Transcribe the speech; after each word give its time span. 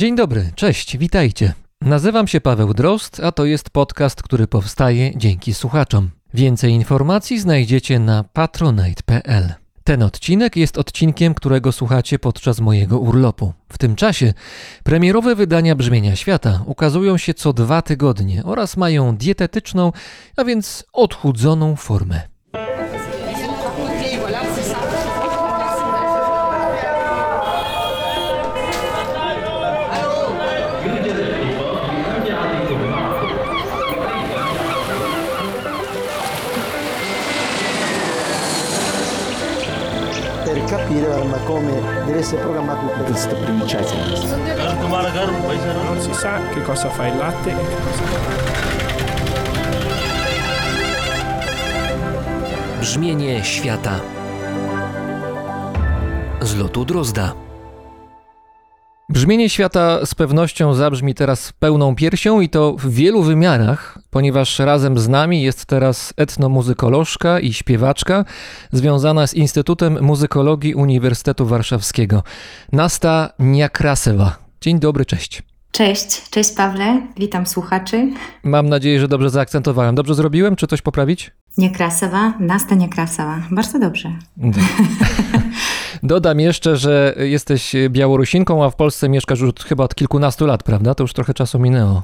Dzień 0.00 0.16
dobry, 0.16 0.50
cześć, 0.54 0.96
witajcie. 0.96 1.52
Nazywam 1.80 2.26
się 2.26 2.40
Paweł 2.40 2.74
Drozd, 2.74 3.20
a 3.20 3.32
to 3.32 3.44
jest 3.44 3.70
podcast, 3.70 4.22
który 4.22 4.46
powstaje 4.46 5.16
dzięki 5.16 5.54
słuchaczom. 5.54 6.10
Więcej 6.34 6.72
informacji 6.72 7.40
znajdziecie 7.40 7.98
na 7.98 8.24
patronite.pl. 8.24 9.54
Ten 9.84 10.02
odcinek 10.02 10.56
jest 10.56 10.78
odcinkiem, 10.78 11.34
którego 11.34 11.72
słuchacie 11.72 12.18
podczas 12.18 12.60
mojego 12.60 12.98
urlopu. 12.98 13.52
W 13.68 13.78
tym 13.78 13.96
czasie 13.96 14.34
premierowe 14.84 15.34
wydania 15.34 15.74
Brzmienia 15.74 16.16
Świata 16.16 16.62
ukazują 16.66 17.18
się 17.18 17.34
co 17.34 17.52
dwa 17.52 17.82
tygodnie 17.82 18.44
oraz 18.44 18.76
mają 18.76 19.16
dietetyczną, 19.16 19.92
a 20.36 20.44
więc 20.44 20.84
odchudzoną 20.92 21.76
formę. 21.76 22.20
Come 41.50 41.72
deve 42.06 42.18
essere 42.18 42.42
programmato 42.42 42.84
il 42.84 43.04
questa 43.04 43.34
princesa. 43.34 43.94
Non 45.84 46.00
si 46.00 46.14
sa 46.14 46.38
che 46.54 46.62
cosa 46.62 46.88
fa 46.88 47.08
il 47.08 47.16
latte 47.16 47.50
e 47.50 47.54
che 47.54 47.76
cosa 47.82 48.38
Brzmienie 52.78 53.42
świata 53.44 54.00
z 56.40 56.54
lotu 56.54 56.84
Drozda. 56.84 57.49
Brzmienie 59.10 59.48
świata 59.48 60.06
z 60.06 60.14
pewnością 60.14 60.74
zabrzmi 60.74 61.14
teraz 61.14 61.52
pełną 61.52 61.94
piersią 61.94 62.40
i 62.40 62.48
to 62.48 62.72
w 62.72 62.90
wielu 62.90 63.22
wymiarach, 63.22 63.98
ponieważ 64.10 64.58
razem 64.58 64.98
z 64.98 65.08
nami 65.08 65.42
jest 65.42 65.66
teraz 65.66 66.14
etnomuzykolożka 66.16 67.40
i 67.40 67.52
śpiewaczka 67.52 68.24
związana 68.72 69.26
z 69.26 69.34
Instytutem 69.34 70.04
Muzykologii 70.04 70.74
Uniwersytetu 70.74 71.46
Warszawskiego. 71.46 72.22
Nasta 72.72 73.32
Niakrasewa. 73.38 74.36
Dzień 74.60 74.78
dobry, 74.80 75.04
cześć. 75.04 75.49
Cześć, 75.72 76.30
cześć 76.30 76.52
Pawle, 76.52 77.02
witam 77.16 77.46
słuchaczy. 77.46 78.12
Mam 78.42 78.68
nadzieję, 78.68 79.00
że 79.00 79.08
dobrze 79.08 79.30
zaakcentowałem. 79.30 79.94
Dobrze 79.94 80.14
zrobiłem, 80.14 80.56
czy 80.56 80.66
coś 80.66 80.82
poprawić? 80.82 81.30
Niekrasowa, 81.58 82.34
Nasta 82.40 82.74
Niekrasowa. 82.74 83.42
Bardzo 83.50 83.78
dobrze. 83.78 84.12
Dodam 86.02 86.40
jeszcze, 86.40 86.76
że 86.76 87.14
jesteś 87.18 87.72
Białorusinką, 87.90 88.64
a 88.64 88.70
w 88.70 88.76
Polsce 88.76 89.08
mieszkasz 89.08 89.40
już 89.40 89.52
chyba 89.54 89.84
od 89.84 89.94
kilkunastu 89.94 90.46
lat, 90.46 90.62
prawda? 90.62 90.94
To 90.94 91.04
już 91.04 91.12
trochę 91.12 91.34
czasu 91.34 91.58
minęło. 91.58 92.02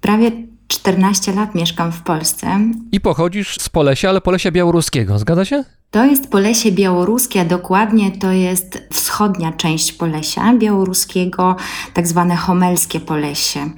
Prawie 0.00 0.32
14 0.70 1.32
lat 1.32 1.54
mieszkam 1.54 1.92
w 1.92 2.02
Polsce. 2.02 2.60
I 2.92 3.00
pochodzisz 3.00 3.56
z 3.60 3.68
Polesia, 3.68 4.08
ale 4.08 4.20
Polesia 4.20 4.50
białoruskiego, 4.50 5.18
zgadza 5.18 5.44
się? 5.44 5.64
To 5.90 6.04
jest 6.04 6.30
Polesie 6.30 6.72
białoruskie, 6.72 7.40
a 7.40 7.44
dokładnie 7.44 8.10
to 8.10 8.32
jest 8.32 8.88
wschodnia 8.92 9.52
część 9.52 9.92
Polesia 9.92 10.54
białoruskiego, 10.54 11.56
tak 11.94 12.06
zwane 12.06 12.36
homelskie 12.36 13.00
Polesie. 13.00 13.70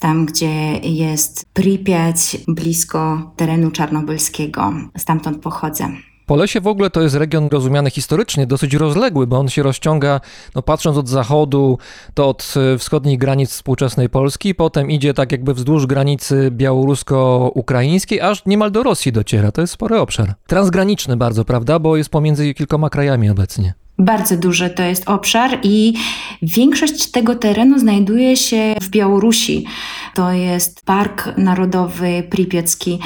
Tam, 0.00 0.26
gdzie 0.26 0.78
jest 0.82 1.44
Pripyat, 1.52 2.16
blisko 2.48 3.32
terenu 3.36 3.70
czarnobylskiego. 3.70 4.72
Stamtąd 4.96 5.42
pochodzę. 5.42 5.88
Polesie 6.26 6.60
w 6.60 6.66
ogóle 6.66 6.90
to 6.90 7.02
jest 7.02 7.14
region 7.14 7.48
rozumiany 7.52 7.90
historycznie 7.90 8.46
dosyć 8.46 8.74
rozległy, 8.74 9.26
bo 9.26 9.38
on 9.38 9.48
się 9.48 9.62
rozciąga, 9.62 10.20
no 10.54 10.62
patrząc 10.62 10.96
od 10.96 11.08
zachodu, 11.08 11.78
to 12.14 12.28
od 12.28 12.54
e, 12.74 12.78
wschodnich 12.78 13.18
granic 13.18 13.50
współczesnej 13.50 14.08
Polski, 14.08 14.54
potem 14.54 14.90
idzie 14.90 15.14
tak 15.14 15.32
jakby 15.32 15.54
wzdłuż 15.54 15.86
granicy 15.86 16.50
białorusko-ukraińskiej, 16.50 18.20
aż 18.20 18.46
niemal 18.46 18.70
do 18.70 18.82
Rosji 18.82 19.12
dociera. 19.12 19.52
To 19.52 19.60
jest 19.60 19.72
spory 19.72 19.98
obszar. 19.98 20.34
Transgraniczny 20.46 21.16
bardzo, 21.16 21.44
prawda? 21.44 21.78
Bo 21.78 21.96
jest 21.96 22.10
pomiędzy 22.10 22.54
kilkoma 22.54 22.90
krajami 22.90 23.30
obecnie. 23.30 23.85
Bardzo 23.98 24.36
duży 24.36 24.70
to 24.70 24.82
jest 24.82 25.08
obszar 25.08 25.58
i 25.62 25.94
większość 26.42 27.10
tego 27.10 27.34
terenu 27.34 27.78
znajduje 27.78 28.36
się 28.36 28.74
w 28.80 28.88
Białorusi. 28.88 29.66
To 30.14 30.32
jest 30.32 30.84
Park 30.84 31.32
Narodowy 31.36 32.22
Pripiecki, 32.30 32.98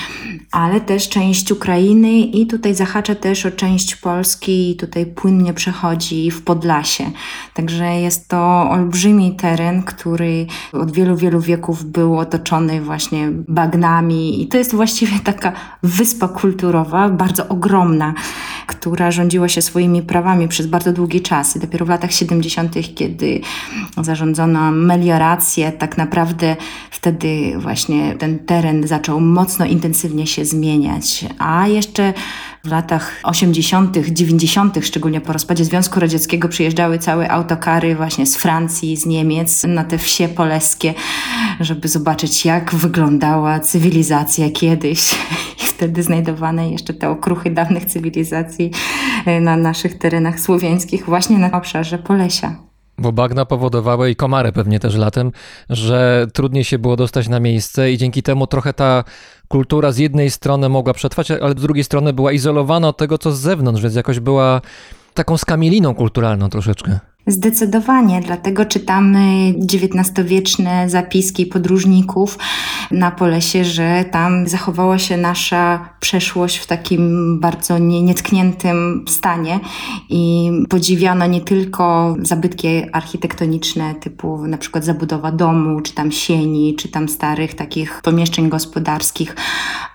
ale 0.52 0.80
też 0.80 1.08
część 1.08 1.52
Ukrainy 1.52 2.18
i 2.18 2.46
tutaj 2.46 2.74
zahacza 2.74 3.14
też 3.14 3.46
o 3.46 3.50
część 3.50 3.96
Polski 3.96 4.70
i 4.70 4.76
tutaj 4.76 5.06
płynnie 5.06 5.54
przechodzi 5.54 6.30
w 6.30 6.42
Podlasie. 6.42 7.10
Także 7.54 7.84
jest 7.84 8.28
to 8.28 8.70
olbrzymi 8.70 9.36
teren, 9.36 9.82
który 9.82 10.46
od 10.72 10.92
wielu, 10.92 11.16
wielu 11.16 11.40
wieków 11.40 11.84
był 11.84 12.18
otoczony 12.18 12.80
właśnie 12.80 13.28
bagnami 13.32 14.42
i 14.42 14.48
to 14.48 14.58
jest 14.58 14.74
właściwie 14.74 15.18
taka 15.24 15.52
wyspa 15.82 16.28
kulturowa, 16.28 17.08
bardzo 17.08 17.48
ogromna, 17.48 18.14
która 18.66 19.10
rządziła 19.10 19.48
się 19.48 19.62
swoimi 19.62 20.02
prawami 20.02 20.48
przez 20.48 20.66
bardzo 20.66 20.79
długi 20.84 21.20
czas. 21.20 21.56
I 21.56 21.60
dopiero 21.60 21.86
w 21.86 21.88
latach 21.88 22.12
70., 22.12 22.74
kiedy 22.94 23.40
zarządzono 24.02 24.72
meliorację, 24.72 25.72
tak 25.72 25.98
naprawdę 25.98 26.56
wtedy 26.90 27.52
właśnie 27.58 28.14
ten 28.14 28.38
teren 28.38 28.86
zaczął 28.86 29.20
mocno 29.20 29.66
intensywnie 29.66 30.26
się 30.26 30.44
zmieniać. 30.44 31.24
A 31.38 31.68
jeszcze 31.68 32.12
w 32.64 32.70
latach 32.70 33.20
80., 33.22 33.96
90., 34.12 34.78
szczególnie 34.82 35.20
po 35.20 35.32
rozpadzie 35.32 35.64
Związku 35.64 36.00
Radzieckiego, 36.00 36.48
przyjeżdżały 36.48 36.98
całe 36.98 37.30
autokary 37.30 37.96
właśnie 37.96 38.26
z 38.26 38.36
Francji, 38.36 38.96
z 38.96 39.06
Niemiec 39.06 39.64
na 39.64 39.84
te 39.84 39.98
wsie 39.98 40.28
poleskie, 40.28 40.94
żeby 41.60 41.88
zobaczyć, 41.88 42.44
jak 42.44 42.74
wyglądała 42.74 43.60
cywilizacja 43.60 44.50
kiedyś. 44.50 45.14
Wtedy 45.80 46.02
znajdowane 46.02 46.70
jeszcze 46.70 46.94
te 46.94 47.10
okruchy 47.10 47.50
dawnych 47.50 47.84
cywilizacji 47.84 48.70
e, 49.26 49.40
na 49.40 49.56
naszych 49.56 49.98
terenach 49.98 50.40
słowiańskich, 50.40 51.04
właśnie 51.04 51.38
na 51.38 51.52
obszarze 51.52 51.98
Polesia. 51.98 52.56
Bo 52.98 53.12
bagna 53.12 53.46
powodowały 53.46 54.10
i 54.10 54.16
komary 54.16 54.52
pewnie 54.52 54.80
też 54.80 54.96
latem, 54.96 55.32
że 55.70 56.26
trudniej 56.32 56.64
się 56.64 56.78
było 56.78 56.96
dostać 56.96 57.28
na 57.28 57.40
miejsce 57.40 57.92
i 57.92 57.98
dzięki 57.98 58.22
temu 58.22 58.46
trochę 58.46 58.72
ta 58.72 59.04
kultura 59.48 59.92
z 59.92 59.98
jednej 59.98 60.30
strony 60.30 60.68
mogła 60.68 60.94
przetrwać, 60.94 61.30
ale 61.30 61.50
z 61.50 61.62
drugiej 61.62 61.84
strony 61.84 62.12
była 62.12 62.32
izolowana 62.32 62.88
od 62.88 62.96
tego, 62.96 63.18
co 63.18 63.32
z 63.32 63.40
zewnątrz, 63.40 63.82
więc 63.82 63.94
jakoś 63.94 64.20
była 64.20 64.60
taką 65.14 65.36
skamieliną 65.36 65.94
kulturalną 65.94 66.48
troszeczkę. 66.48 67.09
Zdecydowanie, 67.30 68.20
dlatego 68.26 68.64
czytamy 68.64 69.54
XIX-wieczne 69.72 70.90
zapiski 70.90 71.46
podróżników 71.46 72.38
na 72.90 73.10
Polesie, 73.10 73.64
że 73.64 74.04
tam 74.10 74.48
zachowała 74.48 74.98
się 74.98 75.16
nasza 75.16 75.88
przeszłość 76.00 76.56
w 76.56 76.66
takim 76.66 77.40
bardzo 77.40 77.78
nie, 77.78 78.02
nietkniętym 78.02 79.04
stanie 79.08 79.60
i 80.08 80.50
podziwiano 80.68 81.26
nie 81.26 81.40
tylko 81.40 82.16
zabytki 82.22 82.68
architektoniczne 82.92 83.94
typu 83.94 84.46
na 84.46 84.58
przykład 84.58 84.84
zabudowa 84.84 85.32
domu, 85.32 85.80
czy 85.80 85.94
tam 85.94 86.12
sieni, 86.12 86.74
czy 86.74 86.88
tam 86.88 87.08
starych 87.08 87.54
takich 87.54 88.00
pomieszczeń 88.02 88.48
gospodarskich, 88.48 89.36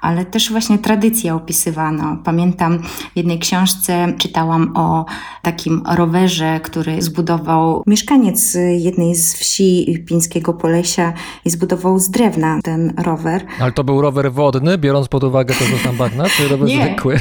ale 0.01 0.25
też 0.25 0.51
właśnie 0.51 0.77
tradycje 0.77 1.35
opisywano. 1.35 2.17
Pamiętam 2.23 2.79
w 2.83 3.11
jednej 3.15 3.39
książce 3.39 4.13
czytałam 4.17 4.77
o 4.77 5.05
takim 5.41 5.83
rowerze, 5.95 6.59
który 6.63 7.01
zbudował 7.25 7.83
mieszkaniec 7.87 8.57
jednej 8.77 9.15
z 9.15 9.35
wsi 9.35 10.03
Pińskiego 10.07 10.53
Polesia 10.53 11.13
i 11.45 11.49
zbudował 11.49 11.99
z 11.99 12.09
drewna 12.09 12.59
ten 12.63 12.93
rower. 12.97 13.45
Ale 13.59 13.71
to 13.71 13.83
był 13.83 14.01
rower 14.01 14.31
wodny, 14.31 14.77
biorąc 14.77 15.07
pod 15.07 15.23
uwagę 15.23 15.53
to, 15.53 15.65
że 15.65 15.83
tam 15.83 15.95
bagna, 15.95 16.29
czy 16.29 16.47
rower 16.47 16.67
Nie. 16.67 16.85
zwykły? 16.85 17.19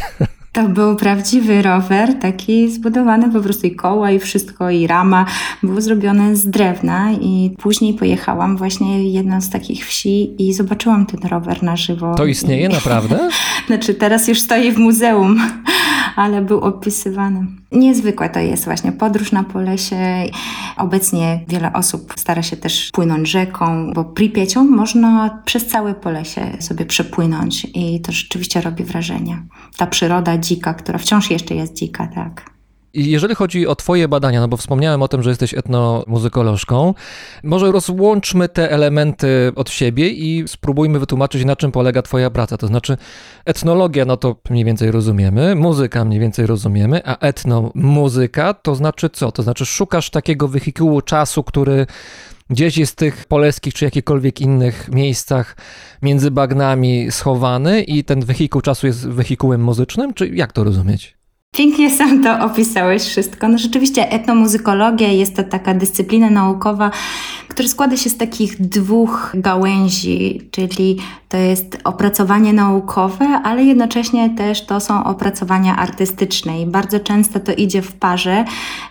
To 0.53 0.69
był 0.69 0.97
prawdziwy 0.97 1.63
rower, 1.63 2.19
taki 2.19 2.71
zbudowany 2.71 3.33
po 3.33 3.41
prostu 3.41 3.67
i 3.67 3.75
koła 3.75 4.11
i 4.11 4.19
wszystko, 4.19 4.71
i 4.71 4.87
rama. 4.87 5.27
Było 5.63 5.81
zrobione 5.81 6.37
z 6.37 6.47
drewna 6.47 7.13
i 7.13 7.55
później 7.59 7.95
pojechałam 7.95 8.57
właśnie 8.57 9.13
jedną 9.13 9.41
z 9.41 9.51
takich 9.51 9.87
wsi 9.87 10.43
i 10.49 10.53
zobaczyłam 10.53 11.07
ten 11.07 11.31
rower 11.31 11.63
na 11.63 11.77
żywo. 11.77 12.15
To 12.15 12.25
istnieje 12.25 12.69
naprawdę? 12.69 13.29
Znaczy 13.67 13.95
teraz 13.95 14.29
już 14.29 14.41
stoi 14.41 14.73
w 14.73 14.79
muzeum, 14.79 15.41
ale 16.17 16.43
był 16.43 16.61
opisywany. 16.61 17.47
Niezwykłe 17.73 18.31
to 18.31 18.41
jest 18.41 18.65
właśnie 18.65 18.93
podróż 18.93 19.33
na 19.33 19.45
Polesie. 19.45 20.25
Obecnie 20.77 21.41
wiele 21.49 21.73
osób 21.73 22.15
stara 22.17 22.43
się 22.43 22.57
też 22.57 22.91
płynąć 22.93 23.31
rzeką, 23.31 23.93
bo 23.95 24.05
Pripiecią 24.05 24.65
można 24.65 25.43
przez 25.45 25.67
całe 25.67 25.95
Polesie 25.95 26.57
sobie 26.61 26.87
przepłynąć 26.87 27.67
i 27.75 28.01
to 28.01 28.13
rzeczywiście 28.13 28.61
robi 28.61 28.85
wrażenie. 28.85 29.43
Ta 29.77 29.87
przyroda 29.87 30.39
dzika, 30.39 30.75
która 30.75 30.99
wciąż 30.99 31.31
jeszcze 31.31 31.55
jest 31.55 31.75
dzika, 31.75 32.07
tak. 32.07 32.54
Jeżeli 32.95 33.35
chodzi 33.35 33.67
o 33.67 33.77
Twoje 33.77 34.09
badania, 34.09 34.41
no 34.41 34.49
bo 34.49 34.57
wspomniałem 34.57 35.03
o 35.03 35.09
tym, 35.09 35.23
że 35.23 35.31
jesteś 35.31 35.55
etnomuzykolożką, 35.55 36.95
może 37.43 37.73
rozłączmy 37.73 38.49
te 38.49 38.71
elementy 38.71 39.53
od 39.57 39.71
siebie 39.71 40.09
i 40.09 40.45
spróbujmy 40.49 40.99
wytłumaczyć, 40.99 41.45
na 41.45 41.57
czym 41.57 41.73
polega 41.73 42.03
Twoja 42.03 42.31
praca. 42.31 42.59
To 42.59 42.67
znaczy, 42.67 42.97
etnologia, 43.45 44.05
no 44.05 44.17
to 44.17 44.37
mniej 44.51 44.65
więcej 44.65 44.91
rozumiemy, 44.91 45.55
muzyka 45.55 46.05
mniej 46.05 46.21
więcej 46.21 46.47
rozumiemy, 46.47 47.01
a 47.05 47.19
etnomuzyka 47.19 48.55
to 48.55 48.75
znaczy 48.75 49.11
co? 49.11 49.33
To 49.33 49.43
znaczy, 49.43 49.67
szukasz 49.67 50.11
takiego 50.11 50.49
wehikułu 50.49 51.03
czasu, 51.03 51.45
który 51.45 51.87
gdzieś 52.51 52.77
jest 52.77 52.93
w 52.93 52.97
tych 52.97 53.25
poleskich 53.25 53.75
czy 53.75 53.85
jakichkolwiek 53.85 54.41
innych 54.41 54.89
miejscach 54.89 55.57
między 56.03 56.31
bagnami 56.31 57.11
schowany 57.11 57.83
i 57.83 58.05
ten 58.05 58.21
wehikuł 58.21 58.61
czasu 58.61 58.87
jest 58.87 59.09
wehikułem 59.09 59.63
muzycznym, 59.63 60.15
czy 60.15 60.29
jak 60.29 60.53
to 60.53 60.65
rozumieć? 60.65 61.24
Pięknie 61.57 61.91
sam 61.91 62.23
to 62.23 62.45
opisałeś 62.45 63.03
wszystko. 63.03 63.49
No 63.49 63.59
rzeczywiście 63.59 64.11
etnomuzykologia 64.11 65.09
jest 65.09 65.37
to 65.37 65.43
taka 65.43 65.75
dyscyplina 65.75 66.31
naukowa, 66.31 66.91
która 67.55 67.69
składa 67.69 67.97
się 67.97 68.11
z 68.11 68.17
takich 68.17 68.61
dwóch 68.61 69.33
gałęzi, 69.35 70.49
czyli 70.51 70.99
to 71.29 71.37
jest 71.37 71.79
opracowanie 71.85 72.53
naukowe, 72.53 73.25
ale 73.27 73.65
jednocześnie 73.65 74.31
też 74.31 74.67
to 74.67 74.81
są 74.81 75.05
opracowania 75.05 75.77
artystyczne 75.77 76.61
i 76.61 76.67
bardzo 76.67 77.01
często 77.01 77.41
to 77.41 77.53
idzie 77.53 77.83
w 77.83 77.93
parze. 77.93 78.45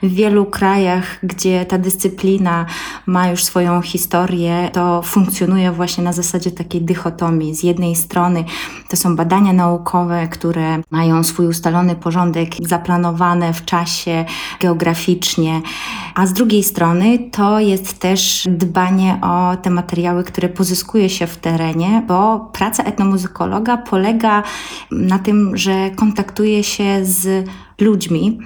W 0.04 0.13
wielu 0.13 0.45
krajach, 0.45 1.19
gdzie 1.24 1.65
ta 1.65 1.77
dyscyplina 1.77 2.65
ma 3.06 3.27
już 3.27 3.44
swoją 3.44 3.81
historię, 3.81 4.69
to 4.74 5.01
funkcjonuje 5.01 5.71
właśnie 5.71 6.04
na 6.04 6.13
zasadzie 6.13 6.51
takiej 6.51 6.81
dychotomii. 6.81 7.56
Z 7.56 7.63
jednej 7.63 7.95
strony 7.95 8.44
to 8.89 8.98
są 8.98 9.16
badania 9.16 9.54
naukowe, 9.54 10.27
które 10.27 10.81
mają 10.92 11.24
swój 11.24 11.48
ustalony 11.48 11.95
porządek, 11.95 12.50
zaplanowane 12.59 13.54
w 13.54 13.66
czasie 13.66 14.25
geograficznie, 14.59 15.62
a 16.16 16.27
z 16.27 16.33
drugiej 16.33 16.63
strony 16.63 17.19
to 17.31 17.59
jest 17.59 18.00
też 18.00 18.48
dbanie 18.53 19.19
o 19.21 19.57
te 19.57 19.69
materiały, 19.69 20.23
które 20.23 20.50
pozyskuje 20.50 21.09
się 21.09 21.27
w 21.27 21.38
terenie, 21.38 22.03
bo 22.07 22.39
praca 22.53 22.83
etnomuzykologa 22.83 23.77
polega 23.77 24.44
na 24.91 25.19
tym, 25.19 25.57
że 25.57 25.91
kontaktuje 25.95 26.63
się 26.63 27.05
z 27.05 27.50
ludźmi. 27.81 28.39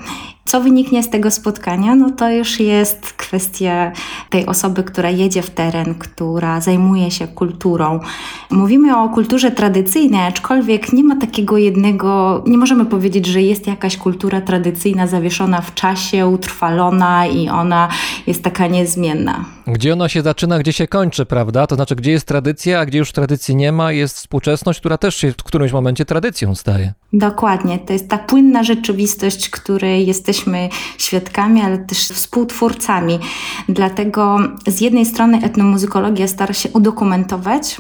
Co 0.47 0.61
wyniknie 0.61 1.03
z 1.03 1.09
tego 1.09 1.31
spotkania, 1.31 1.95
no 1.95 2.11
to 2.11 2.31
już 2.31 2.59
jest 2.59 3.13
kwestia 3.13 3.91
tej 4.29 4.45
osoby, 4.45 4.83
która 4.83 5.09
jedzie 5.09 5.41
w 5.41 5.49
teren, 5.49 5.95
która 5.95 6.61
zajmuje 6.61 7.11
się 7.11 7.27
kulturą. 7.27 7.99
Mówimy 8.51 8.97
o 8.97 9.09
kulturze 9.09 9.51
tradycyjnej, 9.51 10.27
aczkolwiek 10.27 10.93
nie 10.93 11.03
ma 11.03 11.15
takiego 11.15 11.57
jednego, 11.57 12.43
nie 12.47 12.57
możemy 12.57 12.85
powiedzieć, 12.85 13.25
że 13.25 13.41
jest 13.41 13.67
jakaś 13.67 13.97
kultura 13.97 14.41
tradycyjna 14.41 15.07
zawieszona 15.07 15.61
w 15.61 15.73
czasie, 15.73 16.27
utrwalona 16.27 17.27
i 17.27 17.49
ona 17.49 17.89
jest 18.27 18.43
taka 18.43 18.67
niezmienna. 18.67 19.45
Gdzie 19.67 19.93
ona 19.93 20.09
się 20.09 20.21
zaczyna, 20.21 20.59
gdzie 20.59 20.73
się 20.73 20.87
kończy, 20.87 21.25
prawda? 21.25 21.67
To 21.67 21.75
znaczy, 21.75 21.95
gdzie 21.95 22.11
jest 22.11 22.27
tradycja, 22.27 22.79
a 22.79 22.85
gdzie 22.85 22.99
już 22.99 23.11
tradycji 23.11 23.55
nie 23.55 23.71
ma, 23.71 23.91
jest 23.91 24.15
współczesność, 24.15 24.79
która 24.79 24.97
też 24.97 25.15
się 25.15 25.31
w 25.31 25.43
którymś 25.43 25.71
momencie 25.71 26.05
tradycją 26.05 26.55
staje. 26.55 26.93
Dokładnie. 27.13 27.79
To 27.79 27.93
jest 27.93 28.09
ta 28.09 28.17
płynna 28.17 28.63
rzeczywistość, 28.63 29.49
której 29.49 30.07
jesteśmy 30.37 30.69
świadkami, 30.97 31.61
ale 31.61 31.77
też 31.77 31.97
współtwórcami. 31.97 33.19
Dlatego 33.69 34.39
z 34.67 34.81
jednej 34.81 35.05
strony 35.05 35.39
etnomuzykologia 35.43 36.27
stara 36.27 36.53
się 36.53 36.69
udokumentować 36.69 37.77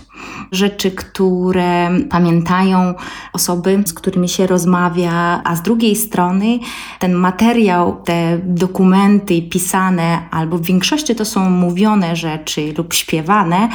rzeczy, 0.51 0.91
które 0.91 1.89
pamiętają 2.09 2.93
osoby, 3.33 3.83
z 3.85 3.93
którymi 3.93 4.29
się 4.29 4.47
rozmawia, 4.47 5.41
a 5.43 5.55
z 5.55 5.61
drugiej 5.61 5.95
strony 5.95 6.59
ten 6.99 7.13
materiał, 7.13 8.01
te 8.05 8.39
dokumenty 8.43 9.41
pisane, 9.41 10.19
albo 10.31 10.57
w 10.57 10.61
większości 10.61 11.15
to 11.15 11.25
są 11.25 11.49
mówione 11.49 12.15
rzeczy 12.15 12.73
lub 12.77 12.93
śpiewane, 12.93 13.69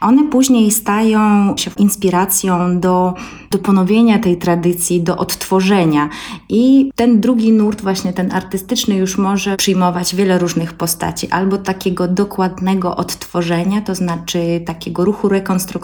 one 0.00 0.28
później 0.30 0.70
stają 0.70 1.54
się 1.56 1.70
inspiracją 1.78 2.80
do, 2.80 3.14
do 3.50 3.58
ponowienia 3.58 4.18
tej 4.18 4.36
tradycji, 4.36 5.02
do 5.02 5.16
odtworzenia. 5.16 6.08
I 6.48 6.90
ten 6.96 7.20
drugi 7.20 7.52
nurt, 7.52 7.82
właśnie 7.82 8.12
ten 8.12 8.32
artystyczny, 8.32 8.94
już 8.94 9.18
może 9.18 9.56
przyjmować 9.56 10.14
wiele 10.14 10.38
różnych 10.38 10.72
postaci, 10.72 11.30
albo 11.30 11.58
takiego 11.58 12.08
dokładnego 12.08 12.96
odtworzenia, 12.96 13.80
to 13.80 13.94
znaczy 13.94 14.62
takiego 14.66 15.04
ruchu 15.04 15.28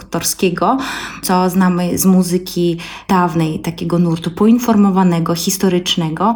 rekonstruktorskiego, 0.01 0.77
co 1.21 1.49
znamy 1.49 1.97
z 1.97 2.05
muzyki 2.05 2.77
dawnej, 3.07 3.59
takiego 3.59 3.99
nurtu 3.99 4.31
poinformowanego, 4.31 5.35
historycznego, 5.35 6.35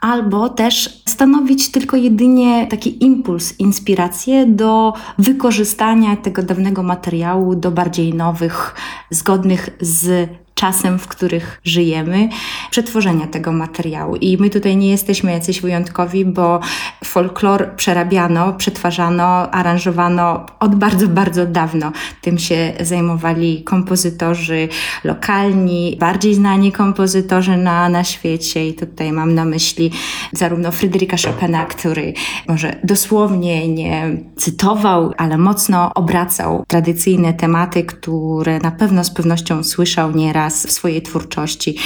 albo 0.00 0.48
też 0.48 1.02
stanowić 1.06 1.70
tylko 1.70 1.96
jedynie 1.96 2.66
taki 2.66 3.04
impuls, 3.04 3.58
inspirację 3.58 4.46
do 4.46 4.92
wykorzystania 5.18 6.16
tego 6.16 6.42
dawnego 6.42 6.82
materiału 6.82 7.54
do 7.54 7.70
bardziej 7.70 8.14
nowych, 8.14 8.74
zgodnych 9.10 9.70
z 9.80 10.28
czasem, 10.54 10.98
w 10.98 11.08
których 11.08 11.60
żyjemy, 11.64 12.28
przetworzenia 12.70 13.26
tego 13.26 13.52
materiału. 13.52 14.16
I 14.16 14.38
my 14.38 14.50
tutaj 14.50 14.76
nie 14.76 14.90
jesteśmy 14.90 15.32
jacyś 15.32 15.60
wyjątkowi, 15.60 16.24
bo 16.24 16.60
folklor 17.04 17.76
przerabiano, 17.76 18.52
przetwarzano, 18.52 19.50
aranżowano 19.50 20.46
od 20.60 20.74
bardzo, 20.74 21.08
bardzo 21.08 21.46
dawno. 21.46 21.92
Tym 22.20 22.38
się 22.38 22.72
zajmowali 22.80 23.64
kompozytorzy 23.64 24.68
lokalni, 25.04 25.96
bardziej 26.00 26.34
znani 26.34 26.72
kompozytorzy 26.72 27.56
na, 27.56 27.88
na 27.88 28.04
świecie. 28.04 28.68
I 28.68 28.74
tutaj 28.74 29.12
mam 29.12 29.34
na 29.34 29.44
myśli 29.44 29.90
zarówno 30.32 30.72
Fryderyka 30.72 31.16
Chopina, 31.16 31.64
który 31.64 32.14
może 32.48 32.76
dosłownie 32.84 33.68
nie 33.68 34.16
cytował, 34.36 35.12
ale 35.16 35.38
mocno 35.38 35.94
obracał 35.94 36.64
tradycyjne 36.68 37.32
tematy, 37.32 37.84
które 37.84 38.58
na 38.58 38.70
pewno 38.70 39.04
z 39.04 39.10
pewnością 39.10 39.64
słyszał 39.64 40.10
nieraz 40.10 40.43
w 40.50 40.72
swojej 40.72 41.02
twórczości. 41.02 41.76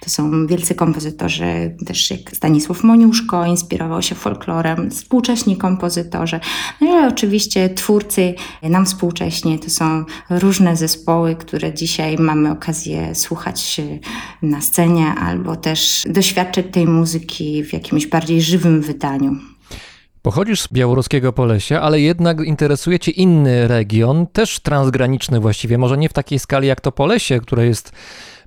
To 0.00 0.10
są 0.10 0.46
wielcy 0.46 0.74
kompozytorzy, 0.74 1.76
też 1.86 2.10
jak 2.10 2.36
Stanisław 2.36 2.82
Moniuszko, 2.82 3.46
inspirował 3.46 4.02
się 4.02 4.14
folklorem, 4.14 4.90
współcześni 4.90 5.56
kompozytorzy. 5.56 6.40
No 6.80 6.86
i 6.86 7.06
oczywiście 7.06 7.68
twórcy 7.68 8.34
nam 8.62 8.86
współcześnie 8.86 9.58
to 9.58 9.70
są 9.70 10.04
różne 10.30 10.76
zespoły, 10.76 11.36
które 11.36 11.74
dzisiaj 11.74 12.16
mamy 12.18 12.50
okazję 12.50 13.14
słuchać 13.14 13.80
na 14.42 14.60
scenie 14.60 15.06
albo 15.06 15.56
też 15.56 16.06
doświadczyć 16.10 16.66
tej 16.72 16.86
muzyki 16.86 17.64
w 17.64 17.72
jakimś 17.72 18.06
bardziej 18.06 18.42
żywym 18.42 18.80
wydaniu. 18.80 19.36
Pochodzisz 20.22 20.62
z 20.62 20.72
białoruskiego 20.72 21.32
Polesia, 21.32 21.80
ale 21.80 22.00
jednak 22.00 22.40
interesuje 22.40 22.98
cię 22.98 23.10
inny 23.10 23.68
region, 23.68 24.26
też 24.26 24.60
transgraniczny 24.60 25.40
właściwie, 25.40 25.78
może 25.78 25.98
nie 25.98 26.08
w 26.08 26.12
takiej 26.12 26.38
skali 26.38 26.68
jak 26.68 26.80
to 26.80 26.92
Polesie, 26.92 27.40
które 27.40 27.66
jest 27.66 27.92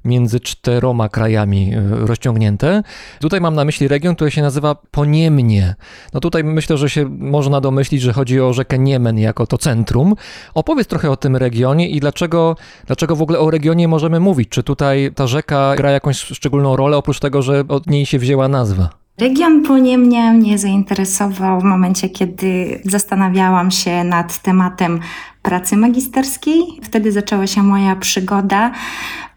między 0.06 0.40
czteroma 0.40 1.10
krajami 1.10 1.74
e, 1.74 2.06
rozciągnięte. 2.06 2.84
Tutaj 3.20 3.42
mam 3.42 3.56
na 3.56 3.66
myśli 3.66 3.88
region, 3.88 4.16
który 4.16 4.32
się 4.32 4.42
nazywa 4.42 4.76
Poniemnie. 4.92 5.76
No 6.14 6.20
tutaj 6.20 6.44
myślę, 6.44 6.78
że 6.78 6.90
się 6.90 7.06
można 7.10 7.62
domyślić, 7.62 8.02
że 8.02 8.14
chodzi 8.14 8.42
o 8.42 8.54
rzekę 8.54 8.80
Niemen 8.80 9.18
jako 9.18 9.48
to 9.48 9.58
centrum. 9.58 10.16
Opowiedz 10.54 10.88
trochę 10.88 11.12
o 11.12 11.18
tym 11.18 11.36
regionie 11.36 11.90
i 11.90 12.00
dlaczego, 12.00 12.56
dlaczego 12.86 13.16
w 13.16 13.22
ogóle 13.22 13.40
o 13.40 13.52
regionie 13.52 13.88
możemy 13.88 14.20
mówić. 14.20 14.50
Czy 14.50 14.64
tutaj 14.64 15.12
ta 15.16 15.28
rzeka 15.28 15.74
gra 15.78 15.92
jakąś 15.92 16.18
szczególną 16.18 16.76
rolę, 16.76 16.98
oprócz 16.98 17.20
tego, 17.20 17.42
że 17.42 17.64
od 17.68 17.88
niej 17.88 18.06
się 18.06 18.20
wzięła 18.20 18.48
nazwa? 18.48 19.01
Region 19.22 19.64
Poniemnia 19.64 20.34
mnie 20.34 20.58
zainteresował 20.58 21.62
w 21.62 21.64
momencie, 21.64 22.10
kiedy 22.10 22.82
zastanawiałam 22.86 23.72
się 23.72 24.04
nad 24.04 24.42
tematem 24.42 25.00
pracy 25.42 25.78
magisterskiej. 25.78 26.64
Wtedy 26.84 27.12
zaczęła 27.12 27.48
się 27.48 27.64
moja 27.64 27.96
przygoda. 27.96 28.72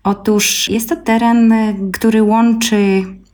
Otóż 0.05 0.69
jest 0.69 0.89
to 0.89 0.97
teren, 0.97 1.55
który 1.93 2.23
łączy 2.23 2.77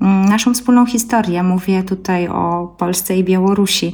mm, 0.01 0.29
naszą 0.29 0.55
wspólną 0.55 0.87
historię. 0.87 1.43
Mówię 1.43 1.83
tutaj 1.83 2.29
o 2.29 2.75
Polsce 2.79 3.17
i 3.17 3.25
Białorusi 3.25 3.93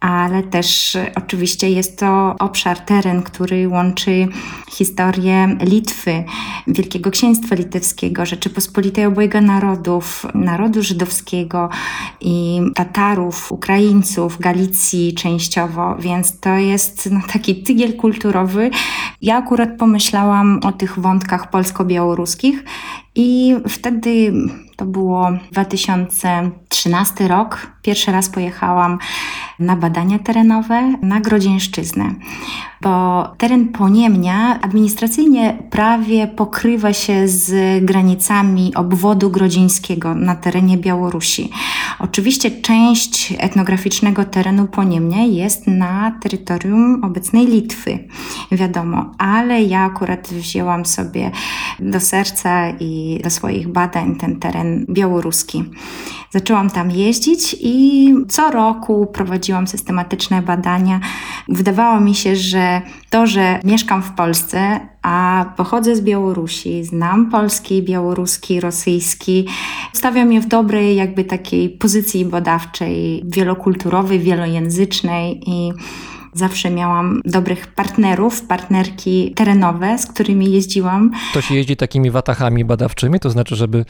ale 0.00 0.42
też 0.42 0.96
oczywiście 1.14 1.70
jest 1.70 1.98
to 1.98 2.34
obszar, 2.38 2.78
teren, 2.78 3.22
który 3.22 3.68
łączy 3.68 4.28
historię 4.70 5.56
Litwy, 5.60 6.24
Wielkiego 6.66 7.10
Księstwa 7.10 7.54
Litewskiego, 7.54 8.26
Rzeczypospolitej 8.26 9.06
obojga 9.06 9.40
narodów, 9.40 10.26
narodu 10.34 10.82
żydowskiego 10.82 11.68
i 12.20 12.60
Tatarów, 12.74 13.52
Ukraińców, 13.52 14.38
Galicji 14.38 15.14
częściowo, 15.14 15.96
więc 15.98 16.40
to 16.40 16.54
jest 16.54 17.10
no, 17.10 17.20
taki 17.32 17.62
tygiel 17.62 17.96
kulturowy. 17.96 18.70
Ja 19.22 19.36
akurat 19.36 19.70
pomyślałam 19.78 20.60
o 20.62 20.72
tych 20.72 20.98
wątkach 20.98 21.50
polsko-białoruskich 21.50 22.64
i 23.14 23.56
wtedy 23.68 24.32
to 24.80 24.86
było 24.86 25.30
2013 25.52 27.28
rok. 27.28 27.66
Pierwszy 27.82 28.12
raz 28.12 28.28
pojechałam 28.28 28.98
na 29.58 29.76
badania 29.76 30.18
terenowe 30.18 30.94
na 31.02 31.20
Grodzieńszczyznę, 31.20 32.14
bo 32.82 33.26
teren 33.38 33.68
Poniemnia 33.68 34.60
administracyjnie 34.60 35.58
prawie 35.70 36.26
pokrywa 36.26 36.92
się 36.92 37.28
z 37.28 37.84
granicami 37.84 38.74
obwodu 38.74 39.30
grodzieńskiego 39.30 40.14
na 40.14 40.34
terenie 40.34 40.78
Białorusi. 40.78 41.50
Oczywiście 41.98 42.50
część 42.50 43.34
etnograficznego 43.38 44.24
terenu 44.24 44.66
Poniemnia 44.66 45.24
jest 45.24 45.66
na 45.66 46.18
terytorium 46.22 47.04
obecnej 47.04 47.46
Litwy, 47.46 47.98
wiadomo, 48.52 49.12
ale 49.18 49.62
ja 49.62 49.80
akurat 49.80 50.28
wzięłam 50.28 50.86
sobie 50.86 51.30
do 51.80 52.00
serca 52.00 52.70
i 52.70 53.20
do 53.24 53.30
swoich 53.30 53.68
badań 53.68 54.16
ten 54.16 54.36
teren 54.36 54.86
białoruski. 54.88 55.64
Zaczęłam 56.30 56.70
tam 56.70 56.90
jeździć 56.90 57.56
i 57.60 58.14
co 58.28 58.50
roku 58.50 59.06
prowadziłam 59.06 59.66
systematyczne 59.66 60.42
badania. 60.42 61.00
Wydawało 61.48 62.00
mi 62.00 62.14
się, 62.14 62.36
że 62.36 62.69
to, 63.10 63.26
że 63.26 63.60
mieszkam 63.64 64.02
w 64.02 64.12
Polsce, 64.12 64.80
a 65.02 65.44
pochodzę 65.56 65.96
z 65.96 66.00
Białorusi, 66.00 66.84
znam 66.84 67.30
polski, 67.30 67.82
białoruski, 67.82 68.60
rosyjski, 68.60 69.46
stawia 69.92 70.24
mnie 70.24 70.40
w 70.40 70.46
dobrej 70.46 70.96
jakby 70.96 71.24
takiej 71.24 71.70
pozycji 71.70 72.24
badawczej, 72.24 73.22
wielokulturowej, 73.26 74.18
wielojęzycznej 74.18 75.40
i 75.46 75.72
Zawsze 76.34 76.70
miałam 76.70 77.20
dobrych 77.24 77.66
partnerów, 77.66 78.42
partnerki 78.42 79.32
terenowe, 79.36 79.98
z 79.98 80.06
którymi 80.06 80.52
jeździłam. 80.52 81.10
To 81.34 81.40
się 81.40 81.54
jeździ 81.54 81.76
takimi 81.76 82.10
watachami 82.10 82.64
badawczymi, 82.64 83.20
to 83.20 83.30
znaczy, 83.30 83.56
żeby 83.56 83.84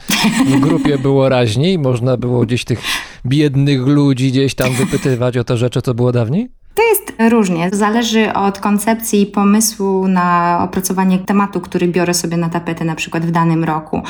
w 0.45 0.59
grupie 0.59 0.97
było 0.97 1.29
raźniej, 1.29 1.79
można 1.79 2.17
było 2.17 2.45
gdzieś 2.45 2.65
tych 2.65 2.81
biednych 3.25 3.81
ludzi 3.81 4.31
gdzieś 4.31 4.55
tam 4.55 4.73
wypytywać 4.73 5.37
o 5.37 5.43
te 5.43 5.57
rzeczy, 5.57 5.81
co 5.81 5.93
było 5.93 6.11
dawniej? 6.11 6.49
To 6.75 6.83
jest 6.89 7.13
różnie. 7.31 7.69
Zależy 7.73 8.33
od 8.33 8.59
koncepcji 8.59 9.21
i 9.21 9.25
pomysłu 9.25 10.07
na 10.07 10.59
opracowanie 10.63 11.19
tematu, 11.19 11.61
który 11.61 11.87
biorę 11.87 12.13
sobie 12.13 12.37
na 12.37 12.49
tapetę 12.49 12.85
na 12.85 12.95
przykład 12.95 13.25
w 13.25 13.31
danym 13.31 13.63
roku. 13.63 14.01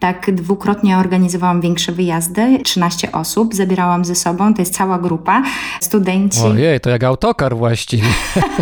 Tak 0.00 0.30
dwukrotnie 0.34 0.98
organizowałam 0.98 1.60
większe 1.60 1.92
wyjazdy, 1.92 2.58
13 2.64 3.12
osób 3.12 3.54
zabierałam 3.54 4.04
ze 4.04 4.14
sobą, 4.14 4.54
to 4.54 4.62
jest 4.62 4.74
cała 4.74 4.98
grupa, 4.98 5.42
studenci. 5.80 6.40
Ojej, 6.40 6.80
to 6.80 6.90
jak 6.90 7.04
autokar 7.04 7.56
właściwie. 7.56 8.08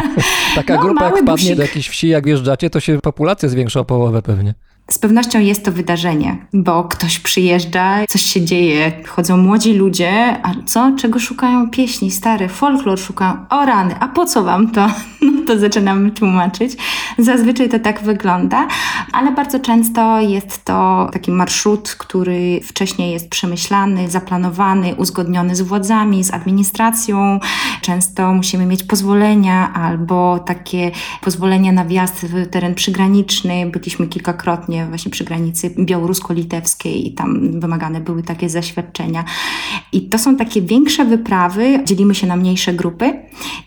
Taka 0.55 0.75
No, 0.75 0.81
grupa 0.83 1.05
jak 1.05 1.13
wpadnie 1.15 1.33
busik. 1.33 1.57
do 1.57 1.63
jakiejś 1.63 1.89
wsi, 1.89 2.09
jak 2.09 2.25
wjeżdżacie, 2.25 2.71
to 2.71 2.81
się 2.81 2.99
populacja 2.99 3.49
zwiększa 3.49 3.81
o 3.81 3.85
połowę 3.85 4.23
pewnie. 4.23 4.55
Z 4.93 4.99
pewnością 4.99 5.41
jest 5.41 5.65
to 5.65 5.73
wydarzenie, 5.73 6.37
bo 6.53 6.85
ktoś 6.85 7.19
przyjeżdża, 7.19 8.07
coś 8.09 8.23
się 8.23 8.45
dzieje, 8.45 8.93
chodzą 9.09 9.37
młodzi 9.37 9.75
ludzie, 9.75 10.37
a 10.43 10.55
co? 10.67 10.93
Czego 10.99 11.19
szukają 11.19 11.71
pieśni 11.71 12.11
stare? 12.11 12.49
Folklor 12.49 13.01
szukają. 13.01 13.47
O 13.51 13.67
rany, 13.67 13.95
a 14.01 14.09
po 14.09 14.27
co 14.27 14.43
wam 14.45 14.71
to? 14.71 14.87
No 15.23 15.47
to 15.47 15.59
zaczynamy 15.59 16.11
tłumaczyć. 16.11 16.77
Zazwyczaj 17.19 17.69
to 17.69 17.79
tak 17.79 18.03
wygląda, 18.03 18.69
ale 19.13 19.33
bardzo 19.33 19.61
często 19.61 20.21
jest 20.21 20.65
to 20.65 21.09
taki 21.13 21.31
marszrut, 21.31 21.95
który 21.99 22.61
wcześniej 22.65 23.13
jest 23.13 23.29
przemyślany, 23.29 24.11
zaplanowany, 24.11 24.95
uzgodniony 24.95 25.57
z 25.57 25.61
władzami, 25.61 26.25
z 26.25 26.35
administracją. 26.35 27.41
Często 27.81 28.33
musimy 28.33 28.67
mieć 28.67 28.85
pozwolenia 28.85 29.73
albo 29.73 30.39
takie 30.39 30.91
pozwolenia 31.21 31.73
na 31.73 31.85
wjazd 31.85 32.27
w 32.27 32.51
teren 32.51 32.75
przygraniczny. 32.75 33.67
Byliśmy 33.67 34.07
kilkakrotnie 34.07 34.80
właśnie 34.89 35.11
przy 35.11 35.25
granicy 35.25 35.71
białorusko-litewskiej 35.71 37.07
i 37.07 37.13
tam 37.13 37.61
wymagane 37.61 38.01
były 38.01 38.23
takie 38.23 38.49
zaświadczenia. 38.49 39.25
I 39.93 40.09
to 40.09 40.19
są 40.19 40.37
takie 40.37 40.63
większe 40.63 41.05
wyprawy, 41.05 41.81
dzielimy 41.85 42.15
się 42.15 42.27
na 42.27 42.37
mniejsze 42.37 42.73
grupy 42.73 43.13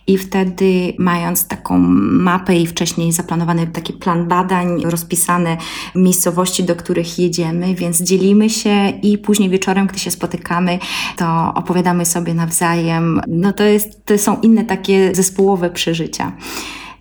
i 0.07 0.17
wtedy 0.17 0.93
mając 0.99 1.47
taką 1.47 1.77
mapę 1.79 2.55
i 2.55 2.67
wcześniej 2.67 3.11
zaplanowany 3.11 3.67
taki 3.67 3.93
plan 3.93 4.27
badań, 4.27 4.81
rozpisane 4.85 5.57
miejscowości, 5.95 6.63
do 6.63 6.75
których 6.75 7.19
jedziemy, 7.19 7.75
więc 7.75 8.01
dzielimy 8.01 8.49
się 8.49 8.89
i 9.03 9.17
później 9.17 9.49
wieczorem, 9.49 9.87
gdy 9.87 9.99
się 9.99 10.11
spotykamy, 10.11 10.79
to 11.17 11.53
opowiadamy 11.55 12.05
sobie 12.05 12.33
nawzajem. 12.33 13.21
No 13.27 13.53
to, 13.53 13.63
jest, 13.63 14.05
to 14.05 14.17
są 14.17 14.41
inne 14.41 14.65
takie 14.65 15.15
zespołowe 15.15 15.69
przeżycia. 15.69 16.31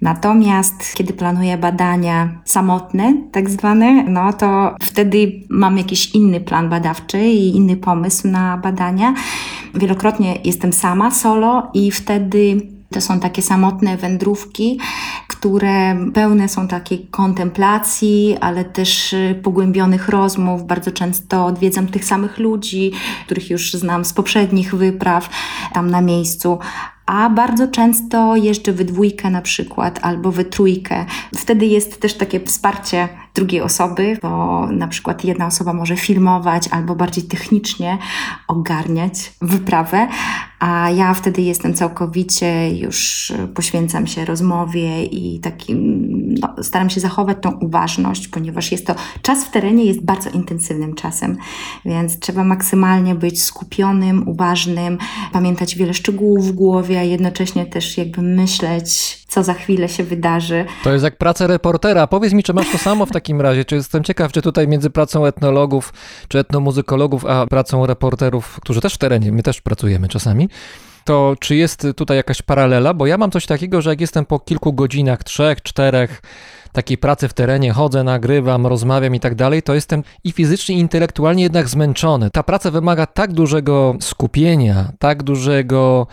Natomiast 0.02 0.94
kiedy 0.94 1.12
planuję 1.12 1.58
badania 1.58 2.28
samotne, 2.44 3.14
tak 3.32 3.50
zwane, 3.50 4.04
no 4.04 4.32
to 4.32 4.76
wtedy 4.82 5.32
mam 5.48 5.78
jakiś 5.78 6.14
inny 6.14 6.40
plan 6.40 6.70
badawczy 6.70 7.20
i 7.20 7.56
inny 7.56 7.76
pomysł 7.76 8.28
na 8.28 8.56
badania. 8.56 9.14
Wielokrotnie 9.74 10.38
jestem 10.44 10.72
sama, 10.72 11.10
solo 11.10 11.70
i 11.74 11.90
wtedy 11.90 12.60
to 12.92 13.00
są 13.00 13.20
takie 13.20 13.42
samotne 13.42 13.96
wędrówki, 13.96 14.80
które 15.28 15.96
pełne 16.14 16.48
są 16.48 16.68
takiej 16.68 17.06
kontemplacji, 17.10 18.36
ale 18.40 18.64
też 18.64 19.12
y, 19.12 19.40
pogłębionych 19.42 20.08
rozmów. 20.08 20.66
Bardzo 20.66 20.90
często 20.90 21.46
odwiedzam 21.46 21.86
tych 21.86 22.04
samych 22.04 22.38
ludzi, 22.38 22.92
których 23.26 23.50
już 23.50 23.72
znam 23.72 24.04
z 24.04 24.12
poprzednich 24.12 24.74
wypraw 24.74 25.30
tam 25.72 25.90
na 25.90 26.00
miejscu. 26.00 26.58
A 27.12 27.30
bardzo 27.30 27.68
często 27.68 28.36
jeżdżę 28.36 28.72
we 28.72 28.84
dwójkę 28.84 29.30
na 29.30 29.42
przykład 29.42 29.98
albo 30.02 30.32
we 30.32 30.44
trójkę. 30.44 31.06
Wtedy 31.36 31.66
jest 31.66 32.00
też 32.00 32.14
takie 32.14 32.40
wsparcie 32.40 33.08
drugiej 33.34 33.60
osoby, 33.60 34.18
bo 34.22 34.66
na 34.66 34.88
przykład 34.88 35.24
jedna 35.24 35.46
osoba 35.46 35.72
może 35.72 35.96
filmować 35.96 36.68
albo 36.70 36.94
bardziej 36.94 37.24
technicznie 37.24 37.98
ogarniać 38.48 39.32
wyprawę, 39.42 40.08
a 40.62 40.90
ja 40.90 41.14
wtedy 41.14 41.42
jestem 41.42 41.74
całkowicie 41.74 42.76
już 42.78 43.32
poświęcam 43.54 44.06
się 44.06 44.24
rozmowie 44.24 45.04
i 45.04 45.40
takim, 45.40 46.08
no, 46.40 46.54
staram 46.62 46.90
się 46.90 47.00
zachować 47.00 47.38
tą 47.40 47.50
uważność, 47.50 48.28
ponieważ 48.28 48.72
jest 48.72 48.86
to 48.86 48.94
czas 49.22 49.44
w 49.44 49.50
terenie 49.50 49.84
jest 49.84 50.04
bardzo 50.04 50.30
intensywnym 50.30 50.94
czasem, 50.94 51.36
więc 51.84 52.18
trzeba 52.18 52.44
maksymalnie 52.44 53.14
być 53.14 53.42
skupionym, 53.42 54.28
uważnym, 54.28 54.98
pamiętać 55.32 55.74
wiele 55.74 55.94
szczegółów 55.94 56.46
w 56.46 56.52
głowie, 56.52 56.98
a 56.98 57.02
jednocześnie 57.02 57.66
też 57.66 57.98
jakby 57.98 58.22
myśleć, 58.22 59.18
co 59.28 59.42
za 59.42 59.54
chwilę 59.54 59.88
się 59.88 60.04
wydarzy. 60.04 60.64
To 60.84 60.92
jest 60.92 61.04
jak 61.04 61.18
praca 61.18 61.46
reportera. 61.46 62.06
Powiedz 62.06 62.32
mi, 62.32 62.42
czy 62.42 62.54
masz 62.54 62.72
to 62.72 62.78
samo 62.78 63.06
w 63.06 63.10
takim 63.10 63.40
razie? 63.40 63.64
Czy 63.64 63.74
jestem 63.74 64.04
ciekaw, 64.04 64.32
czy 64.32 64.42
tutaj 64.42 64.68
między 64.68 64.90
pracą 64.90 65.26
etnologów, 65.26 65.92
czy 66.28 66.38
etnomuzykologów, 66.38 67.26
a 67.26 67.46
pracą 67.46 67.86
reporterów, 67.86 68.60
którzy 68.60 68.80
też 68.80 68.94
w 68.94 68.98
terenie, 68.98 69.32
my 69.32 69.42
też 69.42 69.60
pracujemy 69.60 70.08
czasami, 70.08 70.48
to 71.04 71.34
czy 71.40 71.56
jest 71.56 71.86
tutaj 71.96 72.16
jakaś 72.16 72.42
paralela? 72.42 72.94
Bo 72.94 73.06
ja 73.06 73.18
mam 73.18 73.30
coś 73.30 73.46
takiego, 73.46 73.82
że 73.82 73.90
jak 73.90 74.00
jestem 74.00 74.26
po 74.26 74.38
kilku 74.38 74.72
godzinach, 74.72 75.24
trzech, 75.24 75.62
czterech, 75.62 76.22
takiej 76.72 76.98
pracy 76.98 77.28
w 77.28 77.34
terenie, 77.34 77.72
chodzę, 77.72 78.04
nagrywam, 78.04 78.66
rozmawiam 78.66 79.14
i 79.14 79.20
tak 79.20 79.34
dalej, 79.34 79.62
to 79.62 79.74
jestem 79.74 80.02
i 80.24 80.32
fizycznie, 80.32 80.76
i 80.76 80.78
intelektualnie 80.78 81.42
jednak 81.42 81.68
zmęczony. 81.68 82.30
Ta 82.30 82.42
praca 82.42 82.70
wymaga 82.70 83.06
tak 83.06 83.32
dużego 83.32 83.96
skupienia, 84.00 84.92
tak 84.98 85.22
dużego 85.22 86.06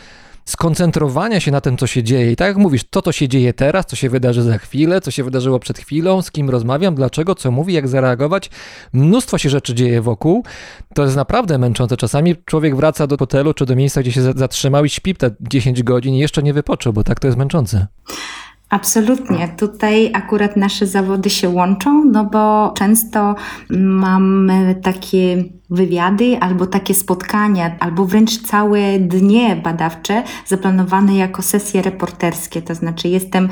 skoncentrowania 0.49 1.39
się 1.39 1.51
na 1.51 1.61
tym, 1.61 1.77
co 1.77 1.87
się 1.87 2.03
dzieje. 2.03 2.31
I 2.31 2.35
tak 2.35 2.47
jak 2.47 2.57
mówisz, 2.57 2.83
to, 2.89 3.01
co 3.01 3.11
się 3.11 3.27
dzieje 3.27 3.53
teraz, 3.53 3.85
co 3.85 3.95
się 3.95 4.09
wydarzy 4.09 4.43
za 4.43 4.57
chwilę, 4.57 5.01
co 5.01 5.11
się 5.11 5.23
wydarzyło 5.23 5.59
przed 5.59 5.79
chwilą, 5.79 6.21
z 6.21 6.31
kim 6.31 6.49
rozmawiam, 6.49 6.95
dlaczego, 6.95 7.35
co 7.35 7.51
mówi, 7.51 7.73
jak 7.73 7.87
zareagować. 7.87 8.49
Mnóstwo 8.93 9.37
się 9.37 9.49
rzeczy 9.49 9.73
dzieje 9.75 10.01
wokół. 10.01 10.43
To 10.93 11.03
jest 11.03 11.15
naprawdę 11.15 11.57
męczące. 11.57 11.97
Czasami 11.97 12.35
człowiek 12.45 12.75
wraca 12.75 13.07
do 13.07 13.17
hotelu 13.17 13.53
czy 13.53 13.65
do 13.65 13.75
miejsca, 13.75 14.01
gdzie 14.01 14.11
się 14.11 14.21
za- 14.21 14.33
zatrzymał 14.33 14.85
i 14.85 14.89
śpi 14.89 15.15
te 15.15 15.31
10 15.41 15.83
godzin 15.83 16.13
i 16.13 16.19
jeszcze 16.19 16.43
nie 16.43 16.53
wypoczął, 16.53 16.93
bo 16.93 17.03
tak 17.03 17.19
to 17.19 17.27
jest 17.27 17.37
męczące. 17.37 17.87
Absolutnie. 18.69 19.55
Tutaj 19.57 20.11
akurat 20.13 20.57
nasze 20.57 20.87
zawody 20.87 21.29
się 21.29 21.49
łączą, 21.49 22.05
no 22.05 22.25
bo 22.25 22.73
często 22.77 23.35
mamy 23.79 24.75
takie 24.83 25.43
wywiady 25.69 26.37
albo 26.39 26.65
takie 26.65 26.93
spotkania, 26.93 27.75
albo 27.79 28.05
wręcz 28.05 28.41
całe 28.41 28.99
dnie 28.99 29.55
badawcze 29.55 30.23
zaplanowane 30.45 31.15
jako 31.15 31.41
sesje 31.41 31.81
reporterskie, 31.81 32.61
to 32.61 32.75
znaczy 32.75 33.07
jestem 33.07 33.49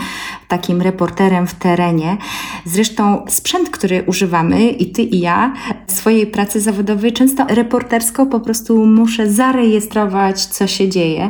takim 0.48 0.82
reporterem 0.82 1.48
w 1.48 1.54
terenie. 1.56 2.18
Zresztą 2.66 3.26
sprzęt, 3.28 3.70
który 3.70 4.04
używamy 4.04 4.70
i 4.70 4.92
ty 4.92 5.02
i 5.02 5.20
ja 5.20 5.54
w 5.88 5.92
swojej 5.92 6.28
pracy 6.28 6.62
zawodowej 6.62 7.14
często 7.14 7.46
reportersko 7.50 8.26
po 8.26 8.40
prostu 8.40 8.86
muszę 8.86 9.32
zarejestrować, 9.32 10.46
co 10.46 10.68
się 10.68 10.90
dzieje. 10.90 11.30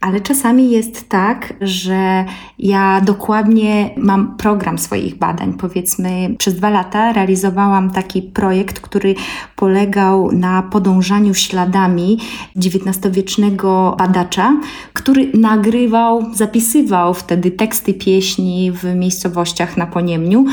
Ale 0.00 0.20
czasami 0.20 0.70
jest 0.70 1.08
tak, 1.08 1.54
że 1.60 2.24
ja 2.58 3.00
dokładnie 3.00 3.90
mam 3.96 4.36
program 4.36 4.78
swoich 4.78 5.18
badań. 5.18 5.52
Powiedzmy, 5.52 6.34
przez 6.38 6.54
dwa 6.54 6.70
lata 6.70 7.12
realizowałam 7.12 7.90
taki 7.90 8.22
projekt, 8.22 8.80
który 8.80 9.14
polegał 9.56 10.15
na 10.32 10.62
podążaniu 10.62 11.34
śladami 11.34 12.18
XIX-wiecznego 12.56 13.94
badacza, 13.98 14.56
który 14.92 15.30
nagrywał, 15.34 16.34
zapisywał 16.34 17.14
wtedy 17.14 17.50
teksty 17.50 17.94
pieśni 17.94 18.72
w 18.72 18.84
miejscowościach 18.84 19.76
na 19.76 19.86
Poniemniu 19.86 20.44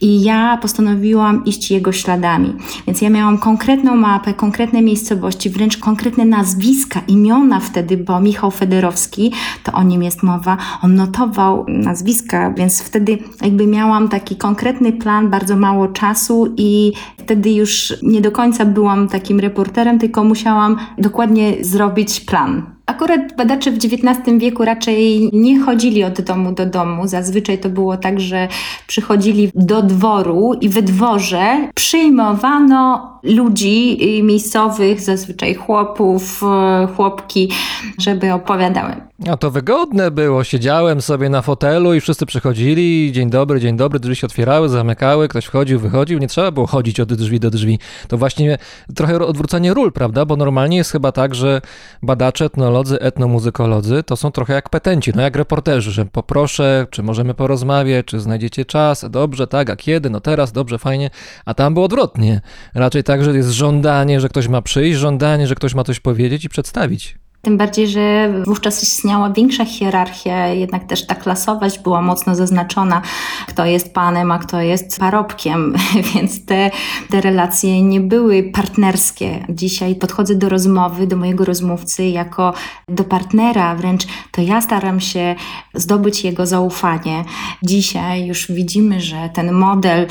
i 0.00 0.22
ja 0.22 0.58
postanowiłam 0.62 1.44
iść 1.44 1.70
jego 1.70 1.92
śladami. 1.92 2.54
Więc 2.86 3.02
ja 3.02 3.10
miałam 3.10 3.38
konkretną 3.38 3.96
mapę, 3.96 4.34
konkretne 4.34 4.82
miejscowości, 4.82 5.50
wręcz 5.50 5.76
konkretne 5.76 6.24
nazwiska, 6.24 7.00
imiona 7.08 7.60
wtedy, 7.60 7.96
bo 7.96 8.20
Michał 8.20 8.50
Federowski, 8.50 9.32
to 9.64 9.72
o 9.72 9.82
nim 9.82 10.02
jest 10.02 10.22
mowa, 10.22 10.56
on 10.82 10.94
notował 10.94 11.64
nazwiska, 11.68 12.50
więc 12.56 12.82
wtedy 12.82 13.18
jakby 13.42 13.66
miałam 13.66 14.08
taki 14.08 14.36
konkretny 14.36 14.92
plan, 14.92 15.30
bardzo 15.30 15.56
mało 15.56 15.88
czasu 15.88 16.54
i 16.56 16.92
wtedy 17.18 17.50
już 17.50 17.94
nie 18.02 18.20
do 18.20 18.30
końca 18.30 18.64
byłam 18.64 19.08
takim 19.12 19.40
reporterem, 19.40 19.98
tylko 19.98 20.24
musiałam 20.24 20.76
dokładnie 20.98 21.64
zrobić 21.64 22.20
plan. 22.20 22.62
Akurat 22.86 23.36
badacze 23.36 23.70
w 23.70 23.74
XIX 23.74 24.38
wieku 24.38 24.64
raczej 24.64 25.30
nie 25.32 25.60
chodzili 25.60 26.04
od 26.04 26.20
domu 26.20 26.52
do 26.52 26.66
domu. 26.66 27.06
Zazwyczaj 27.06 27.58
to 27.58 27.68
było 27.68 27.96
tak, 27.96 28.20
że 28.20 28.48
przychodzili 28.86 29.50
do 29.54 29.82
dworu 29.82 30.54
i 30.60 30.68
we 30.68 30.82
dworze 30.82 31.68
przyjmowano 31.74 33.12
ludzi 33.22 33.98
y, 34.18 34.22
miejscowych, 34.22 35.00
zazwyczaj 35.00 35.54
chłopów, 35.54 36.42
y, 36.42 36.86
chłopki, 36.96 37.50
żeby 37.98 38.32
opowiadały. 38.32 38.96
A 39.30 39.36
to 39.36 39.50
wygodne 39.50 40.10
było. 40.10 40.44
Siedziałem 40.44 41.02
sobie 41.02 41.28
na 41.28 41.42
fotelu 41.42 41.94
i 41.94 42.00
wszyscy 42.00 42.26
przychodzili. 42.26 43.12
Dzień 43.12 43.30
dobry, 43.30 43.60
dzień 43.60 43.76
dobry. 43.76 44.00
Drzwi 44.00 44.16
się 44.16 44.26
otwierały, 44.26 44.68
zamykały, 44.68 45.28
ktoś 45.28 45.44
wchodził, 45.44 45.80
wychodził. 45.80 46.18
Nie 46.18 46.28
trzeba 46.28 46.50
było 46.50 46.66
chodzić 46.66 47.00
od 47.00 47.14
drzwi 47.14 47.40
do 47.40 47.50
drzwi. 47.50 47.78
To 48.08 48.18
właśnie 48.18 48.58
trochę 48.94 49.18
odwrócenie 49.18 49.74
ról, 49.74 49.92
prawda? 49.92 50.24
Bo 50.24 50.36
normalnie 50.36 50.76
jest 50.76 50.92
chyba 50.92 51.12
tak, 51.12 51.34
że 51.34 51.60
badacze, 52.02 52.44
etnolodzy, 52.44 52.71
etnomuzykolodzy 53.00 54.02
to 54.02 54.16
są 54.16 54.30
trochę 54.30 54.54
jak 54.54 54.68
petenci, 54.68 55.12
no 55.14 55.22
jak 55.22 55.36
reporterzy, 55.36 55.90
że 55.90 56.06
poproszę, 56.06 56.86
czy 56.90 57.02
możemy 57.02 57.34
porozmawiać, 57.34 58.06
czy 58.06 58.20
znajdziecie 58.20 58.64
czas. 58.64 59.04
Dobrze, 59.10 59.46
tak, 59.46 59.70
a 59.70 59.76
kiedy? 59.76 60.10
No 60.10 60.20
teraz, 60.20 60.52
dobrze, 60.52 60.78
fajnie. 60.78 61.10
A 61.44 61.54
tam 61.54 61.74
było 61.74 61.86
odwrotnie. 61.86 62.40
Raczej 62.74 63.04
tak, 63.04 63.24
że 63.24 63.36
jest 63.36 63.50
żądanie, 63.50 64.20
że 64.20 64.28
ktoś 64.28 64.48
ma 64.48 64.62
przyjść, 64.62 64.98
żądanie, 64.98 65.46
że 65.46 65.54
ktoś 65.54 65.74
ma 65.74 65.84
coś 65.84 66.00
powiedzieć 66.00 66.44
i 66.44 66.48
przedstawić. 66.48 67.21
Tym 67.42 67.56
bardziej, 67.56 67.88
że 67.88 68.34
wówczas 68.46 68.82
istniała 68.82 69.30
większa 69.30 69.64
hierarchia, 69.64 70.48
jednak 70.48 70.84
też 70.84 71.06
ta 71.06 71.14
klasowość 71.14 71.78
była 71.78 72.02
mocno 72.02 72.34
zaznaczona, 72.34 73.02
kto 73.48 73.64
jest 73.66 73.94
panem, 73.94 74.30
a 74.30 74.38
kto 74.38 74.60
jest 74.60 74.98
parobkiem, 74.98 75.74
więc 76.14 76.44
te, 76.44 76.70
te 77.10 77.20
relacje 77.20 77.82
nie 77.82 78.00
były 78.00 78.42
partnerskie. 78.42 79.46
Dzisiaj 79.48 79.94
podchodzę 79.94 80.34
do 80.34 80.48
rozmowy, 80.48 81.06
do 81.06 81.16
mojego 81.16 81.44
rozmówcy 81.44 82.04
jako 82.04 82.54
do 82.88 83.04
partnera, 83.04 83.74
wręcz 83.74 84.06
to 84.30 84.42
ja 84.42 84.60
staram 84.60 85.00
się 85.00 85.34
zdobyć 85.74 86.24
jego 86.24 86.46
zaufanie. 86.46 87.24
Dzisiaj 87.62 88.26
już 88.26 88.52
widzimy, 88.52 89.00
że 89.00 89.30
ten 89.34 89.52
model 89.52 90.06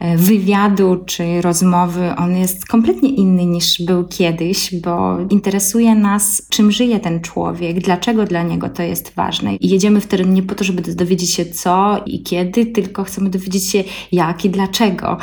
e, 0.00 0.16
wywiadu 0.16 1.04
czy 1.06 1.42
rozmowy, 1.42 2.12
on 2.16 2.36
jest 2.36 2.66
kompletnie 2.66 3.08
inny 3.08 3.46
niż 3.46 3.82
był 3.82 4.04
kiedyś, 4.08 4.80
bo 4.80 5.18
interesuje 5.30 5.94
nas, 5.94 6.46
czym 6.50 6.73
żyje 6.74 7.00
ten 7.00 7.20
człowiek, 7.20 7.80
dlaczego 7.80 8.24
dla 8.24 8.42
niego 8.42 8.68
to 8.68 8.82
jest 8.82 9.14
ważne. 9.14 9.56
I 9.56 9.68
jedziemy 9.68 10.00
w 10.00 10.06
teren 10.06 10.34
nie 10.34 10.42
po 10.42 10.54
to, 10.54 10.64
żeby 10.64 10.94
dowiedzieć 10.94 11.34
się 11.34 11.46
co 11.46 12.02
i 12.06 12.22
kiedy, 12.22 12.66
tylko 12.66 13.04
chcemy 13.04 13.30
dowiedzieć 13.30 13.70
się 13.70 13.84
jak 14.12 14.44
i 14.44 14.50
dlaczego. 14.50 15.18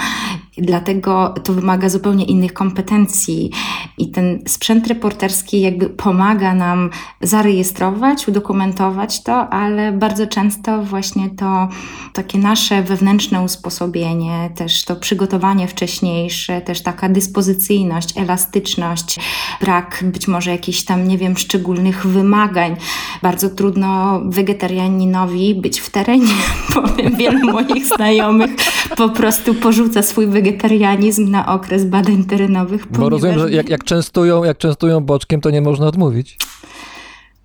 Dlatego 0.58 1.34
to 1.43 1.53
wymaga 1.53 1.89
zupełnie 1.89 2.25
innych 2.25 2.53
kompetencji 2.53 3.51
i 3.98 4.12
ten 4.12 4.39
sprzęt 4.48 4.88
reporterski 4.88 5.62
jakby 5.62 5.89
pomaga 5.89 6.53
nam 6.53 6.89
zarejestrować, 7.22 8.27
udokumentować 8.27 9.24
to, 9.24 9.50
ale 9.50 9.91
bardzo 9.91 10.27
często 10.27 10.84
właśnie 10.84 11.29
to 11.29 11.67
takie 12.13 12.38
nasze 12.38 12.84
wewnętrzne 12.84 13.41
usposobienie, 13.41 14.50
też 14.55 14.86
to 14.86 14.96
przygotowanie 14.96 15.67
wcześniejsze, 15.67 16.62
też 16.62 16.81
taka 16.81 17.10
dyspozycyjność, 17.10 18.17
elastyczność, 18.17 19.20
brak 19.62 20.03
być 20.03 20.27
może 20.27 20.51
jakichś 20.51 20.84
tam, 20.84 21.08
nie 21.08 21.17
wiem, 21.17 21.36
szczególnych 21.41 22.07
wymagań. 22.07 22.75
Bardzo 23.21 23.50
trudno 23.50 24.21
wegetarianinowi 24.25 25.55
być 25.55 25.79
w 25.79 25.89
terenie, 25.89 26.33
powiem, 26.74 27.15
wielu 27.15 27.51
moich 27.51 27.86
znajomych 27.86 28.51
po 28.98 29.10
prostu 29.10 29.53
porzuca 29.53 30.01
swój 30.01 30.27
wegetarianizm 30.27 31.31
na 31.31 31.53
okres 31.53 31.86
badań 31.86 32.24
terenowych. 32.24 32.88
Bo 32.91 33.10
rozumiem, 33.10 33.39
że 33.39 33.51
jak, 33.51 33.69
jak, 33.69 33.83
częstują, 33.83 34.43
jak 34.43 34.57
częstują 34.57 35.00
boczkiem, 35.00 35.41
to 35.41 35.50
nie 35.50 35.62
można 35.62 35.88
odmówić. 35.88 36.38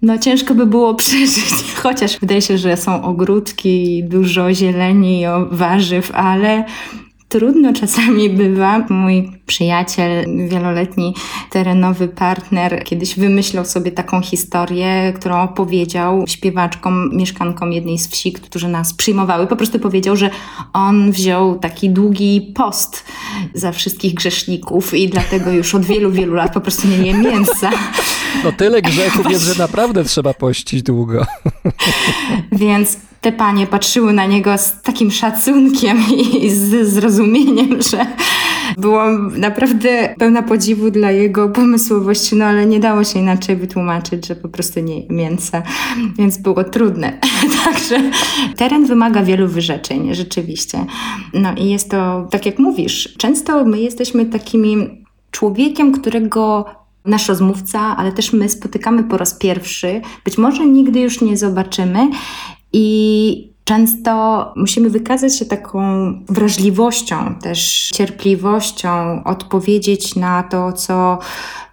No 0.02 0.18
ciężko 0.18 0.54
by 0.54 0.66
było 0.66 0.94
przeżyć, 1.04 1.74
chociaż 1.82 2.20
wydaje 2.20 2.42
się, 2.42 2.58
że 2.58 2.76
są 2.76 3.02
ogródki, 3.02 4.04
dużo 4.04 4.54
zieleni, 4.54 5.24
warzyw, 5.50 6.10
ale 6.14 6.64
trudno 7.36 7.72
czasami 7.72 8.30
bywa. 8.30 8.78
Mój 8.88 9.32
przyjaciel, 9.46 10.26
wieloletni 10.48 11.14
terenowy 11.50 12.08
partner, 12.08 12.84
kiedyś 12.84 13.16
wymyślał 13.16 13.64
sobie 13.64 13.92
taką 13.92 14.20
historię, 14.20 15.12
którą 15.16 15.42
opowiedział 15.42 16.24
śpiewaczkom, 16.28 17.16
mieszkankom 17.16 17.72
jednej 17.72 17.98
z 17.98 18.08
wsi, 18.08 18.32
którzy 18.32 18.68
nas 18.68 18.94
przyjmowały. 18.94 19.46
Po 19.46 19.56
prostu 19.56 19.78
powiedział, 19.78 20.16
że 20.16 20.30
on 20.72 21.12
wziął 21.12 21.58
taki 21.58 21.90
długi 21.90 22.52
post 22.54 23.04
za 23.54 23.72
wszystkich 23.72 24.14
grzeszników 24.14 24.94
i 24.94 25.08
dlatego 25.08 25.50
już 25.50 25.74
od 25.74 25.84
wielu, 25.84 26.12
wielu 26.12 26.34
lat 26.34 26.54
po 26.54 26.60
prostu 26.60 26.88
nie 26.88 26.96
je 26.96 27.14
mięsa. 27.14 27.70
No 28.44 28.52
tyle 28.52 28.82
grzechów 28.82 29.30
jest, 29.30 29.44
że 29.44 29.62
naprawdę 29.62 30.04
trzeba 30.04 30.34
pościć 30.34 30.82
długo. 30.82 31.26
Więc 32.52 32.96
te 33.20 33.32
panie 33.32 33.66
patrzyły 33.66 34.12
na 34.12 34.26
niego 34.26 34.58
z 34.58 34.82
takim 34.82 35.10
szacunkiem 35.10 35.98
i 36.42 36.50
z 36.50 36.88
zrozumieniem, 36.88 37.82
że 37.82 38.06
byłam 38.78 39.40
naprawdę 39.40 40.14
pełna 40.18 40.42
podziwu 40.42 40.90
dla 40.90 41.10
jego 41.10 41.48
pomysłowości, 41.48 42.36
no 42.36 42.44
ale 42.44 42.66
nie 42.66 42.80
dało 42.80 43.04
się 43.04 43.18
inaczej 43.18 43.56
wytłumaczyć, 43.56 44.26
że 44.26 44.36
po 44.36 44.48
prostu 44.48 44.80
nie 44.80 45.06
mięsa, 45.08 45.62
więc 46.18 46.38
było 46.38 46.64
trudne. 46.64 47.18
Także 47.64 48.10
teren 48.56 48.86
wymaga 48.86 49.22
wielu 49.22 49.48
wyrzeczeń, 49.48 50.14
rzeczywiście. 50.14 50.86
No 51.34 51.54
i 51.56 51.70
jest 51.70 51.90
to, 51.90 52.28
tak 52.30 52.46
jak 52.46 52.58
mówisz, 52.58 53.14
często 53.18 53.64
my 53.64 53.80
jesteśmy 53.80 54.26
takimi 54.26 54.76
człowiekiem, 55.30 55.92
którego 55.92 56.64
nasz 57.06 57.28
rozmówca, 57.28 57.96
ale 57.96 58.12
też 58.12 58.32
my 58.32 58.48
spotykamy 58.48 59.04
po 59.04 59.16
raz 59.16 59.34
pierwszy, 59.34 60.00
być 60.24 60.38
może 60.38 60.66
nigdy 60.66 61.00
już 61.00 61.20
nie 61.20 61.36
zobaczymy 61.36 62.10
i 62.72 63.56
często 63.64 64.52
musimy 64.56 64.90
wykazać 64.90 65.38
się 65.38 65.44
taką 65.44 66.12
wrażliwością, 66.28 67.34
też 67.34 67.90
cierpliwością, 67.94 69.24
odpowiedzieć 69.24 70.16
na 70.16 70.42
to, 70.42 70.72
co 70.72 71.18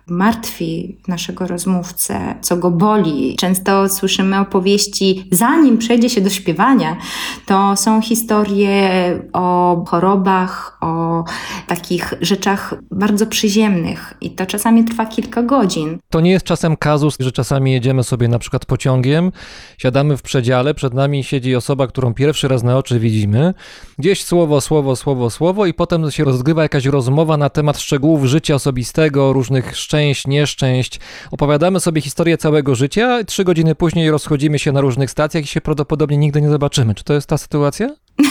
martwi 0.07 0.97
naszego 1.07 1.47
rozmówcę, 1.47 2.35
co 2.41 2.57
go 2.57 2.71
boli. 2.71 3.35
Często 3.35 3.89
słyszymy 3.89 4.39
opowieści, 4.39 5.27
zanim 5.31 5.77
przejdzie 5.77 6.09
się 6.09 6.21
do 6.21 6.29
śpiewania, 6.29 6.97
to 7.45 7.75
są 7.75 8.01
historie 8.01 8.89
o 9.33 9.83
chorobach, 9.87 10.77
o 10.81 11.23
takich 11.67 12.13
rzeczach 12.21 12.75
bardzo 12.91 13.25
przyziemnych 13.25 14.13
i 14.21 14.31
to 14.31 14.45
czasami 14.45 14.83
trwa 14.85 15.05
kilka 15.05 15.43
godzin. 15.43 15.99
To 16.09 16.21
nie 16.21 16.31
jest 16.31 16.45
czasem 16.45 16.77
kazus, 16.77 17.15
że 17.19 17.31
czasami 17.31 17.71
jedziemy 17.71 18.03
sobie 18.03 18.27
na 18.27 18.39
przykład 18.39 18.65
pociągiem, 18.65 19.31
siadamy 19.77 20.17
w 20.17 20.21
przedziale, 20.21 20.73
przed 20.73 20.93
nami 20.93 21.23
siedzi 21.23 21.55
osoba, 21.55 21.87
którą 21.87 22.13
pierwszy 22.13 22.47
raz 22.47 22.63
na 22.63 22.77
oczy 22.77 22.99
widzimy, 22.99 23.53
gdzieś 23.99 24.23
słowo, 24.23 24.61
słowo, 24.61 24.95
słowo, 24.95 25.29
słowo 25.29 25.65
i 25.65 25.73
potem 25.73 26.11
się 26.11 26.23
rozgrywa 26.23 26.63
jakaś 26.63 26.85
rozmowa 26.85 27.37
na 27.37 27.49
temat 27.49 27.79
szczegółów 27.79 28.25
życia 28.25 28.55
osobistego, 28.55 29.33
różnych 29.33 29.77
szczęść, 29.93 30.27
nieszczęść. 30.27 30.99
Opowiadamy 31.31 31.79
sobie 31.79 32.01
historię 32.01 32.37
całego 32.37 32.75
życia, 32.75 33.23
trzy 33.23 33.43
godziny 33.43 33.75
później 33.75 34.11
rozchodzimy 34.11 34.59
się 34.59 34.71
na 34.71 34.81
różnych 34.81 35.11
stacjach 35.11 35.43
i 35.43 35.47
się 35.47 35.61
prawdopodobnie 35.61 36.17
nigdy 36.17 36.41
nie 36.41 36.49
zobaczymy. 36.49 36.95
Czy 36.95 37.03
to 37.03 37.13
jest 37.13 37.27
ta 37.27 37.37
sytuacja? 37.37 37.89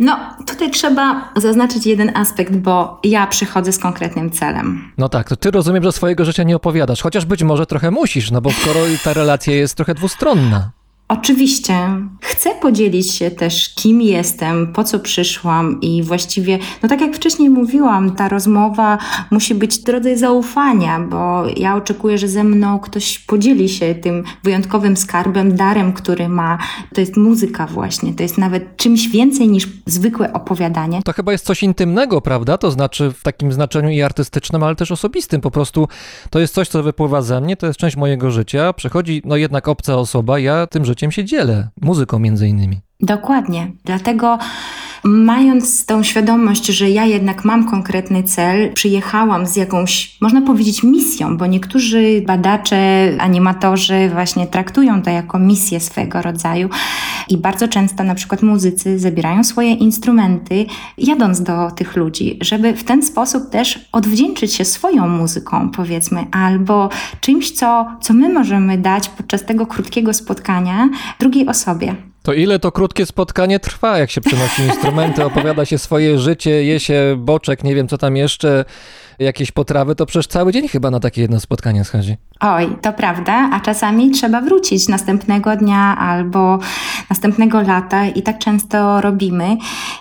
No, 0.00 0.18
tutaj 0.46 0.70
trzeba 0.70 1.32
zaznaczyć 1.36 1.86
jeden 1.86 2.16
aspekt, 2.16 2.56
bo 2.56 3.00
ja 3.04 3.26
przychodzę 3.26 3.72
z 3.72 3.78
konkretnym 3.78 4.30
celem. 4.30 4.92
No 4.98 5.08
tak, 5.08 5.28
to 5.28 5.36
ty 5.36 5.50
rozumiem, 5.50 5.82
że 5.82 5.92
swojego 5.92 6.24
życia 6.24 6.42
nie 6.42 6.56
opowiadasz, 6.56 7.02
chociaż 7.02 7.24
być 7.24 7.42
może 7.42 7.66
trochę 7.66 7.90
musisz, 7.90 8.30
no 8.30 8.40
bo 8.40 8.50
skoro 8.50 8.80
ta 9.04 9.12
relacja 9.12 9.54
jest 9.54 9.74
trochę 9.74 9.94
dwustronna. 9.94 10.70
Oczywiście 11.08 11.74
chcę 12.20 12.54
podzielić 12.54 13.12
się 13.12 13.30
też, 13.30 13.74
kim 13.74 14.02
jestem, 14.02 14.72
po 14.72 14.84
co 14.84 14.98
przyszłam 14.98 15.80
i 15.80 16.02
właściwie, 16.02 16.58
no 16.82 16.88
tak 16.88 17.00
jak 17.00 17.16
wcześniej 17.16 17.50
mówiłam, 17.50 18.16
ta 18.16 18.28
rozmowa 18.28 18.98
musi 19.30 19.54
być 19.54 19.78
drodze 19.78 20.16
zaufania, 20.16 21.00
bo 21.00 21.44
ja 21.56 21.76
oczekuję, 21.76 22.18
że 22.18 22.28
ze 22.28 22.44
mną 22.44 22.78
ktoś 22.78 23.18
podzieli 23.18 23.68
się 23.68 23.94
tym 23.94 24.24
wyjątkowym 24.44 24.96
skarbem, 24.96 25.56
darem, 25.56 25.92
który 25.92 26.28
ma. 26.28 26.58
To 26.94 27.00
jest 27.00 27.16
muzyka 27.16 27.66
właśnie, 27.66 28.14
to 28.14 28.22
jest 28.22 28.38
nawet 28.38 28.76
czymś 28.76 29.08
więcej 29.08 29.48
niż 29.48 29.68
zwykłe 29.86 30.32
opowiadanie. 30.32 31.02
To 31.02 31.12
chyba 31.12 31.32
jest 31.32 31.44
coś 31.44 31.62
intymnego, 31.62 32.20
prawda? 32.20 32.58
To 32.58 32.70
znaczy 32.70 33.12
w 33.12 33.22
takim 33.22 33.52
znaczeniu 33.52 33.90
i 33.90 34.02
artystycznym, 34.02 34.62
ale 34.62 34.76
też 34.76 34.92
osobistym. 34.92 35.40
Po 35.40 35.50
prostu 35.50 35.88
to 36.30 36.38
jest 36.38 36.54
coś, 36.54 36.68
co 36.68 36.82
wypływa 36.82 37.22
ze 37.22 37.40
mnie, 37.40 37.56
to 37.56 37.66
jest 37.66 37.78
część 37.78 37.96
mojego 37.96 38.30
życia. 38.30 38.72
Przechodzi 38.72 39.22
no 39.24 39.36
jednak 39.36 39.68
obca 39.68 39.96
osoba, 39.96 40.38
ja 40.38 40.66
tym 40.66 40.84
życiem 40.84 40.95
się 41.10 41.24
dzielę, 41.24 41.68
muzyką 41.82 42.18
między 42.18 42.48
innymi. 42.48 42.80
Dokładnie. 43.00 43.72
Dlatego 43.84 44.38
mając 45.06 45.86
tą 45.86 46.02
świadomość, 46.02 46.66
że 46.66 46.90
ja 46.90 47.04
jednak 47.04 47.44
mam 47.44 47.68
konkretny 47.68 48.22
cel, 48.22 48.72
przyjechałam 48.72 49.46
z 49.46 49.56
jakąś, 49.56 50.16
można 50.20 50.42
powiedzieć, 50.42 50.82
misją, 50.82 51.36
bo 51.36 51.46
niektórzy 51.46 52.22
badacze, 52.26 53.10
animatorzy 53.18 54.10
właśnie 54.12 54.46
traktują 54.46 55.02
to 55.02 55.10
jako 55.10 55.38
misję 55.38 55.80
swego 55.80 56.22
rodzaju 56.22 56.68
i 57.28 57.38
bardzo 57.38 57.68
często 57.68 58.04
na 58.04 58.14
przykład 58.14 58.42
muzycy 58.42 58.98
zabierają 58.98 59.44
swoje 59.44 59.72
instrumenty, 59.72 60.66
jadąc 60.98 61.42
do 61.42 61.70
tych 61.70 61.96
ludzi, 61.96 62.38
żeby 62.40 62.74
w 62.74 62.84
ten 62.84 63.02
sposób 63.02 63.50
też 63.50 63.88
odwdzięczyć 63.92 64.54
się 64.54 64.64
swoją 64.64 65.08
muzyką, 65.08 65.70
powiedzmy, 65.70 66.26
albo 66.32 66.88
czymś, 67.20 67.50
co, 67.50 67.86
co 68.00 68.14
my 68.14 68.28
możemy 68.28 68.78
dać 68.78 69.08
podczas 69.08 69.44
tego 69.44 69.66
krótkiego 69.66 70.12
spotkania 70.12 70.88
drugiej 71.18 71.48
osobie. 71.48 71.96
To 72.26 72.32
ile 72.32 72.58
to 72.58 72.72
krótkie 72.72 73.06
spotkanie 73.06 73.60
trwa, 73.60 73.98
jak 73.98 74.10
się 74.10 74.20
przynosi 74.20 74.62
instrumenty, 74.62 75.24
opowiada 75.24 75.64
się 75.64 75.78
swoje 75.78 76.18
życie, 76.18 76.64
je 76.64 76.80
się 76.80 77.16
boczek, 77.18 77.64
nie 77.64 77.74
wiem 77.74 77.88
co 77.88 77.98
tam 77.98 78.16
jeszcze, 78.16 78.64
jakieś 79.18 79.52
potrawy, 79.52 79.94
to 79.94 80.06
przecież 80.06 80.26
cały 80.26 80.52
dzień 80.52 80.68
chyba 80.68 80.90
na 80.90 81.00
takie 81.00 81.20
jedno 81.20 81.40
spotkanie 81.40 81.84
schodzi. 81.84 82.16
Oj, 82.40 82.76
to 82.82 82.92
prawda, 82.92 83.48
a 83.52 83.60
czasami 83.60 84.10
trzeba 84.10 84.40
wrócić 84.40 84.88
następnego 84.88 85.56
dnia 85.56 85.98
albo 85.98 86.58
następnego 87.10 87.62
lata 87.62 88.06
i 88.06 88.22
tak 88.22 88.38
często 88.38 89.00
robimy. 89.00 89.56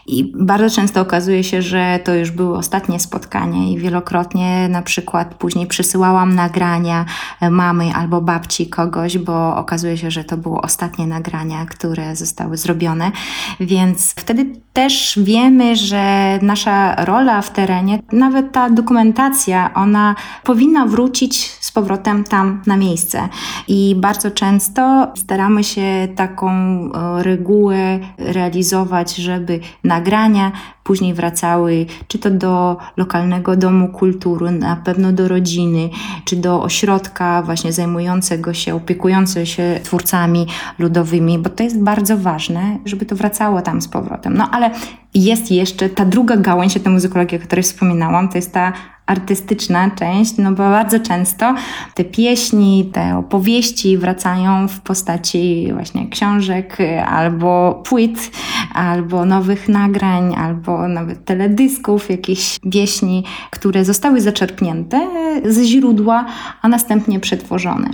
I 0.07 0.31
bardzo 0.35 0.75
często 0.75 1.01
okazuje 1.01 1.43
się, 1.43 1.61
że 1.61 1.99
to 2.03 2.13
już 2.13 2.31
były 2.31 2.57
ostatnie 2.57 2.99
spotkania 2.99 3.67
i 3.67 3.77
wielokrotnie 3.77 4.69
na 4.69 4.81
przykład 4.81 5.35
później 5.35 5.67
przysyłałam 5.67 6.35
nagrania 6.35 7.05
mamy 7.51 7.93
albo 7.93 8.21
babci 8.21 8.67
kogoś, 8.67 9.17
bo 9.17 9.55
okazuje 9.57 9.97
się, 9.97 10.11
że 10.11 10.23
to 10.23 10.37
było 10.37 10.61
ostatnie 10.61 11.07
nagrania, 11.07 11.65
które 11.65 12.15
zostały 12.15 12.57
zrobione. 12.57 13.11
Więc 13.59 14.11
wtedy 14.11 14.45
też 14.73 15.19
wiemy, 15.23 15.75
że 15.75 16.39
nasza 16.41 17.05
rola 17.05 17.41
w 17.41 17.51
terenie, 17.51 17.99
nawet 18.11 18.51
ta 18.51 18.69
dokumentacja, 18.69 19.73
ona 19.73 20.15
powinna 20.43 20.85
wrócić 20.85 21.51
z 21.59 21.71
powrotem 21.71 22.24
tam 22.27 22.61
na 22.65 22.77
miejsce. 22.77 23.29
I 23.67 23.95
bardzo 23.97 24.31
często 24.31 25.07
staramy 25.15 25.63
się 25.63 26.07
taką 26.15 26.51
e, 26.51 27.23
regułę 27.23 27.99
realizować, 28.17 29.15
żeby 29.15 29.59
nagrania 29.83 30.51
później 30.85 31.13
wracały 31.13 31.85
czy 32.07 32.19
to 32.19 32.29
do 32.29 32.77
lokalnego 32.97 33.55
domu 33.55 33.87
kultury, 33.87 34.51
na 34.51 34.75
pewno 34.75 35.11
do 35.11 35.27
rodziny, 35.27 35.89
czy 36.25 36.35
do 36.35 36.63
ośrodka 36.63 37.41
właśnie 37.41 37.73
zajmującego 37.73 38.53
się, 38.53 38.75
opiekującego 38.75 39.45
się 39.45 39.79
twórcami 39.83 40.47
ludowymi, 40.79 41.39
bo 41.39 41.49
to 41.49 41.63
jest 41.63 41.83
bardzo 41.83 42.17
ważne, 42.17 42.77
żeby 42.85 43.05
to 43.05 43.15
wracało 43.15 43.61
tam 43.61 43.81
z 43.81 43.87
powrotem. 43.87 44.37
No 44.37 44.49
ale 44.51 44.71
jest 45.13 45.51
jeszcze 45.51 45.89
ta 45.89 46.05
druga 46.05 46.37
gałęź 46.37 46.73
tej 46.73 46.93
muzykologii, 46.93 47.37
o 47.37 47.41
której 47.41 47.63
wspominałam, 47.63 48.29
to 48.29 48.37
jest 48.37 48.53
ta 48.53 48.73
artystyczna 49.05 49.91
część, 49.91 50.37
no 50.37 50.51
bo 50.51 50.57
bardzo 50.57 50.99
często 50.99 51.55
te 51.93 52.03
pieśni, 52.03 52.89
te 52.93 53.17
opowieści 53.17 53.97
wracają 53.97 54.67
w 54.67 54.81
postaci 54.81 55.69
właśnie 55.73 56.09
książek 56.09 56.77
albo 57.07 57.83
płyt, 57.85 58.31
albo 58.73 59.25
nowych 59.25 59.69
nagrań, 59.69 60.35
albo 60.35 60.74
nawet 60.87 61.25
teledysków, 61.25 62.09
jakichś 62.09 62.59
pieśni, 62.71 63.23
które 63.51 63.85
zostały 63.85 64.21
zaczerpnięte 64.21 65.07
ze 65.45 65.63
źródła, 65.63 66.25
a 66.61 66.67
następnie 66.67 67.19
przetworzone. 67.19 67.89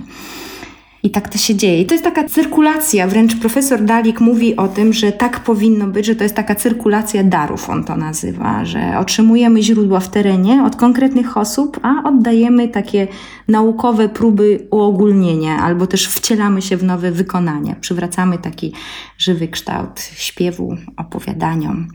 I 1.03 1.09
tak 1.09 1.29
to 1.29 1.37
się 1.37 1.55
dzieje. 1.55 1.81
I 1.81 1.85
to 1.85 1.93
jest 1.93 2.03
taka 2.03 2.23
cyrkulacja, 2.23 3.07
wręcz 3.07 3.35
profesor 3.35 3.81
Dalik 3.81 4.21
mówi 4.21 4.55
o 4.55 4.67
tym, 4.67 4.93
że 4.93 5.11
tak 5.11 5.39
powinno 5.39 5.87
być, 5.87 6.05
że 6.05 6.15
to 6.15 6.23
jest 6.23 6.35
taka 6.35 6.55
cyrkulacja 6.55 7.23
darów, 7.23 7.69
on 7.69 7.83
to 7.83 7.97
nazywa, 7.97 8.65
że 8.65 8.97
otrzymujemy 8.99 9.63
źródła 9.63 9.99
w 9.99 10.09
terenie 10.09 10.63
od 10.63 10.75
konkretnych 10.75 11.37
osób, 11.37 11.79
a 11.83 12.03
oddajemy 12.09 12.67
takie 12.67 13.07
naukowe 13.47 14.09
próby 14.09 14.67
uogólnienia, 14.71 15.57
albo 15.57 15.87
też 15.87 16.07
wcielamy 16.07 16.61
się 16.61 16.77
w 16.77 16.83
nowe 16.83 17.11
wykonania, 17.11 17.75
przywracamy 17.81 18.37
taki 18.37 18.73
żywy 19.17 19.47
kształt 19.47 19.99
śpiewu, 19.99 20.77
opowiadaniom. 20.97 21.87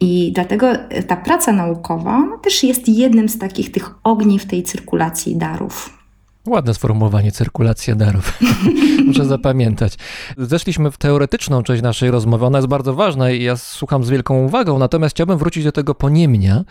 I 0.00 0.32
dlatego 0.34 0.66
ta 1.06 1.16
praca 1.16 1.52
naukowa 1.52 2.38
też 2.42 2.64
jest 2.64 2.88
jednym 2.88 3.28
z 3.28 3.38
takich 3.38 3.72
tych 3.72 3.90
ogni 4.04 4.38
w 4.38 4.46
tej 4.46 4.62
cyrkulacji 4.62 5.36
darów. 5.36 5.99
Ładne 6.46 6.74
sformułowanie, 6.74 7.32
cyrkulacja 7.32 7.94
darów. 7.94 8.38
Muszę 9.06 9.24
zapamiętać. 9.24 9.94
Zeszliśmy 10.38 10.90
w 10.90 10.98
teoretyczną 10.98 11.62
część 11.62 11.82
naszej 11.82 12.10
rozmowy. 12.10 12.46
Ona 12.46 12.58
jest 12.58 12.68
bardzo 12.68 12.94
ważna 12.94 13.30
i 13.30 13.42
ja 13.42 13.56
słucham 13.56 14.04
z 14.04 14.10
wielką 14.10 14.44
uwagą. 14.44 14.78
Natomiast 14.78 15.14
chciałbym 15.14 15.38
wrócić 15.38 15.64
do 15.64 15.72
tego 15.72 15.94
poniemnia. 15.94 16.64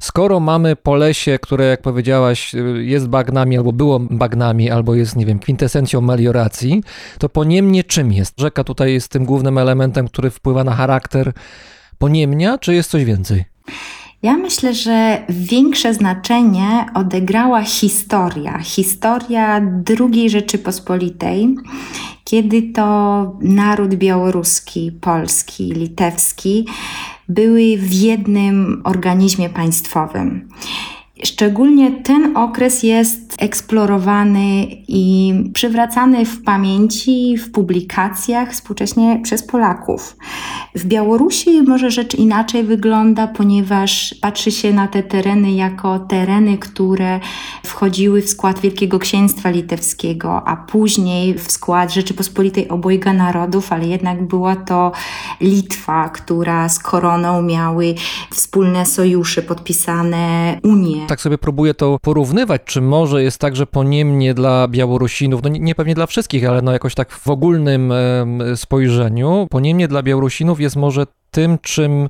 Skoro 0.00 0.40
mamy 0.40 0.76
Polesie, 0.76 1.38
które, 1.38 1.64
jak 1.64 1.82
powiedziałaś, 1.82 2.52
jest 2.80 3.08
bagnami, 3.08 3.56
albo 3.56 3.72
było 3.72 4.00
bagnami, 4.00 4.70
albo 4.70 4.94
jest, 4.94 5.16
nie 5.16 5.26
wiem, 5.26 5.38
kwintesencją 5.38 6.00
melioracji, 6.00 6.82
to 7.18 7.28
poniemnie 7.28 7.84
czym 7.84 8.12
jest? 8.12 8.40
Rzeka 8.40 8.64
tutaj 8.64 8.92
jest 8.92 9.08
tym 9.08 9.24
głównym 9.24 9.58
elementem, 9.58 10.08
który 10.08 10.30
wpływa 10.30 10.64
na 10.64 10.74
charakter 10.74 11.32
poniemnia, 11.98 12.58
czy 12.58 12.74
jest 12.74 12.90
coś 12.90 13.04
więcej? 13.04 13.44
Ja 14.22 14.36
myślę, 14.36 14.74
że 14.74 15.22
większe 15.28 15.94
znaczenie 15.94 16.86
odegrała 16.94 17.62
historia. 17.62 18.58
Historia 18.58 19.60
II 20.00 20.30
Rzeczypospolitej, 20.30 21.54
kiedy 22.24 22.62
to 22.62 23.36
naród 23.40 23.94
białoruski, 23.94 24.92
polski, 25.00 25.72
litewski 25.72 26.66
były 27.28 27.76
w 27.76 27.92
jednym 27.92 28.82
organizmie 28.84 29.48
państwowym. 29.48 30.48
Szczególnie 31.24 31.90
ten 31.90 32.36
okres 32.36 32.82
jest 32.82 33.34
eksplorowany 33.38 34.66
i 34.88 35.34
przywracany 35.54 36.24
w 36.24 36.42
pamięci, 36.42 37.36
w 37.36 37.50
publikacjach 37.50 38.52
współcześnie 38.52 39.20
przez 39.22 39.46
Polaków. 39.46 40.16
W 40.74 40.84
Białorusi 40.84 41.62
może 41.62 41.90
rzecz 41.90 42.14
inaczej 42.14 42.64
wygląda, 42.64 43.26
ponieważ 43.26 44.14
patrzy 44.20 44.50
się 44.50 44.72
na 44.72 44.88
te 44.88 45.02
tereny 45.02 45.52
jako 45.52 45.98
tereny, 45.98 46.58
które 46.58 47.20
wchodziły 47.66 48.22
w 48.22 48.28
skład 48.28 48.60
Wielkiego 48.60 48.98
Księstwa 48.98 49.50
Litewskiego, 49.50 50.48
a 50.48 50.56
później 50.56 51.34
w 51.34 51.52
skład 51.52 51.92
Rzeczypospolitej 51.92 52.68
Obojga 52.68 53.12
Narodów, 53.12 53.72
ale 53.72 53.86
jednak 53.86 54.26
była 54.26 54.56
to 54.56 54.92
Litwa, 55.40 56.08
która 56.08 56.68
z 56.68 56.78
koroną 56.78 57.42
miały 57.42 57.94
wspólne 58.30 58.86
sojusze, 58.86 59.42
podpisane 59.42 60.58
Unie. 60.62 61.06
Tak 61.12 61.20
sobie 61.20 61.38
próbuję 61.38 61.74
to 61.74 61.98
porównywać, 62.02 62.62
czy 62.64 62.80
może 62.80 63.22
jest 63.22 63.38
tak, 63.38 63.56
że 63.56 63.66
poniemnie 63.66 64.34
dla 64.34 64.68
Białorusinów, 64.68 65.42
no 65.42 65.48
nie, 65.48 65.60
nie 65.60 65.74
pewnie 65.74 65.94
dla 65.94 66.06
wszystkich, 66.06 66.48
ale 66.48 66.62
no 66.62 66.72
jakoś 66.72 66.94
tak 66.94 67.12
w 67.12 67.28
ogólnym 67.28 67.92
spojrzeniu, 68.56 69.46
poniemnie 69.50 69.88
dla 69.88 70.02
Białorusinów 70.02 70.60
jest 70.60 70.76
może 70.76 71.06
tym, 71.30 71.58
czym 71.58 72.08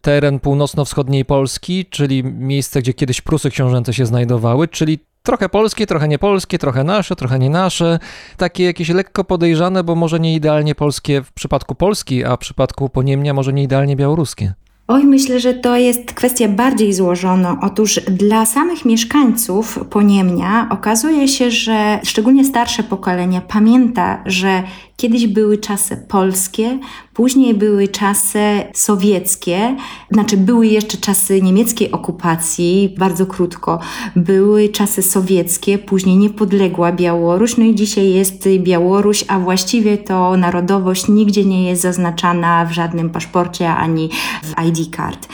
teren 0.00 0.40
północno-wschodniej 0.40 1.24
Polski, 1.24 1.86
czyli 1.86 2.24
miejsce, 2.24 2.80
gdzie 2.80 2.94
kiedyś 2.94 3.20
Prusy 3.20 3.50
książęce 3.50 3.94
się 3.94 4.06
znajdowały, 4.06 4.68
czyli 4.68 4.98
trochę 5.22 5.48
polskie, 5.48 5.86
trochę 5.86 6.08
niepolskie, 6.08 6.58
trochę 6.58 6.84
nasze, 6.84 7.16
trochę 7.16 7.38
nie 7.38 7.50
nasze, 7.50 7.98
takie 8.36 8.64
jakieś 8.64 8.88
lekko 8.88 9.24
podejrzane, 9.24 9.84
bo 9.84 9.94
może 9.94 10.20
nie 10.20 10.34
idealnie 10.34 10.74
polskie 10.74 11.22
w 11.22 11.32
przypadku 11.32 11.74
Polski, 11.74 12.24
a 12.24 12.36
w 12.36 12.38
przypadku 12.38 12.88
Poniemnia 12.88 13.34
może 13.34 13.52
nie 13.52 13.62
idealnie 13.62 13.96
białoruskie. 13.96 14.54
Oj, 14.90 15.04
myślę, 15.04 15.40
że 15.40 15.54
to 15.54 15.76
jest 15.76 16.12
kwestia 16.12 16.48
bardziej 16.48 16.92
złożona. 16.92 17.58
Otóż 17.62 18.00
dla 18.00 18.46
samych 18.46 18.84
mieszkańców 18.84 19.78
Poniemnia 19.90 20.68
okazuje 20.70 21.28
się, 21.28 21.50
że 21.50 22.00
szczególnie 22.04 22.44
starsze 22.44 22.82
pokolenie 22.82 23.40
pamięta, 23.48 24.22
że 24.26 24.62
kiedyś 25.00 25.26
były 25.26 25.58
czasy 25.58 25.96
polskie, 26.08 26.78
później 27.14 27.54
były 27.54 27.88
czasy 27.88 28.40
sowieckie, 28.74 29.76
znaczy 30.10 30.36
były 30.36 30.66
jeszcze 30.66 30.98
czasy 30.98 31.42
niemieckiej 31.42 31.92
okupacji, 31.92 32.94
bardzo 32.98 33.26
krótko, 33.26 33.78
były 34.16 34.68
czasy 34.68 35.02
sowieckie, 35.02 35.78
później 35.78 36.16
niepodległa 36.16 36.92
Białoruś, 36.92 37.56
no 37.56 37.64
i 37.64 37.74
dzisiaj 37.74 38.10
jest 38.10 38.48
Białoruś, 38.58 39.24
a 39.28 39.38
właściwie 39.38 39.98
to 39.98 40.36
narodowość 40.36 41.08
nigdzie 41.08 41.44
nie 41.44 41.68
jest 41.68 41.82
zaznaczana 41.82 42.64
w 42.64 42.72
żadnym 42.72 43.10
paszporcie 43.10 43.70
ani 43.70 44.10
w 44.42 44.64
ID 44.68 44.96
card. 44.96 45.28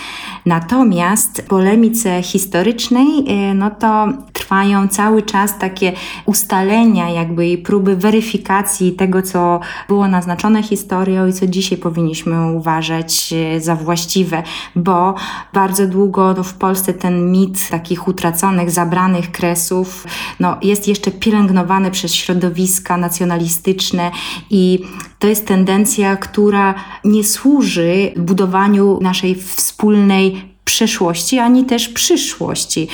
Natomiast 0.47 1.43
w 1.43 1.49
polemice 1.49 2.23
historycznej, 2.23 3.07
no 3.55 3.71
to 3.71 4.09
trwają 4.33 4.89
cały 4.89 5.23
czas 5.23 5.59
takie 5.59 5.93
ustalenia, 6.27 7.11
jakby 7.11 7.49
i 7.49 7.59
próby 7.59 7.97
weryfikacji 7.97 8.93
tego, 8.93 9.23
co 9.23 9.54
było 9.89 10.09
naznaczone 10.09 10.63
historią 10.63 11.27
i 11.27 11.33
co 11.33 11.47
dzisiaj 11.47 11.79
powinniśmy 11.79 12.53
uważać 12.53 13.35
e, 13.57 13.61
za 13.61 13.77
właściwe, 13.77 14.43
bo 14.77 15.15
bardzo 15.53 15.87
długo 15.87 16.35
no, 16.37 16.43
w 16.43 16.55
Polsce 16.55 16.95
ten 16.95 17.33
mit 17.33 17.69
takich 17.69 18.09
utraconych, 18.09 18.71
zabranych 18.71 19.31
kresów 19.33 20.07
no, 20.41 20.57
jest 20.63 20.89
jeszcze 20.89 21.11
pielęgnowany 21.11 21.91
przez 21.91 22.15
środowiska 22.15 22.97
nacjonalistyczne 22.97 24.11
i 24.51 24.85
to 25.19 25.27
jest 25.29 25.47
tendencja, 25.47 26.17
która 26.17 26.75
nie 27.05 27.25
służy 27.25 28.13
budowaniu 28.17 28.99
naszej 29.03 29.35
wspólnej 29.35 30.54
przeszłości, 30.65 31.39
ani 31.39 31.65
też 31.65 31.89
przyszłości. 31.89 32.89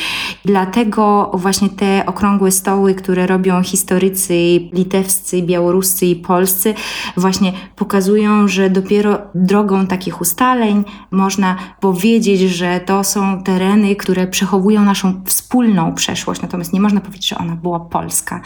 Dlatego 0.44 1.30
właśnie 1.34 1.68
te 1.68 2.06
okrągłe 2.06 2.50
stoły, 2.50 2.94
które 2.94 3.26
robią 3.26 3.62
historycy 3.62 4.34
litewscy, 4.72 5.42
białoruscy 5.42 6.06
i 6.06 6.16
polscy, 6.16 6.74
właśnie 7.16 7.52
pokazują, 7.76 8.48
że 8.48 8.70
dopiero 8.70 9.18
drogą 9.34 9.86
takich 9.86 10.20
ustaleń 10.20 10.84
można 11.10 11.56
powiedzieć, 11.80 12.40
że 12.40 12.80
to 12.80 13.04
są 13.04 13.42
tereny, 13.42 13.96
które 13.96 14.26
przechowują 14.26 14.84
naszą 14.84 15.22
wspólną 15.26 15.94
przeszłość, 15.94 16.42
natomiast 16.42 16.72
nie 16.72 16.80
można 16.80 17.00
powiedzieć, 17.00 17.28
że 17.28 17.38
ona 17.38 17.56
była 17.56 17.80
polska. 17.80 18.40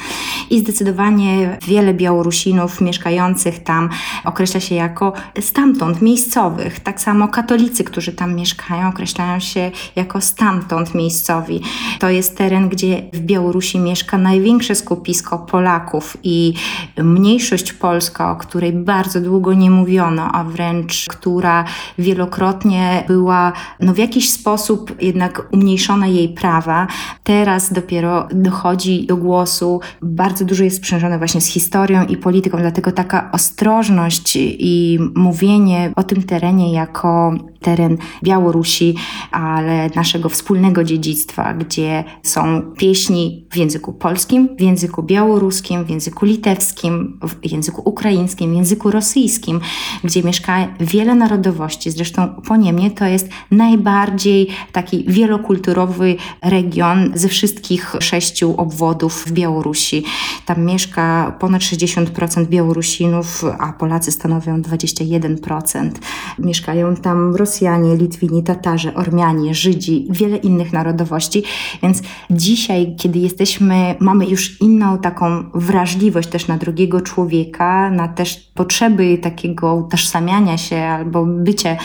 I 0.51 0.59
zdecydowanie 0.59 1.59
wiele 1.67 1.95
Białorusinów 1.95 2.81
mieszkających 2.81 3.63
tam 3.63 3.89
określa 4.25 4.61
się 4.61 4.75
jako 4.75 5.13
stamtąd, 5.41 6.03
miejscowych. 6.03 6.81
Tak 6.81 7.01
samo 7.01 7.29
katolicy, 7.29 7.85
którzy 7.85 8.13
tam 8.13 8.35
mieszkają, 8.35 8.89
określają 8.89 9.14
się 9.39 9.71
jako 9.97 10.21
stamtąd 10.21 10.95
miejscowi. 10.95 11.61
To 12.01 12.11
jest 12.11 12.37
teren, 12.37 12.69
gdzie 12.69 13.03
w 13.13 13.21
Białorusi 13.21 13.79
mieszka 13.79 14.19
największe 14.19 14.75
skupisko 14.75 15.39
Polaków 15.39 16.17
i 16.23 16.55
mniejszość 16.97 17.73
polska, 17.73 18.31
o 18.31 18.37
której 18.37 18.73
bardzo 18.73 19.21
długo 19.21 19.55
nie 19.55 19.71
mówiono, 19.71 20.33
a 20.33 20.45
wręcz 20.45 21.05
która 21.09 21.65
wielokrotnie 21.99 23.05
była 23.09 23.53
no, 23.81 23.95
w 23.95 23.99
jakiś 23.99 24.31
sposób 24.31 25.03
jednak 25.03 25.49
umniejszone 25.53 26.11
jej 26.11 26.29
prawa. 26.29 26.87
Teraz 27.25 27.73
dopiero 27.73 28.29
dochodzi 28.33 29.07
do 29.07 29.17
głosu. 29.17 29.81
Bardzo 30.03 30.45
dużo 30.45 30.65
jest 30.65 30.77
sprzężone 30.77 31.19
właśnie 31.19 31.41
z 31.41 31.47
historią 31.47 32.07
i 32.07 32.17
polityką, 32.17 32.59
dlatego 32.59 32.93
taka 32.93 33.31
ostrożność 33.33 34.37
i 34.59 34.99
mówienie 35.15 35.93
o 35.97 36.03
tym 36.03 36.23
terenie 36.23 36.73
jako 36.73 37.35
teren 37.65 37.97
Białorusi, 38.23 38.95
ale 39.31 39.91
naszego 39.95 40.29
wspólnego 40.29 40.85
dziedzictwa, 40.85 41.55
gdzie 41.55 42.05
są 42.23 42.63
pieśni 42.79 43.47
w 43.53 43.57
języku 43.57 43.93
polskim, 43.93 44.49
w 44.57 44.61
języku 44.61 45.03
białoruskim, 45.03 45.85
w 45.85 45.91
języku 45.91 46.27
litewskim, 46.27 47.21
w 47.29 47.53
języku 47.53 47.83
ukraińskim, 47.85 48.53
w 48.53 48.57
języku 48.57 48.91
rosyjskim, 48.91 49.61
gdzie 50.05 50.23
mieszka 50.23 50.69
wiele 50.81 51.15
narodowości. 51.15 51.91
Zresztą 51.91 52.29
po 52.49 52.57
Niemie 52.57 52.91
to 52.91 53.05
jest 53.05 53.29
najbardziej 53.51 54.49
taki 54.73 55.05
wielokulturowy 55.09 56.17
region 56.43 57.13
ze 57.15 57.29
wszystkich 57.29 57.97
sześciu 58.01 58.55
obwodów 58.57 59.25
w 59.27 59.33
Białorusi. 59.33 60.05
Tam 60.47 60.65
mieszka 60.65 61.37
ponad 61.41 61.63
60% 61.63 62.47
Białorusinów, 62.47 63.45
a 63.59 63.73
Polacy 63.73 64.13
stanowią 64.13 64.63
21%. 64.63 65.91
Mieszkają 66.39 66.97
tam 66.97 67.37
Rosjanie, 67.37 67.54
Rosjanie, 67.55 67.97
Litwini, 67.97 68.43
Tatarzy, 68.43 68.95
Ormianie, 68.95 69.55
Żydzi, 69.55 70.07
wiele 70.11 70.37
innych 70.37 70.73
narodowości. 70.73 71.43
Więc 71.83 72.03
dzisiaj, 72.31 72.95
kiedy 72.99 73.19
jesteśmy, 73.19 73.95
mamy 74.01 74.27
już 74.27 74.61
inną 74.61 74.99
taką 74.99 75.51
wrażliwość 75.55 76.29
też 76.29 76.49
na 76.49 76.59
drugiego 76.59 77.01
człowieka, 77.01 77.91
na 77.91 78.09
też 78.09 78.51
potrzeby 78.55 79.19
takiego 79.19 79.75
utożsamiania 79.75 80.59
się 80.59 80.77
albo 80.77 81.27
bycia, 81.27 81.77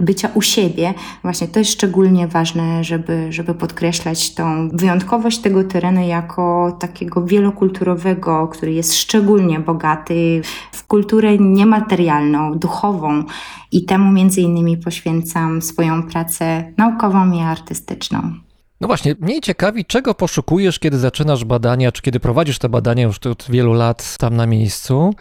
bycia 0.00 0.28
u 0.34 0.42
siebie, 0.42 0.94
właśnie 1.22 1.48
to 1.48 1.58
jest 1.58 1.72
szczególnie 1.72 2.28
ważne, 2.28 2.84
żeby, 2.84 3.32
żeby 3.32 3.54
podkreślać 3.54 4.34
tą 4.34 4.68
wyjątkowość 4.68 5.38
tego 5.38 5.64
terenu 5.64 6.08
jako 6.08 6.76
takiego 6.80 7.24
wielokulturowego, 7.24 8.48
który 8.48 8.72
jest 8.72 8.96
szczególnie 8.96 9.60
bogaty 9.60 10.42
w 10.72 10.86
kulturę 10.86 11.38
niematerialną, 11.38 12.58
duchową 12.58 13.24
i 13.72 13.84
temu 13.84 14.12
między 14.12 14.40
innymi 14.40 14.76
poświęcam 15.18 15.62
swoją 15.62 16.02
pracę 16.02 16.72
naukową 16.76 17.32
i 17.32 17.40
artystyczną. 17.40 18.32
No 18.80 18.86
właśnie, 18.86 19.14
mnie 19.20 19.40
ciekawi, 19.40 19.84
czego 19.84 20.14
poszukujesz, 20.14 20.78
kiedy 20.78 20.98
zaczynasz 20.98 21.44
badania, 21.44 21.92
czy 21.92 22.02
kiedy 22.02 22.20
prowadzisz 22.20 22.58
te 22.58 22.68
badania 22.68 23.02
już 23.02 23.18
od 23.18 23.46
wielu 23.50 23.72
lat 23.72 24.16
tam 24.18 24.36
na 24.36 24.46
miejscu. 24.46 25.14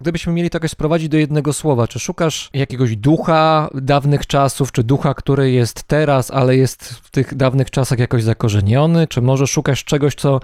Gdybyśmy 0.00 0.32
mieli 0.32 0.50
to 0.50 0.56
jakoś 0.56 0.70
sprowadzić 0.70 1.08
do 1.08 1.16
jednego 1.16 1.52
słowa, 1.52 1.88
czy 1.88 1.98
szukasz 1.98 2.50
jakiegoś 2.52 2.96
ducha 2.96 3.68
dawnych 3.74 4.26
czasów, 4.26 4.72
czy 4.72 4.84
ducha, 4.84 5.14
który 5.14 5.50
jest 5.50 5.82
teraz, 5.82 6.30
ale 6.30 6.56
jest 6.56 6.88
w 6.88 7.10
tych 7.10 7.34
dawnych 7.34 7.70
czasach 7.70 7.98
jakoś 7.98 8.22
zakorzeniony, 8.22 9.06
czy 9.06 9.22
może 9.22 9.46
szukasz 9.46 9.84
czegoś, 9.84 10.14
co 10.14 10.40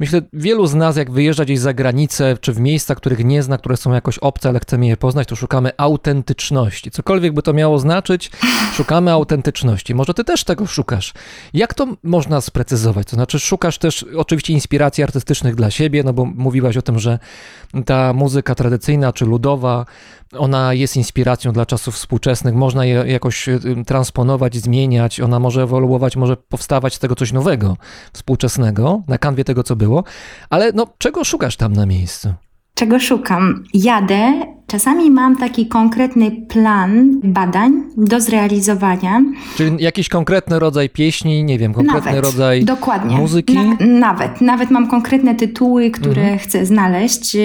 myślę, 0.00 0.22
wielu 0.32 0.66
z 0.66 0.74
nas, 0.74 0.96
jak 0.96 1.10
wyjeżdża 1.10 1.44
gdzieś 1.44 1.58
za 1.58 1.74
granicę, 1.74 2.36
czy 2.40 2.52
w 2.52 2.60
miejsca, 2.60 2.94
których 2.94 3.24
nie 3.24 3.42
zna, 3.42 3.58
które 3.58 3.76
są 3.76 3.92
jakoś 3.92 4.18
obce, 4.18 4.48
ale 4.48 4.60
chcemy 4.60 4.86
je 4.86 4.96
poznać, 4.96 5.28
to 5.28 5.36
szukamy 5.36 5.70
autentyczności. 5.76 6.90
Cokolwiek 6.90 7.34
by 7.34 7.42
to 7.42 7.52
miało 7.52 7.78
znaczyć, 7.78 8.30
szukamy 8.74 9.10
autentyczności. 9.10 9.94
Może 9.94 10.14
ty 10.14 10.24
też 10.24 10.44
tego 10.44 10.66
szukasz. 10.66 11.14
Jak 11.54 11.74
to 11.74 11.86
można 12.02 12.40
sprecyzować? 12.40 13.06
To 13.06 13.16
znaczy, 13.16 13.38
szukasz 13.40 13.78
też 13.78 14.06
oczywiście 14.16 14.52
inspiracji 14.52 15.04
artystycznych 15.04 15.54
dla 15.54 15.70
siebie, 15.70 16.02
no 16.02 16.12
bo 16.12 16.24
mówiłaś 16.24 16.76
o 16.76 16.82
tym, 16.82 16.98
że 16.98 17.18
ta 17.86 18.12
muzyka 18.12 18.54
tradycyjna 18.54 18.91
czy 19.12 19.26
ludowa, 19.26 19.86
ona 20.38 20.74
jest 20.74 20.96
inspiracją 20.96 21.52
dla 21.52 21.66
czasów 21.66 21.94
współczesnych, 21.94 22.54
można 22.54 22.84
je 22.84 23.04
jakoś 23.06 23.48
y, 23.48 23.60
transponować, 23.86 24.56
zmieniać, 24.56 25.20
ona 25.20 25.38
może 25.38 25.62
ewoluować, 25.62 26.16
może 26.16 26.36
powstawać 26.36 26.94
z 26.94 26.98
tego 26.98 27.14
coś 27.14 27.32
nowego, 27.32 27.76
współczesnego, 28.12 29.02
na 29.08 29.18
kanwie 29.18 29.44
tego, 29.44 29.62
co 29.62 29.76
było, 29.76 30.04
ale 30.50 30.72
no, 30.72 30.86
czego 30.98 31.24
szukasz 31.24 31.56
tam 31.56 31.72
na 31.72 31.86
miejscu? 31.86 32.34
Czego 32.82 32.98
szukam? 33.00 33.64
Jadę. 33.74 34.32
Czasami 34.66 35.10
mam 35.10 35.36
taki 35.36 35.66
konkretny 35.66 36.30
plan 36.30 37.20
badań 37.24 37.82
do 37.96 38.20
zrealizowania. 38.20 39.22
Czyli 39.56 39.76
jakiś 39.84 40.08
konkretny 40.08 40.58
rodzaj 40.58 40.90
pieśni, 40.90 41.44
nie 41.44 41.58
wiem, 41.58 41.74
konkretny 41.74 42.10
nawet, 42.10 42.24
rodzaj 42.24 42.64
dokładnie. 42.64 43.16
muzyki? 43.16 43.54
Na, 43.58 43.76
nawet. 43.86 44.40
Nawet 44.40 44.70
mam 44.70 44.88
konkretne 44.88 45.34
tytuły, 45.34 45.90
które 45.90 46.22
Mhm. 46.22 46.38
chcę 46.38 46.66
znaleźć. 46.66 47.36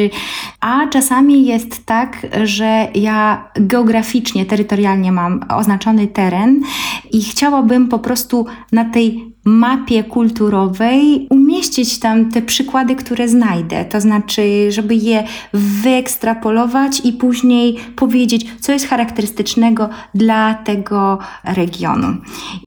A 0.62 0.88
czasami 0.88 1.45
jest 1.45 1.86
tak, 1.86 2.28
że 2.43 2.88
ja 2.95 3.50
geograficznie, 3.56 4.45
terytorialnie 4.45 5.12
mam 5.12 5.39
oznaczony 5.58 6.08
teren 6.08 6.62
i 7.12 7.21
chciałabym 7.23 7.88
po 7.88 8.00
prostu 8.00 8.45
na 8.71 8.86
tej 8.86 9.37
mapie 9.48 10.04
kulturowej 10.04 11.28
umieścić 11.30 12.00
tam 12.00 12.32
te 12.32 12.42
przykłady, 12.42 12.96
które 12.96 13.28
znajdę. 13.28 13.86
To 13.86 14.02
znaczy, 14.02 14.72
żeby 14.72 14.96
je 14.96 15.24
wyekstrapolować 15.54 17.02
i 17.04 17.14
później 17.14 17.76
powiedzieć, 17.96 18.46
co 18.60 18.72
jest 18.72 18.88
charakterystycznego 18.88 19.90
dla 20.16 20.54
tego 20.54 21.18
regionu. 21.44 22.08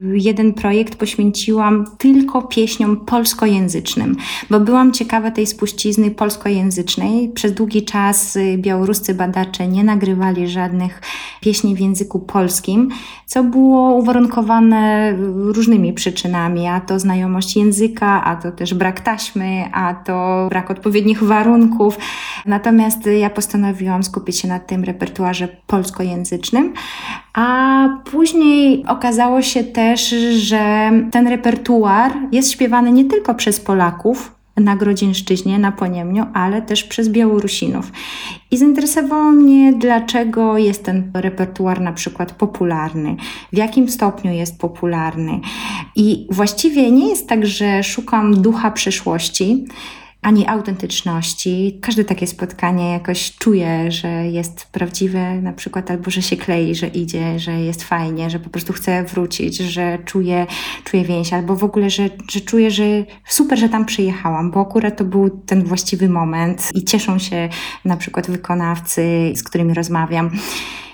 Jeden 0.01 0.53
projekt 0.53 0.95
poświęciłam 0.95 1.85
tylko 1.97 2.41
pieśniom 2.41 2.97
polskojęzycznym, 2.97 4.15
bo 4.49 4.59
byłam 4.59 4.91
ciekawa 4.91 5.31
tej 5.31 5.47
spuścizny 5.47 6.11
polskojęzycznej. 6.11 7.29
Przez 7.29 7.53
długi 7.53 7.85
czas 7.85 8.35
y, 8.35 8.57
białoruscy 8.57 9.13
badacze 9.13 9.67
nie 9.67 9.83
nagrywali 9.83 10.47
żadnych 10.47 11.01
pieśni 11.41 11.75
w 11.75 11.79
języku 11.79 12.19
polskim, 12.19 12.89
co 13.25 13.43
było 13.43 13.95
uwarunkowane 13.95 15.13
różnymi 15.35 15.93
przyczynami, 15.93 16.67
a 16.71 16.81
to 16.81 16.99
znajomość 16.99 17.55
języka, 17.55 18.23
a 18.23 18.35
to 18.35 18.51
też 18.51 18.73
brak 18.73 18.99
taśmy, 18.99 19.69
a 19.73 19.93
to 19.93 20.47
brak 20.49 20.71
odpowiednich 20.71 21.23
warunków. 21.23 21.97
Natomiast 22.45 23.05
ja 23.19 23.29
postanowiłam 23.29 24.03
skupić 24.03 24.39
się 24.39 24.47
na 24.47 24.59
tym 24.59 24.83
repertuarze 24.83 25.47
polskojęzycznym, 25.67 26.73
a 27.33 27.87
później 28.11 28.85
okazało 28.87 29.41
się 29.41 29.63
też, 29.63 30.09
że 30.37 30.91
ten 31.11 31.27
repertuar 31.27 32.11
jest 32.31 32.51
śpiewany 32.51 32.91
nie 32.91 33.05
tylko 33.05 33.35
przez 33.35 33.59
Polaków, 33.59 34.40
na 34.63 34.75
Grodzieńszczyźnie, 34.75 35.59
na 35.59 35.71
Poniemniu, 35.71 36.25
ale 36.33 36.61
też 36.61 36.83
przez 36.83 37.09
Białorusinów. 37.09 37.91
I 38.51 38.57
zainteresowało 38.57 39.31
mnie, 39.31 39.73
dlaczego 39.73 40.57
jest 40.57 40.83
ten 40.83 41.11
repertuar 41.13 41.81
na 41.81 41.93
przykład 41.93 42.31
popularny, 42.31 43.15
w 43.53 43.57
jakim 43.57 43.89
stopniu 43.89 44.31
jest 44.31 44.59
popularny. 44.59 45.39
I 45.95 46.27
właściwie 46.31 46.91
nie 46.91 47.09
jest 47.09 47.27
tak, 47.27 47.45
że 47.45 47.83
szukam 47.83 48.41
ducha 48.41 48.71
przeszłości, 48.71 49.65
ani 50.21 50.47
autentyczności. 50.47 51.79
Każde 51.81 52.03
takie 52.03 52.27
spotkanie 52.27 52.91
jakoś 52.91 53.35
czuje, 53.35 53.91
że 53.91 54.07
jest 54.07 54.65
prawdziwe, 54.71 55.41
na 55.41 55.53
przykład, 55.53 55.91
albo 55.91 56.11
że 56.11 56.21
się 56.21 56.37
klei, 56.37 56.75
że 56.75 56.87
idzie, 56.87 57.39
że 57.39 57.51
jest 57.51 57.83
fajnie, 57.83 58.29
że 58.29 58.39
po 58.39 58.49
prostu 58.49 58.73
chce 58.73 59.03
wrócić, 59.03 59.57
że 59.57 59.97
czuje, 60.05 60.47
czuje 60.83 61.03
więź, 61.03 61.33
albo 61.33 61.55
w 61.55 61.63
ogóle, 61.63 61.89
że, 61.89 62.09
że 62.31 62.41
czuję, 62.41 62.71
że 62.71 62.83
super, 63.25 63.59
że 63.59 63.69
tam 63.69 63.85
przyjechałam, 63.85 64.51
bo 64.51 64.61
akurat 64.61 64.97
to 64.97 65.05
był 65.05 65.29
ten 65.29 65.63
właściwy 65.63 66.09
moment 66.09 66.69
i 66.73 66.83
cieszą 66.83 67.19
się 67.19 67.49
na 67.85 67.97
przykład 67.97 68.31
wykonawcy, 68.31 69.33
z 69.35 69.43
którymi 69.43 69.73
rozmawiam. 69.73 70.31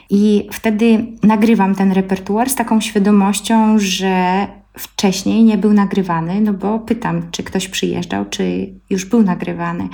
I 0.09 0.47
wtedy 0.51 1.05
nagrywam 1.23 1.75
ten 1.75 1.91
repertuar 1.91 2.49
z 2.49 2.55
taką 2.55 2.81
świadomością, 2.81 3.79
że 3.79 4.47
wcześniej 4.77 5.43
nie 5.43 5.57
był 5.57 5.73
nagrywany, 5.73 6.41
no 6.41 6.53
bo 6.53 6.79
pytam, 6.79 7.31
czy 7.31 7.43
ktoś 7.43 7.67
przyjeżdżał, 7.67 8.25
czy 8.29 8.69
już 8.89 9.05
był 9.05 9.23
nagrywany. 9.23 9.89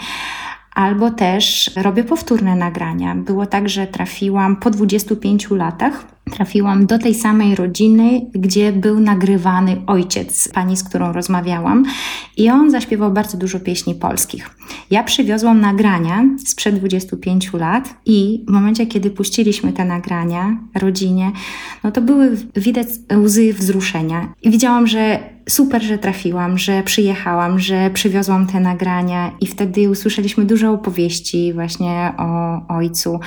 Albo 0.73 1.11
też 1.11 1.71
robię 1.75 2.03
powtórne 2.03 2.55
nagrania. 2.55 3.15
Było 3.15 3.45
tak, 3.45 3.69
że 3.69 3.87
trafiłam 3.87 4.55
po 4.55 4.69
25 4.69 5.49
latach, 5.49 6.05
trafiłam 6.31 6.85
do 6.85 6.99
tej 6.99 7.15
samej 7.15 7.55
rodziny, 7.55 8.21
gdzie 8.33 8.71
był 8.71 8.99
nagrywany 8.99 9.81
ojciec 9.87 10.49
pani, 10.53 10.77
z 10.77 10.83
którą 10.83 11.11
rozmawiałam, 11.11 11.85
i 12.37 12.49
on 12.49 12.71
zaśpiewał 12.71 13.11
bardzo 13.11 13.37
dużo 13.37 13.59
pieśni 13.59 13.95
polskich. 13.95 14.49
Ja 14.91 15.03
przywiozłam 15.03 15.61
nagrania 15.61 16.23
sprzed 16.45 16.79
25 16.79 17.53
lat 17.53 17.93
i 18.05 18.45
w 18.47 18.51
momencie, 18.51 18.85
kiedy 18.85 19.09
puściliśmy 19.09 19.73
te 19.73 19.85
nagrania 19.85 20.57
rodzinie, 20.75 21.31
no 21.83 21.91
to 21.91 22.01
były 22.01 22.37
widać 22.55 22.87
łzy 23.15 23.53
wzruszenia. 23.53 24.33
I 24.41 24.49
widziałam, 24.49 24.87
że 24.87 25.33
super, 25.49 25.83
że 25.83 25.97
trafiłam, 25.97 26.57
że 26.57 26.83
przyjechałam, 26.83 27.59
że 27.59 27.89
przywiozłam 27.93 28.47
te 28.47 28.59
nagrania 28.59 29.31
i 29.41 29.47
wtedy 29.47 29.89
usłyszeliśmy 29.89 30.45
dużo 30.45 30.71
opowieści 30.71 31.53
właśnie 31.53 32.13
o 32.17 32.61
ojcu. 32.67 33.19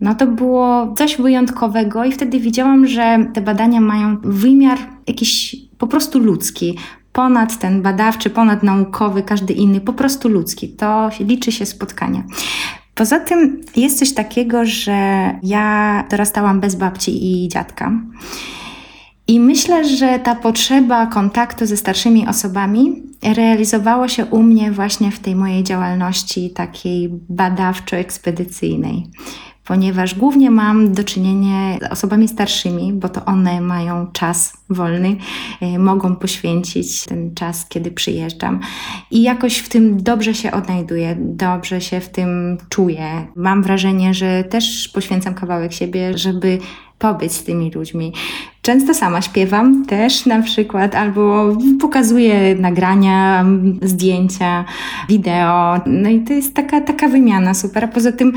No 0.00 0.14
to 0.14 0.26
było 0.26 0.94
coś 0.96 1.16
wyjątkowego 1.16 2.04
i 2.04 2.12
wtedy 2.12 2.39
widziałam, 2.40 2.86
że 2.86 3.26
te 3.34 3.40
badania 3.40 3.80
mają 3.80 4.16
wymiar 4.22 4.78
jakiś 5.06 5.56
po 5.78 5.86
prostu 5.86 6.18
ludzki. 6.18 6.78
Ponad 7.12 7.58
ten 7.58 7.82
badawczy, 7.82 8.30
ponad 8.30 8.62
naukowy, 8.62 9.22
każdy 9.22 9.52
inny, 9.52 9.80
po 9.80 9.92
prostu 9.92 10.28
ludzki. 10.28 10.68
To 10.68 11.10
liczy 11.20 11.52
się 11.52 11.66
spotkania. 11.66 12.22
Poza 12.94 13.20
tym 13.20 13.60
jest 13.76 13.98
coś 13.98 14.14
takiego, 14.14 14.64
że 14.64 15.30
ja 15.42 16.04
dorastałam 16.10 16.60
bez 16.60 16.74
babci 16.74 17.44
i 17.44 17.48
dziadka. 17.48 17.92
I 19.26 19.40
myślę, 19.40 19.84
że 19.84 20.18
ta 20.18 20.34
potrzeba 20.34 21.06
kontaktu 21.06 21.66
ze 21.66 21.76
starszymi 21.76 22.28
osobami 22.28 23.02
realizowała 23.22 24.08
się 24.08 24.26
u 24.26 24.42
mnie 24.42 24.72
właśnie 24.72 25.10
w 25.10 25.18
tej 25.18 25.36
mojej 25.36 25.64
działalności 25.64 26.50
takiej 26.50 27.10
badawczo-ekspedycyjnej 27.28 29.02
ponieważ 29.70 30.14
głównie 30.14 30.50
mam 30.50 30.92
do 30.92 31.04
czynienia 31.04 31.78
z 31.78 31.92
osobami 31.92 32.28
starszymi, 32.28 32.92
bo 32.92 33.08
to 33.08 33.24
one 33.24 33.60
mają 33.60 34.06
czas 34.12 34.52
wolny, 34.70 35.16
y, 35.62 35.78
mogą 35.78 36.16
poświęcić 36.16 37.04
ten 37.04 37.34
czas, 37.34 37.66
kiedy 37.68 37.90
przyjeżdżam. 37.90 38.60
I 39.10 39.22
jakoś 39.22 39.58
w 39.58 39.68
tym 39.68 40.02
dobrze 40.02 40.34
się 40.34 40.52
odnajduję, 40.52 41.16
dobrze 41.20 41.80
się 41.80 42.00
w 42.00 42.08
tym 42.08 42.58
czuję. 42.68 43.26
Mam 43.36 43.62
wrażenie, 43.62 44.14
że 44.14 44.44
też 44.44 44.88
poświęcam 44.88 45.34
kawałek 45.34 45.72
siebie, 45.72 46.18
żeby 46.18 46.58
pobyć 47.00 47.32
z 47.32 47.44
tymi 47.44 47.70
ludźmi. 47.70 48.12
Często 48.62 48.94
sama 48.94 49.22
śpiewam 49.22 49.86
też 49.86 50.26
na 50.26 50.42
przykład, 50.42 50.94
albo 50.94 51.56
pokazuję 51.80 52.54
nagrania, 52.54 53.44
zdjęcia, 53.82 54.64
wideo. 55.08 55.80
No 55.86 56.08
i 56.08 56.20
to 56.20 56.32
jest 56.32 56.54
taka, 56.54 56.80
taka 56.80 57.08
wymiana 57.08 57.54
super. 57.54 57.84
A 57.84 57.88
poza 57.88 58.12
tym 58.12 58.32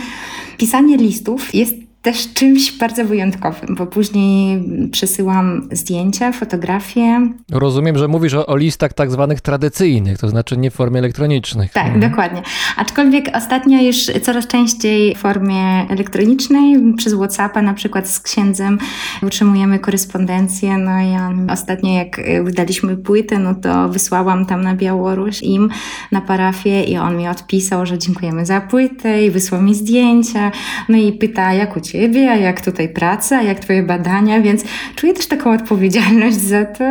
pisanie 0.58 0.98
listów 0.98 1.56
jest 1.56 1.83
też 2.04 2.34
czymś 2.34 2.72
bardzo 2.78 3.06
wyjątkowym, 3.06 3.76
bo 3.76 3.86
później 3.88 4.64
przesyłam 4.92 5.68
zdjęcia, 5.72 6.32
fotografie. 6.32 7.28
Rozumiem, 7.52 7.98
że 7.98 8.08
mówisz 8.08 8.34
o, 8.34 8.46
o 8.46 8.56
listach 8.58 8.94
tak 8.94 9.12
zwanych 9.12 9.42
tradycyjnych, 9.42 10.18
to 10.18 10.28
znaczy 10.30 10.58
nie 10.58 10.72
w 10.72 10.74
formie 10.74 11.00
elektronicznej. 11.00 11.70
Tak, 11.74 11.86
Mhm. 11.86 12.12
dokładnie. 12.12 12.42
Aczkolwiek 12.78 13.26
ostatnio 13.36 13.82
już 13.82 14.06
coraz 14.22 14.48
częściej 14.48 15.16
w 15.16 15.18
formie 15.18 15.86
elektronicznej, 15.90 16.94
przez 16.98 17.14
WhatsAppa 17.14 17.62
na 17.62 17.74
przykład 17.74 18.10
z 18.10 18.20
księdzem 18.20 18.78
utrzymujemy 19.22 19.80
korespondencję. 19.80 20.78
No 20.78 20.92
i 21.02 21.52
ostatnio 21.52 21.94
jak 21.94 22.20
y, 22.20 22.44
wydaliśmy 22.44 22.98
płytę, 22.98 23.40
no 23.40 23.56
to 23.56 23.90
wysłałam 23.90 24.46
tam 24.46 24.62
na 24.62 24.76
Białoruś 24.76 25.42
im 25.42 25.70
na 26.12 26.22
parafię 26.22 26.84
i 26.84 26.98
on 26.98 27.18
mi 27.18 27.28
odpisał, 27.28 27.86
że 27.86 27.98
dziękujemy 27.98 28.46
za 28.46 28.62
płytę 28.62 29.26
i 29.26 29.32
wysłał 29.32 29.62
mi 29.62 29.76
zdjęcia. 29.76 30.52
No 30.90 30.98
i 30.98 31.12
pyta, 31.14 31.54
jak 31.54 31.78
u 31.78 31.80
ciebie, 31.80 31.93
a 32.32 32.36
jak 32.36 32.66
tutaj 32.66 32.90
praca, 32.90 33.42
jak 33.42 33.60
twoje 33.60 33.84
badania, 33.84 34.42
więc 34.42 34.64
czuję 34.96 35.14
też 35.14 35.28
taką 35.28 35.54
odpowiedzialność 35.54 36.36
za 36.42 36.66
to. 36.66 36.84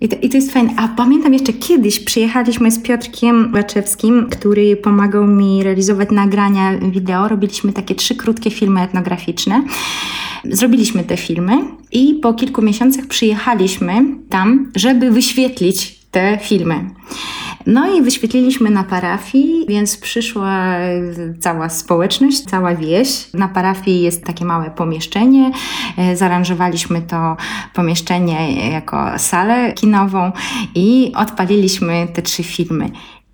I 0.00 0.08
to, 0.08 0.16
i 0.22 0.28
to 0.28 0.36
jest 0.36 0.52
fajne. 0.52 0.70
A 0.76 0.88
pamiętam 0.88 1.32
jeszcze 1.32 1.52
kiedyś 1.52 2.00
przyjechaliśmy 2.00 2.70
z 2.70 2.82
Piotrkiem 2.82 3.52
Łaczewskim, 3.54 4.26
który 4.30 4.76
pomagał 4.76 5.26
mi 5.26 5.62
realizować 5.62 6.10
nagrania 6.10 6.78
wideo. 6.78 7.28
Robiliśmy 7.28 7.72
takie 7.72 7.94
trzy 7.94 8.14
krótkie 8.14 8.50
filmy 8.50 8.80
etnograficzne. 8.80 9.62
Zrobiliśmy 10.44 11.04
te 11.04 11.16
filmy 11.16 11.58
i 11.92 12.14
po 12.14 12.34
kilku 12.34 12.62
miesiącach 12.62 13.06
przyjechaliśmy 13.06 14.04
tam, 14.28 14.72
żeby 14.76 15.10
wyświetlić 15.10 15.98
te 16.10 16.38
filmy. 16.42 16.90
No 17.66 17.94
i 17.96 18.02
wyświetliliśmy 18.02 18.70
na 18.70 18.84
parafii, 18.84 19.64
więc 19.68 19.96
przyszła 19.96 20.76
cała 21.40 21.68
społeczność, 21.68 22.40
cała 22.40 22.74
wieś. 22.74 23.32
Na 23.34 23.48
parafii 23.48 24.02
jest 24.02 24.24
takie 24.24 24.44
małe 24.44 24.70
pomieszczenie. 24.70 25.50
E, 25.98 26.16
Zaaranżowaliśmy 26.16 27.02
to 27.02 27.36
pomieszczenie 27.74 28.70
jako 28.70 29.18
salę 29.18 29.72
kinową 29.72 30.32
i 30.74 31.12
odpaliliśmy 31.16 32.08
te 32.14 32.22
trzy 32.22 32.42
filmy. 32.42 32.90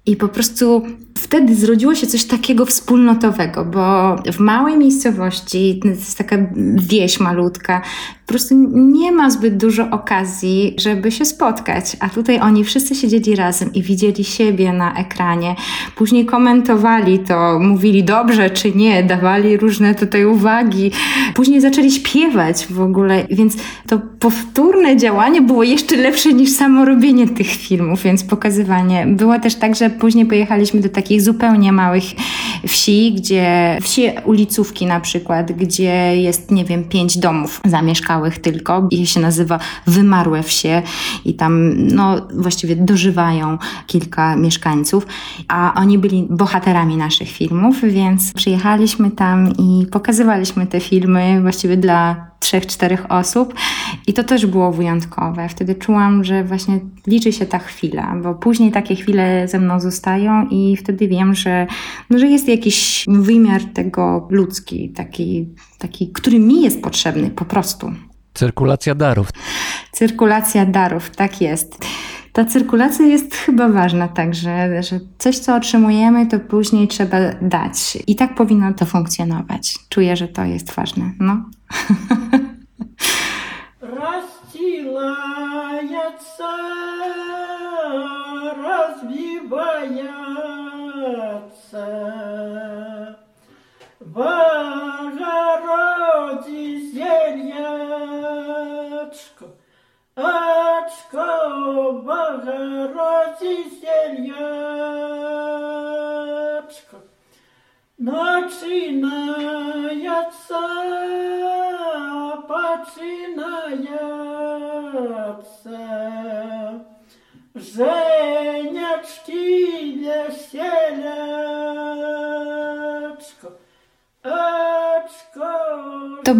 I 0.06 0.16
po 0.16 0.28
prostu 0.28 0.82
wtedy 1.18 1.54
zrodziło 1.54 1.94
się 1.94 2.06
coś 2.06 2.24
takiego 2.24 2.66
wspólnotowego, 2.66 3.64
bo 3.64 4.16
w 4.32 4.38
małej 4.38 4.78
miejscowości, 4.78 5.80
to 5.82 5.88
jest 5.88 6.18
taka 6.18 6.36
wieś 6.76 7.20
malutka, 7.20 7.82
po 8.30 8.32
prostu 8.32 8.54
nie 8.74 9.12
ma 9.12 9.30
zbyt 9.30 9.56
dużo 9.56 9.90
okazji, 9.90 10.76
żeby 10.78 11.12
się 11.12 11.24
spotkać. 11.24 11.96
A 12.00 12.08
tutaj 12.08 12.40
oni 12.40 12.64
wszyscy 12.64 12.94
siedzieli 12.94 13.36
razem 13.36 13.72
i 13.72 13.82
widzieli 13.82 14.24
siebie 14.24 14.72
na 14.72 14.94
ekranie. 14.94 15.54
Później 15.96 16.26
komentowali 16.26 17.18
to, 17.18 17.58
mówili 17.60 18.04
dobrze 18.04 18.50
czy 18.50 18.72
nie, 18.72 19.02
dawali 19.02 19.56
różne 19.56 19.94
tutaj 19.94 20.24
uwagi. 20.24 20.90
Później 21.34 21.60
zaczęli 21.60 21.90
śpiewać 21.90 22.66
w 22.70 22.80
ogóle, 22.80 23.26
więc 23.30 23.56
to 23.88 24.00
powtórne 24.18 24.96
działanie 24.96 25.42
było 25.42 25.62
jeszcze 25.62 25.96
lepsze 25.96 26.32
niż 26.32 26.50
samo 26.50 26.84
robienie 26.84 27.28
tych 27.28 27.48
filmów, 27.48 28.02
więc 28.02 28.24
pokazywanie. 28.24 29.06
Było 29.06 29.38
też 29.38 29.54
tak, 29.54 29.74
że 29.74 29.89
później 29.90 30.26
pojechaliśmy 30.26 30.80
do 30.80 30.88
takich 30.88 31.22
zupełnie 31.22 31.72
małych 31.72 32.04
wsi, 32.66 33.12
gdzie 33.12 33.78
wsi 33.82 34.10
ulicówki 34.24 34.86
na 34.86 35.00
przykład, 35.00 35.52
gdzie 35.52 36.20
jest, 36.22 36.50
nie 36.50 36.64
wiem, 36.64 36.84
pięć 36.84 37.18
domów 37.18 37.60
zamieszkałych 37.64 38.38
tylko. 38.38 38.88
I 38.90 39.06
się 39.06 39.20
nazywa 39.20 39.58
Wymarłe 39.86 40.42
Wsie 40.42 40.82
i 41.24 41.34
tam 41.34 41.72
no 41.94 42.16
właściwie 42.34 42.76
dożywają 42.76 43.58
kilka 43.86 44.36
mieszkańców, 44.36 45.06
a 45.48 45.74
oni 45.76 45.98
byli 45.98 46.26
bohaterami 46.30 46.96
naszych 46.96 47.28
filmów, 47.28 47.76
więc 47.82 48.32
przyjechaliśmy 48.32 49.10
tam 49.10 49.52
i 49.58 49.86
pokazywaliśmy 49.86 50.66
te 50.66 50.80
filmy 50.80 51.40
właściwie 51.42 51.76
dla 51.76 52.30
trzech, 52.40 52.66
czterech 52.66 53.12
osób. 53.12 53.54
I 54.06 54.12
to 54.12 54.24
też 54.24 54.46
było 54.46 54.72
wyjątkowe. 54.72 55.48
Wtedy 55.48 55.74
czułam, 55.74 56.24
że 56.24 56.44
właśnie 56.44 56.78
liczy 57.06 57.32
się 57.32 57.46
ta 57.46 57.58
chwila, 57.58 58.16
bo 58.22 58.34
później 58.34 58.72
takie 58.72 58.94
chwile 58.96 59.48
ze 59.48 59.58
mną 59.58 59.79
zostają 59.80 60.46
i 60.50 60.76
wtedy 60.76 61.08
wiem, 61.08 61.34
że, 61.34 61.66
no, 62.10 62.18
że 62.18 62.26
jest 62.26 62.48
jakiś 62.48 63.04
wymiar 63.08 63.64
tego 63.64 64.28
ludzki, 64.30 64.88
taki, 64.88 65.48
taki, 65.78 66.12
który 66.12 66.38
mi 66.38 66.62
jest 66.62 66.82
potrzebny 66.82 67.30
po 67.30 67.44
prostu. 67.44 67.92
Cyrkulacja 68.34 68.94
darów. 68.94 69.28
Cyrkulacja 69.92 70.66
darów, 70.66 71.10
tak 71.10 71.40
jest. 71.40 71.78
Ta 72.32 72.44
cyrkulacja 72.44 73.06
jest 73.06 73.34
chyba 73.34 73.68
ważna 73.68 74.08
także, 74.08 74.82
że 74.82 75.00
coś, 75.18 75.38
co 75.38 75.56
otrzymujemy, 75.56 76.26
to 76.26 76.40
później 76.40 76.88
trzeba 76.88 77.18
dać. 77.42 77.98
I 78.06 78.16
tak 78.16 78.34
powinno 78.34 78.74
to 78.74 78.86
funkcjonować. 78.86 79.74
Czuję, 79.88 80.16
że 80.16 80.28
to 80.28 80.44
jest 80.44 80.72
ważne. 80.72 81.12
No. 81.20 81.44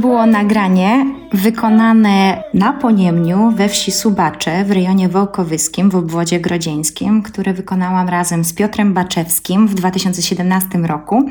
Było 0.00 0.26
nagranie 0.26 1.06
wykonane 1.32 2.44
na 2.54 2.72
Poniemniu 2.72 3.50
we 3.50 3.68
wsi 3.68 3.92
Subacze 3.92 4.64
w 4.64 4.70
rejonie 4.70 5.08
Wołkowyskim 5.08 5.90
w 5.90 5.96
obwodzie 5.96 6.40
grodzieńskim, 6.40 7.22
które 7.22 7.54
wykonałam 7.54 8.08
razem 8.08 8.44
z 8.44 8.52
Piotrem 8.52 8.94
Baczewskim 8.94 9.68
w 9.68 9.74
2017 9.74 10.78
roku, 10.78 11.30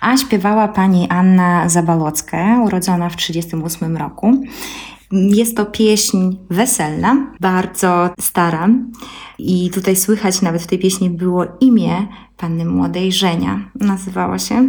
a 0.00 0.16
śpiewała 0.16 0.68
pani 0.68 1.08
Anna 1.08 1.68
Zabalocka, 1.68 2.62
urodzona 2.64 3.08
w 3.08 3.16
1938 3.16 3.96
roku. 3.96 4.42
Jest 5.12 5.56
to 5.56 5.66
pieśń 5.66 6.18
weselna, 6.50 7.32
bardzo 7.40 8.10
stara 8.20 8.68
i 9.38 9.70
tutaj 9.70 9.96
słychać 9.96 10.42
nawet 10.42 10.62
w 10.62 10.66
tej 10.66 10.78
pieśni 10.78 11.10
było 11.10 11.44
imię 11.60 12.06
panny 12.36 12.64
młodej 12.64 13.12
Żenia, 13.12 13.70
nazywała 13.74 14.38
się. 14.38 14.68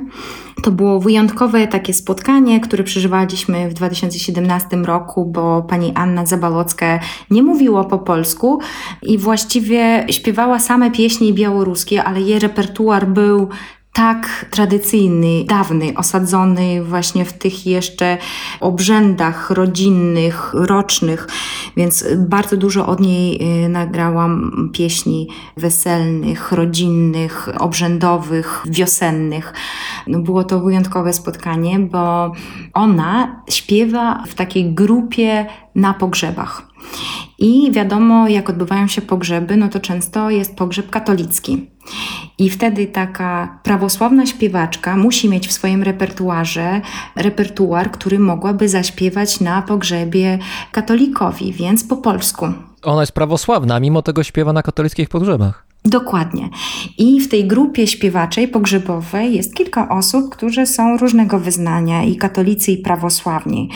To 0.64 0.72
było 0.72 1.00
wyjątkowe 1.00 1.68
takie 1.68 1.94
spotkanie, 1.94 2.60
które 2.60 2.84
przeżywaliśmy 2.84 3.70
w 3.70 3.74
2017 3.74 4.78
roku, 4.78 5.26
bo 5.26 5.62
pani 5.62 5.92
Anna 5.96 6.26
Zabalocka 6.26 7.00
nie 7.32 7.44
mówiła 7.44 7.84
po 7.84 8.00
polsku 8.00 8.60
i 9.02 9.18
właściwie 9.18 10.06
śpiewała 10.10 10.60
same 10.60 10.92
pieśni 10.92 11.34
białoruskie, 11.34 12.04
ale 12.04 12.22
jej 12.22 12.39
repertuar 12.39 13.08
był 13.08 13.48
tak 13.94 14.46
tradycyjny, 14.50 15.44
dawny, 15.46 15.94
osadzony 15.96 16.84
właśnie 16.84 17.26
w 17.26 17.34
tych 17.34 17.66
jeszcze 17.66 18.18
obrzędach 18.60 19.50
rodzinnych, 19.50 20.54
rocznych, 20.54 21.28
więc 21.78 22.06
bardzo 22.18 22.58
dużo 22.58 22.88
od 22.88 23.00
niej 23.00 23.42
y, 23.66 23.70
nagrałam 23.70 24.70
pieśni 24.74 25.28
weselnych, 25.58 26.52
rodzinnych, 26.52 27.50
obrzędowych, 27.60 28.64
wiosennych. 28.66 29.54
No 30.08 30.20
było 30.20 30.44
to 30.44 30.60
wyjątkowe 30.60 31.14
spotkanie, 31.14 31.80
bo 31.80 32.32
ona 32.74 33.42
śpiewa 33.50 34.24
w 34.28 34.34
takiej 34.34 34.74
grupie 34.74 35.46
na 35.76 35.94
pogrzebach. 35.94 36.70
I 37.38 37.71
wiadomo, 37.71 38.27
jak 38.27 38.49
odbywają 38.49 38.88
się 38.88 39.01
pogrzeby, 39.01 39.57
no 39.57 39.69
to 39.69 39.79
często 39.79 40.29
jest 40.29 40.55
pogrzeb 40.55 40.89
katolicki. 40.89 41.69
I 42.38 42.49
wtedy 42.49 42.88
taka 42.88 43.59
prawosławna 43.63 44.25
śpiewaczka 44.25 44.97
musi 44.97 45.29
mieć 45.29 45.47
w 45.47 45.51
swoim 45.51 45.84
repertuarze 45.84 46.82
repertuar, 47.15 47.91
który 47.91 48.19
mogłaby 48.19 48.69
zaśpiewać 48.69 49.39
na 49.39 49.61
pogrzebie 49.61 50.39
katolikowi, 50.71 51.53
więc 51.53 51.84
po 51.84 51.97
polsku. 51.97 52.53
Ona 52.84 53.01
jest 53.01 53.11
prawosławna, 53.11 53.79
mimo 53.79 54.01
tego 54.01 54.23
śpiewa 54.23 54.53
na 54.53 54.63
katolickich 54.63 55.09
pogrzebach. 55.09 55.70
Dokładnie. 55.86 56.49
I 56.97 57.19
w 57.21 57.27
tej 57.27 57.47
grupie 57.47 57.88
śpiewaczej 57.88 58.47
pogrzebowej 58.47 59.36
jest 59.36 59.53
kilka 59.55 59.89
osób, 59.89 60.29
którzy 60.29 60.65
są 60.65 60.97
różnego 60.97 61.39
wyznania 61.39 62.03
i 62.03 62.15
katolicy, 62.15 62.71
i 62.71 62.77
prawosławni. 62.77 63.69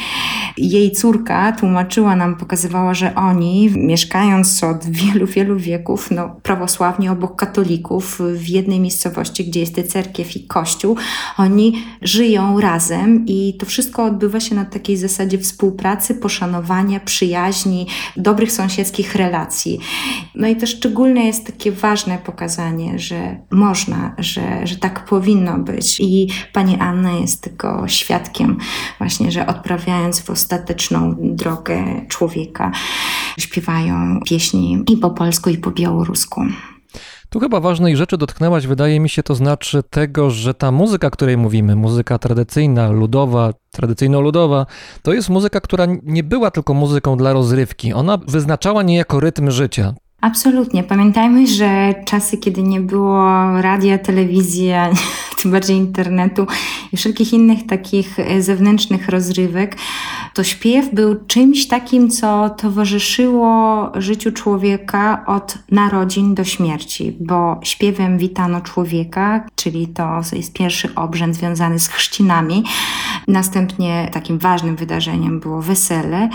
Jej 0.57 0.91
córka 0.91 1.51
tłumaczyła 1.51 2.15
nam, 2.15 2.35
pokazywała, 2.35 2.93
że 2.93 3.15
oni, 3.15 3.69
mieszkając 3.75 4.63
od 4.63 4.85
wielu, 4.85 5.27
wielu 5.27 5.57
wieków, 5.57 6.11
no, 6.11 6.35
prawosławni 6.43 7.09
obok 7.09 7.35
katolików, 7.35 8.21
w 8.33 8.49
jednej 8.49 8.79
miejscowości, 8.79 9.45
gdzie 9.45 9.59
jest 9.59 9.91
cerkiew 9.91 10.35
i 10.35 10.47
kościół, 10.47 10.95
oni 11.37 11.83
żyją 12.01 12.59
razem 12.59 13.25
i 13.27 13.57
to 13.59 13.65
wszystko 13.65 14.03
odbywa 14.03 14.39
się 14.39 14.55
na 14.55 14.65
takiej 14.65 14.97
zasadzie 14.97 15.37
współpracy, 15.37 16.15
poszanowania, 16.15 16.99
przyjaźni, 16.99 17.87
dobrych 18.17 18.51
sąsiedzkich 18.51 19.15
relacji. 19.15 19.79
No 20.35 20.47
i 20.47 20.55
to 20.55 20.67
szczególne 20.67 21.25
jest 21.25 21.45
takie 21.45 21.71
ważne 21.71 21.94
pokazanie, 22.25 22.99
że 22.99 23.39
można, 23.51 24.15
że, 24.17 24.67
że 24.67 24.75
tak 24.75 25.05
powinno 25.05 25.57
być. 25.57 25.99
I 25.99 26.27
pani 26.53 26.77
Anna 26.79 27.11
jest 27.11 27.43
tylko 27.43 27.87
świadkiem 27.87 28.57
właśnie, 28.97 29.31
że 29.31 29.47
odprawiając 29.47 30.21
w 30.21 30.29
ostateczną 30.29 31.15
drogę 31.19 32.05
człowieka, 32.07 32.71
śpiewają 33.39 34.19
pieśni 34.25 34.83
i 34.91 34.97
po 34.97 35.09
polsku, 35.09 35.49
i 35.49 35.57
po 35.57 35.71
białorusku. 35.71 36.41
Tu 37.29 37.39
chyba 37.39 37.59
ważnej 37.59 37.97
rzeczy 37.97 38.17
dotknęłaś, 38.17 38.67
wydaje 38.67 38.99
mi 38.99 39.09
się, 39.09 39.23
to 39.23 39.35
znaczy 39.35 39.83
tego, 39.89 40.29
że 40.29 40.53
ta 40.53 40.71
muzyka, 40.71 41.07
o 41.07 41.11
której 41.11 41.37
mówimy, 41.37 41.75
muzyka 41.75 42.17
tradycyjna, 42.17 42.91
ludowa, 42.91 43.53
tradycyjno-ludowa, 43.71 44.65
to 45.01 45.13
jest 45.13 45.29
muzyka, 45.29 45.61
która 45.61 45.85
nie 46.03 46.23
była 46.23 46.51
tylko 46.51 46.73
muzyką 46.73 47.17
dla 47.17 47.33
rozrywki. 47.33 47.93
Ona 47.93 48.17
wyznaczała 48.17 48.83
niejako 48.83 49.19
rytm 49.19 49.51
życia. 49.51 49.93
Absolutnie. 50.21 50.83
Pamiętajmy, 50.83 51.47
że 51.47 51.93
czasy, 52.05 52.37
kiedy 52.37 52.63
nie 52.63 52.79
było 52.79 53.25
radia, 53.61 53.97
telewizji, 53.97 54.69
tym 55.41 55.51
bardziej 55.51 55.77
internetu 55.77 56.47
i 56.93 56.97
wszelkich 56.97 57.33
innych 57.33 57.65
takich 57.65 58.19
e, 58.19 58.41
zewnętrznych 58.41 59.09
rozrywek, 59.09 59.77
to 60.33 60.43
śpiew 60.43 60.93
był 60.93 61.25
czymś 61.27 61.67
takim, 61.67 62.09
co 62.09 62.49
towarzyszyło 62.49 63.91
życiu 63.95 64.31
człowieka 64.31 65.23
od 65.27 65.57
narodzin 65.71 66.35
do 66.35 66.43
śmierci, 66.43 67.17
bo 67.19 67.59
śpiewem 67.63 68.17
witano 68.17 68.61
człowieka, 68.61 69.45
czyli 69.55 69.87
to 69.87 70.21
jest 70.33 70.53
pierwszy 70.53 70.95
obrzęd 70.95 71.35
związany 71.35 71.79
z 71.79 71.87
chrzcinami. 71.87 72.63
Następnie 73.27 74.09
takim 74.13 74.37
ważnym 74.39 74.75
wydarzeniem 74.75 75.39
było 75.39 75.61
wesele. 75.61 76.29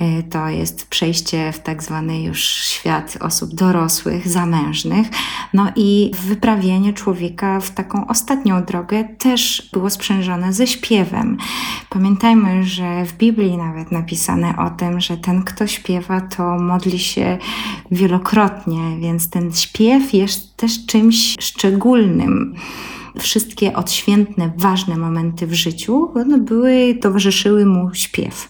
E, 0.00 0.22
To 0.22 0.48
jest 0.48 0.86
przejście 0.88 1.52
w 1.52 1.58
tak 1.58 1.82
zwany 1.82 2.22
już 2.22 2.44
świat 2.44 3.18
osób 3.32 3.54
dorosłych, 3.54 4.28
zamężnych. 4.28 5.08
No 5.54 5.66
i 5.76 6.10
wyprawienie 6.28 6.92
człowieka 6.92 7.60
w 7.60 7.70
taką 7.70 8.06
ostatnią 8.06 8.64
drogę 8.64 9.04
też 9.04 9.68
było 9.72 9.90
sprzężone 9.90 10.52
ze 10.52 10.66
śpiewem. 10.66 11.36
Pamiętajmy, 11.90 12.64
że 12.64 13.04
w 13.04 13.12
Biblii 13.12 13.56
nawet 13.56 13.92
napisane 13.92 14.54
o 14.56 14.70
tym, 14.70 15.00
że 15.00 15.16
ten, 15.16 15.42
kto 15.42 15.66
śpiewa, 15.66 16.20
to 16.20 16.58
modli 16.58 16.98
się 16.98 17.38
wielokrotnie, 17.90 18.96
więc 19.00 19.30
ten 19.30 19.52
śpiew 19.52 20.14
jest 20.14 20.56
też 20.56 20.86
czymś 20.86 21.36
szczególnym 21.40 22.54
wszystkie 23.18 23.76
odświętne, 23.76 24.52
ważne 24.56 24.96
momenty 24.96 25.46
w 25.46 25.54
życiu 25.54 26.10
no, 26.26 26.38
były, 26.38 26.98
towarzyszyły 27.00 27.66
mu 27.66 27.94
śpiew. 27.94 28.48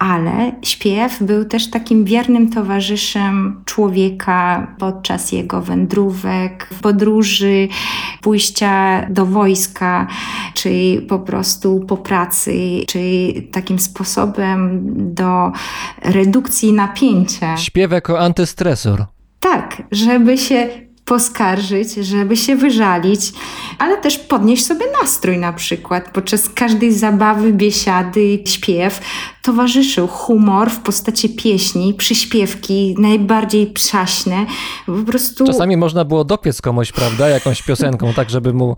Ale 0.00 0.52
śpiew 0.62 1.22
był 1.22 1.44
też 1.44 1.70
takim 1.70 2.04
wiernym 2.04 2.50
towarzyszem 2.50 3.62
człowieka 3.64 4.66
podczas 4.78 5.32
jego 5.32 5.60
wędrówek, 5.60 6.70
podróży, 6.82 7.68
pójścia 8.22 9.06
do 9.10 9.26
wojska, 9.26 10.06
czy 10.54 11.02
po 11.08 11.18
prostu 11.18 11.80
po 11.88 11.96
pracy, 11.96 12.54
czy 12.88 13.32
takim 13.52 13.78
sposobem 13.78 14.80
do 15.14 15.52
redukcji 16.02 16.72
napięcia. 16.72 17.56
Śpiew 17.56 17.92
jako 17.92 18.20
antystresor. 18.20 19.04
Tak, 19.40 19.82
żeby 19.90 20.38
się 20.38 20.68
poskarżyć, 21.10 21.94
żeby 21.94 22.36
się 22.36 22.56
wyżalić, 22.56 23.20
ale 23.78 23.96
też 23.96 24.18
podnieść 24.18 24.66
sobie 24.66 24.84
nastrój 25.02 25.38
na 25.38 25.52
przykład. 25.52 26.10
Podczas 26.12 26.48
każdej 26.48 26.92
zabawy, 26.92 27.52
biesiady, 27.52 28.42
śpiew 28.44 29.00
towarzyszył 29.42 30.06
humor 30.06 30.70
w 30.70 30.78
postaci 30.78 31.28
pieśni, 31.28 31.94
przyśpiewki, 31.94 32.94
najbardziej 32.98 33.66
przaśne. 33.66 34.46
Po 34.86 34.92
prostu... 34.92 35.46
Czasami 35.46 35.76
można 35.76 36.04
było 36.04 36.24
dopiec 36.24 36.62
komuś, 36.62 36.92
prawda, 36.92 37.28
jakąś 37.28 37.62
piosenką, 37.62 38.12
tak 38.14 38.30
żeby 38.30 38.52
mu 38.52 38.76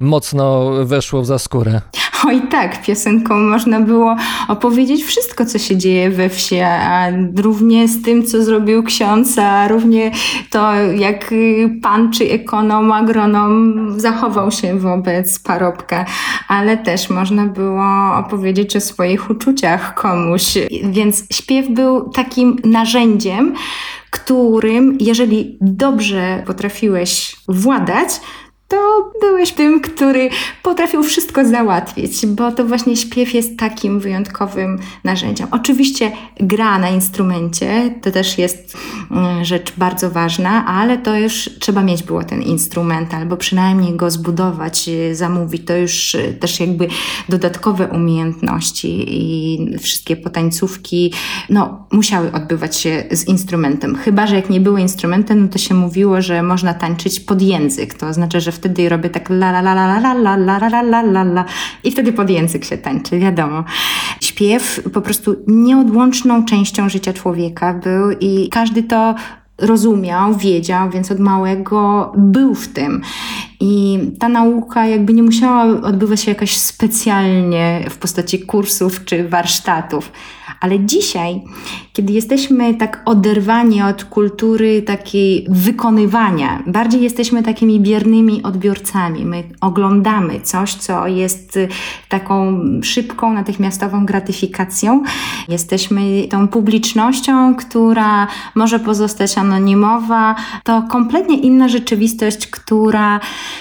mocno 0.00 0.70
weszło 0.84 1.22
w 1.22 1.26
za 1.26 1.38
skórę. 1.38 1.80
Oj 2.26 2.42
tak, 2.50 2.82
piosenką 2.82 3.38
można 3.38 3.80
było 3.80 4.16
opowiedzieć 4.48 5.04
wszystko, 5.04 5.46
co 5.46 5.58
się 5.58 5.76
dzieje 5.76 6.10
we 6.10 6.28
wsi, 6.28 6.60
a 6.60 7.06
równie 7.36 7.88
z 7.88 8.02
tym, 8.02 8.26
co 8.26 8.44
zrobił 8.44 8.82
ksiądz, 8.82 9.38
a 9.38 9.68
równie 9.68 10.10
to, 10.50 10.74
jak 10.74 11.32
y, 11.32 11.78
pan 11.82 12.12
czy 12.12 12.30
ekonom, 12.30 12.92
agronom 12.92 13.74
zachował 14.00 14.50
się 14.50 14.78
wobec 14.78 15.38
parobka, 15.38 16.06
ale 16.48 16.76
też 16.76 17.10
można 17.10 17.46
było 17.46 18.14
opowiedzieć 18.16 18.76
o 18.76 18.80
swoich 18.80 19.30
uczuciach 19.30 19.94
komuś, 19.94 20.54
więc 20.84 21.24
śpiew 21.32 21.70
był 21.70 22.10
takim 22.10 22.56
narzędziem, 22.64 23.54
którym, 24.10 24.96
jeżeli 25.00 25.58
dobrze 25.60 26.42
potrafiłeś 26.46 27.36
władać, 27.48 28.20
to 28.70 29.10
byłeś 29.20 29.52
tym, 29.52 29.80
który 29.80 30.30
potrafił 30.62 31.02
wszystko 31.02 31.44
załatwić, 31.44 32.26
bo 32.26 32.52
to 32.52 32.64
właśnie 32.64 32.96
śpiew 32.96 33.34
jest 33.34 33.58
takim 33.58 34.00
wyjątkowym 34.00 34.78
narzędziem. 35.04 35.48
Oczywiście 35.50 36.12
gra 36.40 36.78
na 36.78 36.88
instrumencie 36.88 37.94
to 38.02 38.10
też 38.10 38.38
jest 38.38 38.76
mm, 39.10 39.44
rzecz 39.44 39.72
bardzo 39.76 40.10
ważna, 40.10 40.66
ale 40.66 40.98
to 40.98 41.16
już 41.16 41.50
trzeba 41.60 41.82
mieć 41.82 42.02
było 42.02 42.24
ten 42.24 42.42
instrument, 42.42 43.14
albo 43.14 43.36
przynajmniej 43.36 43.96
go 43.96 44.10
zbudować, 44.10 44.88
y, 44.88 45.14
zamówić. 45.14 45.66
To 45.66 45.76
już 45.76 46.14
y, 46.14 46.36
też 46.40 46.60
jakby 46.60 46.88
dodatkowe 47.28 47.88
umiejętności 47.88 49.04
i 49.08 49.78
wszystkie 49.78 50.16
potańcówki 50.16 51.12
no, 51.48 51.86
musiały 51.92 52.32
odbywać 52.32 52.76
się 52.76 53.04
z 53.10 53.28
instrumentem. 53.28 53.96
Chyba, 53.96 54.26
że 54.26 54.36
jak 54.36 54.50
nie 54.50 54.60
było 54.60 54.78
instrumentem, 54.78 55.42
no 55.42 55.48
to 55.48 55.58
się 55.58 55.74
mówiło, 55.74 56.22
że 56.22 56.42
można 56.42 56.74
tańczyć 56.74 57.20
pod 57.20 57.42
język. 57.42 57.94
To 57.94 58.06
oznacza, 58.06 58.40
że 58.40 58.52
wtedy 58.60 58.88
robię 58.88 59.10
tak 59.10 59.30
la 59.30 59.50
la 59.50 59.60
la 59.60 59.74
la 59.74 59.98
la 59.98 60.14
la 60.14 60.36
la 60.36 60.68
la 60.68 60.82
la 60.82 61.02
la 61.02 61.22
la 61.22 61.44
i 61.84 61.90
wtedy 61.90 62.12
pod 62.12 62.30
język 62.30 62.64
się 62.64 62.78
tańczy, 62.78 63.18
wiadomo. 63.18 63.64
Śpiew 64.20 64.82
po 64.92 65.00
prostu 65.00 65.36
nieodłączną 65.46 66.44
częścią 66.44 66.88
życia 66.88 67.12
człowieka 67.12 67.74
był 67.74 68.10
i 68.20 68.48
każdy 68.48 68.82
to 68.82 69.14
rozumiał, 69.60 70.34
wiedział, 70.36 70.90
więc 70.90 71.10
od 71.10 71.18
małego 71.18 72.12
był 72.16 72.54
w 72.54 72.68
tym. 72.68 73.02
I 73.60 73.98
ta 74.18 74.28
nauka 74.28 74.86
jakby 74.86 75.12
nie 75.12 75.22
musiała 75.22 75.64
odbywać 75.64 76.20
się 76.20 76.30
jakoś 76.30 76.56
specjalnie 76.56 77.86
w 77.90 77.98
postaci 77.98 78.40
kursów 78.40 79.04
czy 79.04 79.28
warsztatów. 79.28 80.12
Ale 80.60 80.80
dzisiaj, 80.80 81.42
kiedy 81.92 82.12
jesteśmy 82.12 82.74
tak 82.74 83.02
oderwani 83.04 83.82
od 83.82 84.04
kultury 84.04 84.82
takiej 84.82 85.46
wykonywania, 85.48 86.62
bardziej 86.66 87.02
jesteśmy 87.02 87.42
takimi 87.42 87.80
biernymi 87.80 88.42
odbiorcami. 88.42 89.24
My 89.24 89.44
oglądamy 89.60 90.40
coś, 90.40 90.74
co 90.74 91.06
jest 91.06 91.56
y, 91.56 91.68
taką 92.08 92.60
szybką, 92.82 93.32
natychmiastową 93.32 94.06
gratyfikacją. 94.06 95.02
Jesteśmy 95.48 96.28
tą 96.30 96.48
publicznością, 96.48 97.54
która 97.54 98.26
może 98.54 98.80
pozostać 98.80 99.38
anonimowa. 99.38 99.49
To 100.64 100.82
kompletnie 100.90 101.38
inna 101.38 101.68
rzeczywistość, 101.68 102.46
która 102.46 103.20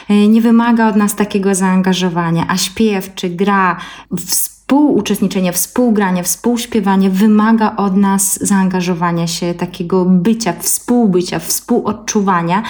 y, 0.10 0.28
nie 0.28 0.42
wymaga 0.42 0.90
od 0.90 0.96
nas 0.96 1.16
takiego 1.16 1.56
zaangażowania, 1.56 2.46
a 2.50 2.58
śpiew 2.58 3.16
czy 3.16 3.30
gra 3.30 3.78
w 4.12 4.50
współuczestniczenie, 4.70 5.54
współgranie, 5.54 6.24
współśpiewanie 6.24 7.10
wymaga 7.10 7.76
od 7.76 7.96
nas 7.96 8.40
zaangażowania 8.42 9.28
się, 9.28 9.54
takiego 9.54 10.06
bycia, 10.06 10.54
współbycia, 10.60 11.40
współodczuwania. 11.40 12.64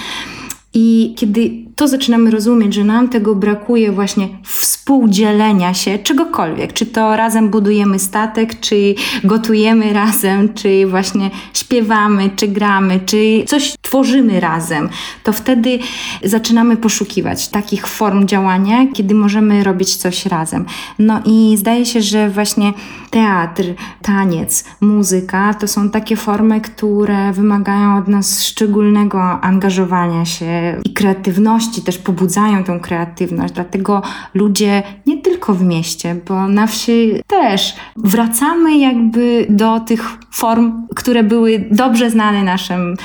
I 0.73 1.15
kiedy 1.17 1.68
to 1.79 1.87
zaczynamy 1.87 2.31
rozumieć, 2.31 2.73
że 2.73 2.83
nam 2.83 3.09
tego 3.09 3.35
brakuje 3.35 3.91
właśnie 3.91 4.27
współdzielenia 4.43 5.73
się 5.73 5.99
czegokolwiek, 5.99 6.73
czy 6.73 6.85
to 6.85 7.15
razem 7.15 7.49
budujemy 7.49 7.99
statek, 7.99 8.59
czy 8.59 8.95
gotujemy 9.23 9.93
razem, 10.03 10.53
czy 10.53 10.87
właśnie 10.87 11.29
śpiewamy, 11.53 12.29
czy 12.35 12.47
gramy, 12.47 12.99
czy 13.05 13.43
coś 13.47 13.73
tworzymy 13.81 14.39
razem, 14.39 14.89
to 15.23 15.33
wtedy 15.33 15.79
zaczynamy 16.23 16.77
poszukiwać 16.77 17.47
takich 17.47 17.87
form 17.87 18.27
działania, 18.27 18.87
kiedy 18.93 19.15
możemy 19.15 19.63
robić 19.63 19.95
coś 19.95 20.25
razem. 20.25 20.65
No 20.99 21.21
i 21.25 21.57
zdaje 21.57 21.85
się, 21.85 22.01
że 22.01 22.29
właśnie 22.29 22.73
teatr, 23.09 23.63
taniec, 24.01 24.65
muzyka 24.81 25.53
to 25.53 25.67
są 25.67 25.89
takie 25.89 26.15
formy, 26.15 26.61
które 26.61 27.31
wymagają 27.33 27.97
od 27.97 28.07
nas 28.07 28.43
szczególnego 28.43 29.21
angażowania 29.41 30.25
się 30.25 30.77
i 30.85 30.93
kreatywności, 30.93 31.81
też 31.81 31.97
pobudzają 31.97 32.63
tą 32.63 32.79
kreatywność. 32.79 33.53
Dlatego 33.53 34.01
ludzie 34.33 34.83
nie 35.05 35.21
tylko 35.21 35.53
w 35.53 35.63
mieście, 35.63 36.15
bo 36.27 36.47
na 36.47 36.67
wsi 36.67 37.11
też 37.27 37.75
wracamy 37.95 38.77
jakby 38.77 39.45
do 39.49 39.79
tych 39.79 40.17
form, 40.31 40.87
które 40.95 41.23
były 41.23 41.67
dobrze 41.71 42.09
znane 42.09 42.43
naszym 42.43 42.95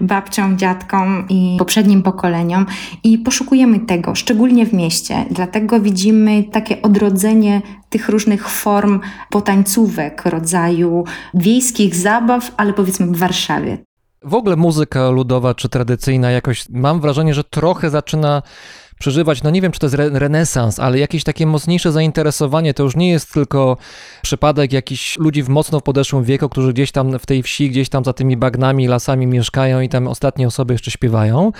babciom, 0.00 0.58
dziadkom 0.58 1.24
i 1.28 1.56
poprzednim 1.58 2.02
pokoleniom 2.02 2.66
i 3.04 3.18
poszukujemy 3.18 3.80
tego, 3.80 4.14
szczególnie 4.14 4.66
w 4.66 4.72
mieście. 4.72 5.24
Dlatego 5.30 5.80
widzimy 5.80 6.44
takie 6.52 6.82
odrodzenie 6.82 7.62
tych 7.90 8.08
różnych 8.08 8.48
form 8.48 9.00
potańcówek, 9.50 10.24
rodzaju 10.24 11.04
wiejskich 11.34 11.94
zabaw, 11.94 12.52
ale 12.56 12.72
powiedzmy 12.72 13.06
w 13.06 13.16
Warszawie. 13.16 13.78
W 14.22 14.34
ogóle 14.34 14.56
muzyka 14.56 15.10
ludowa 15.10 15.54
czy 15.54 15.68
tradycyjna 15.68 16.30
jakoś 16.30 16.68
mam 16.68 17.00
wrażenie, 17.00 17.34
że 17.34 17.44
trochę 17.44 17.90
zaczyna 17.90 18.42
przeżywać, 19.00 19.42
no 19.42 19.50
nie 19.50 19.62
wiem, 19.62 19.72
czy 19.72 19.80
to 19.80 19.86
jest 19.86 19.94
re 19.94 20.10
renesans, 20.18 20.78
ale 20.78 20.98
jakieś 20.98 21.24
takie 21.24 21.46
mocniejsze 21.46 21.92
zainteresowanie. 21.92 22.74
To 22.74 22.82
już 22.82 22.96
nie 22.96 23.10
jest 23.10 23.32
tylko 23.32 23.76
przypadek 24.22 24.72
jakichś 24.72 25.18
ludzi 25.18 25.42
w 25.42 25.48
mocno 25.48 25.80
podeszłym 25.80 26.24
wieku, 26.24 26.48
którzy 26.48 26.72
gdzieś 26.72 26.92
tam 26.92 27.18
w 27.18 27.26
tej 27.26 27.42
wsi, 27.42 27.70
gdzieś 27.70 27.88
tam 27.88 28.04
za 28.04 28.12
tymi 28.12 28.36
bagnami, 28.36 28.88
lasami 28.88 29.26
mieszkają 29.26 29.80
i 29.80 29.88
tam 29.88 30.08
ostatnie 30.08 30.46
osoby 30.46 30.74
jeszcze 30.74 30.90
śpiewają, 30.90 31.52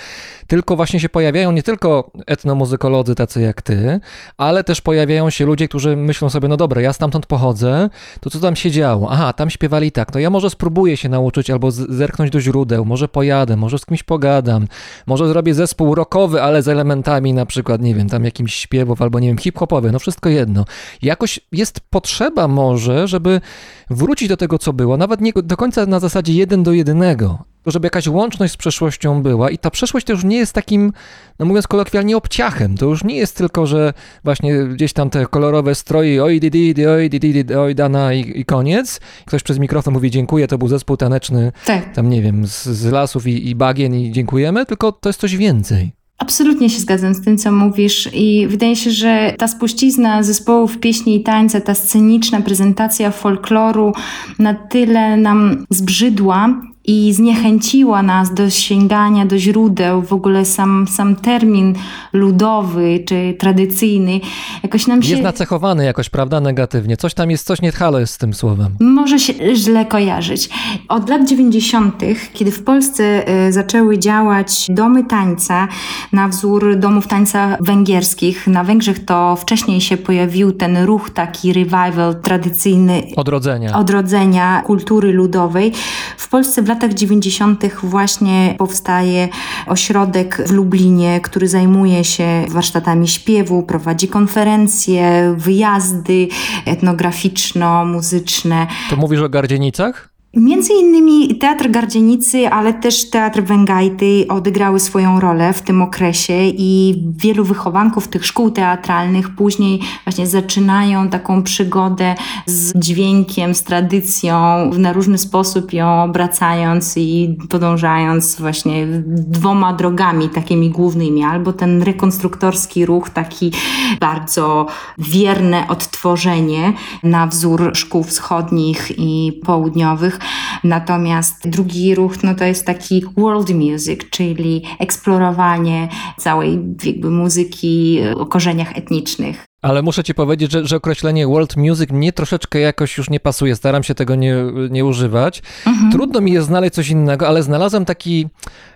tylko 0.47 0.75
właśnie 0.75 0.99
się 0.99 1.09
pojawiają 1.09 1.51
nie 1.51 1.63
tylko 1.63 2.11
etnomuzykolodzy 2.27 3.15
tacy 3.15 3.41
jak 3.41 3.61
ty, 3.61 3.99
ale 4.37 4.63
też 4.63 4.81
pojawiają 4.81 5.29
się 5.29 5.45
ludzie, 5.45 5.67
którzy 5.67 5.95
myślą 5.95 6.29
sobie, 6.29 6.47
no 6.47 6.57
dobra, 6.57 6.81
ja 6.81 6.93
stamtąd 6.93 7.25
pochodzę, 7.25 7.89
to 8.19 8.29
co 8.29 8.39
tam 8.39 8.55
się 8.55 8.71
działo? 8.71 9.07
Aha, 9.11 9.33
tam 9.33 9.49
śpiewali 9.49 9.91
tak, 9.91 10.11
to 10.11 10.19
ja 10.19 10.29
może 10.29 10.49
spróbuję 10.49 10.97
się 10.97 11.09
nauczyć 11.09 11.49
albo 11.49 11.71
zerknąć 11.71 12.31
do 12.31 12.41
źródeł, 12.41 12.85
może 12.85 13.07
pojadę, 13.07 13.57
może 13.57 13.79
z 13.79 13.85
kimś 13.85 14.03
pogadam, 14.03 14.67
może 15.07 15.27
zrobię 15.27 15.53
zespół 15.53 15.95
rockowy, 15.95 16.41
ale 16.41 16.61
z 16.61 16.67
elementami 16.67 17.30
na 17.33 17.45
przykład, 17.45 17.81
nie 17.81 17.95
wiem, 17.95 18.09
tam 18.09 18.23
jakimś 18.23 18.55
śpiewów 18.55 19.01
albo 19.01 19.19
nie 19.19 19.27
wiem, 19.27 19.37
hip-hopowy, 19.37 19.91
no 19.91 19.99
wszystko 19.99 20.29
jedno. 20.29 20.65
Jakoś 21.01 21.39
jest 21.51 21.79
potrzeba 21.79 22.47
może, 22.47 23.07
żeby 23.07 23.41
wrócić 23.89 24.29
do 24.29 24.37
tego, 24.37 24.59
co 24.59 24.73
było, 24.73 24.97
nawet 24.97 25.21
nie 25.21 25.31
do 25.43 25.57
końca 25.57 25.85
na 25.85 25.99
zasadzie 25.99 26.33
jeden 26.33 26.63
do 26.63 26.73
jednego, 26.73 27.43
żeby 27.65 27.85
jakaś 27.85 28.07
łączność 28.07 28.53
z 28.53 28.57
przeszłością 28.57 29.21
była 29.23 29.49
i 29.49 29.57
ta 29.57 29.71
przeszłość 29.71 30.05
to 30.05 30.13
już 30.13 30.23
nie 30.23 30.37
jest 30.37 30.53
takim, 30.53 30.93
no 31.39 31.45
mówiąc 31.45 31.67
kolokwialnie, 31.67 32.17
obciachem. 32.17 32.77
To 32.77 32.85
już 32.85 33.03
nie 33.03 33.15
jest 33.15 33.37
tylko, 33.37 33.67
że 33.67 33.93
właśnie 34.23 34.63
gdzieś 34.63 34.93
tam 34.93 35.09
te 35.09 35.25
kolorowe 35.25 35.75
stroje, 35.75 36.23
oj 36.23 36.39
di 36.39 36.51
di 36.51 36.85
oj 36.85 37.09
di 37.09 37.19
di 37.19 37.55
oj 37.55 37.75
dana 37.75 38.13
i, 38.13 38.39
i 38.39 38.45
koniec. 38.45 38.99
Ktoś 39.25 39.43
przez 39.43 39.59
mikrofon 39.59 39.93
mówi 39.93 40.11
dziękuję, 40.11 40.47
to 40.47 40.57
był 40.57 40.67
zespół 40.67 40.97
taneczny, 40.97 41.51
Tak. 41.65 41.93
tam 41.93 42.09
nie 42.09 42.21
wiem, 42.21 42.47
z, 42.47 42.63
z 42.63 42.91
lasów 42.91 43.27
i, 43.27 43.49
i 43.49 43.55
bagien 43.55 43.95
i 43.95 44.11
dziękujemy, 44.11 44.65
tylko 44.65 44.91
to 44.91 45.09
jest 45.09 45.19
coś 45.19 45.37
więcej. 45.37 46.00
Absolutnie 46.21 46.69
się 46.69 46.79
zgadzam 46.79 47.13
z 47.13 47.21
tym, 47.21 47.37
co 47.37 47.51
mówisz, 47.51 48.09
i 48.13 48.47
wydaje 48.47 48.75
się, 48.75 48.91
że 48.91 49.33
ta 49.37 49.47
spuścizna 49.47 50.23
zespołów 50.23 50.77
pieśni 50.77 51.15
i 51.15 51.23
tańca, 51.23 51.61
ta 51.61 51.75
sceniczna 51.75 52.41
prezentacja 52.41 53.11
folkloru 53.11 53.93
na 54.39 54.53
tyle 54.53 55.17
nam 55.17 55.65
zbrzydła, 55.69 56.61
i 56.85 57.13
zniechęciła 57.13 58.03
nas 58.03 58.33
do 58.33 58.49
sięgania 58.49 59.25
do 59.25 59.37
źródeł. 59.37 60.01
W 60.01 60.13
ogóle 60.13 60.45
sam, 60.45 60.87
sam 60.87 61.15
termin 61.15 61.75
ludowy 62.13 63.03
czy 63.05 63.35
tradycyjny 63.39 64.19
jakoś 64.63 64.87
nam 64.87 65.03
się... 65.03 65.09
Jest 65.09 65.23
nacechowany 65.23 65.85
jakoś, 65.85 66.09
prawda, 66.09 66.39
negatywnie. 66.39 66.97
Coś 66.97 67.13
tam 67.13 67.31
jest, 67.31 67.47
coś 67.47 67.61
nie 67.61 67.71
halo 67.71 67.99
jest 67.99 68.13
z 68.13 68.17
tym 68.17 68.33
słowem. 68.33 68.75
Może 68.79 69.19
się 69.19 69.33
źle 69.55 69.85
kojarzyć. 69.85 70.49
Od 70.89 71.09
lat 71.09 71.29
90., 71.29 71.95
kiedy 72.33 72.51
w 72.51 72.63
Polsce 72.63 73.29
y, 73.47 73.53
zaczęły 73.53 73.97
działać 73.99 74.67
domy 74.69 75.03
tańca 75.03 75.67
na 76.11 76.27
wzór 76.27 76.75
domów 76.75 77.07
tańca 77.07 77.57
węgierskich, 77.59 78.47
na 78.47 78.63
Węgrzech 78.63 79.05
to 79.05 79.35
wcześniej 79.35 79.81
się 79.81 79.97
pojawił 79.97 80.51
ten 80.51 80.77
ruch 80.77 81.09
taki 81.09 81.53
revival 81.53 82.21
tradycyjny 82.21 83.03
Odrodzenia. 83.15 83.77
odrodzenia 83.77 84.61
kultury 84.61 85.13
ludowej. 85.13 85.71
W 86.17 86.29
Polsce 86.29 86.61
w 86.61 86.70
latach 86.71 86.93
90. 86.93 87.63
właśnie 87.83 88.55
powstaje 88.57 89.29
ośrodek 89.67 90.41
w 90.47 90.51
Lublinie, 90.51 91.19
który 91.23 91.47
zajmuje 91.47 92.03
się 92.03 92.45
warsztatami 92.49 93.07
śpiewu, 93.07 93.63
prowadzi 93.63 94.07
konferencje, 94.07 95.33
wyjazdy 95.37 96.27
etnograficzno-muzyczne. 96.65 98.67
To 98.89 98.95
mówisz 98.95 99.21
o 99.21 99.29
Gardzienicach? 99.29 100.10
Między 100.35 100.73
innymi 100.73 101.35
Teatr 101.35 101.71
Gardzienicy, 101.71 102.49
ale 102.49 102.73
też 102.73 103.09
Teatr 103.09 103.41
Węgajty 103.41 104.25
odegrały 104.29 104.79
swoją 104.79 105.19
rolę 105.19 105.53
w 105.53 105.61
tym 105.61 105.81
okresie 105.81 106.33
i 106.43 107.03
wielu 107.17 107.45
wychowanków 107.45 108.07
tych 108.07 108.25
szkół 108.25 108.51
teatralnych 108.51 109.35
później 109.35 109.79
właśnie 110.05 110.27
zaczynają 110.27 111.09
taką 111.09 111.43
przygodę 111.43 112.15
z 112.45 112.73
dźwiękiem, 112.79 113.55
z 113.55 113.63
tradycją, 113.63 114.69
na 114.77 114.93
różny 114.93 115.17
sposób 115.17 115.73
ją 115.73 116.03
obracając 116.03 116.97
i 116.97 117.37
podążając 117.49 118.35
właśnie 118.35 118.87
dwoma 119.07 119.73
drogami 119.73 120.29
takimi 120.29 120.69
głównymi, 120.69 121.23
albo 121.23 121.53
ten 121.53 121.83
rekonstruktorski 121.83 122.85
ruch, 122.85 123.09
taki 123.09 123.51
bardzo 123.99 124.65
wierne 124.97 125.67
odtworzenie 125.67 126.73
na 127.03 127.27
wzór 127.27 127.71
szkół 127.73 128.03
wschodnich 128.03 128.91
i 128.97 129.39
południowych, 129.45 130.20
Natomiast 130.63 131.49
drugi 131.49 131.95
ruch 131.95 132.23
no 132.23 132.35
to 132.35 132.45
jest 132.45 132.65
taki 132.65 133.03
world 133.17 133.49
music, 133.49 134.01
czyli 134.09 134.63
eksplorowanie 134.79 135.87
całej 136.17 136.59
jakby 136.83 137.09
muzyki 137.09 137.99
o 138.15 138.25
korzeniach 138.25 138.77
etnicznych. 138.77 139.45
Ale 139.61 139.81
muszę 139.81 140.03
ci 140.03 140.13
powiedzieć, 140.13 140.51
że, 140.51 140.67
że 140.67 140.75
określenie 140.75 141.27
world 141.27 141.57
music 141.57 141.89
mnie 141.89 142.13
troszeczkę 142.13 142.59
jakoś 142.59 142.97
już 142.97 143.09
nie 143.09 143.19
pasuje. 143.19 143.55
Staram 143.55 143.83
się 143.83 143.95
tego 143.95 144.15
nie, 144.15 144.35
nie 144.69 144.85
używać. 144.85 145.43
Trudno 145.91 146.21
mi 146.21 146.31
jest 146.31 146.47
znaleźć 146.47 146.73
coś 146.73 146.89
innego, 146.89 147.27
ale 147.27 147.43
znalazłem 147.43 147.85
taki 147.85 148.27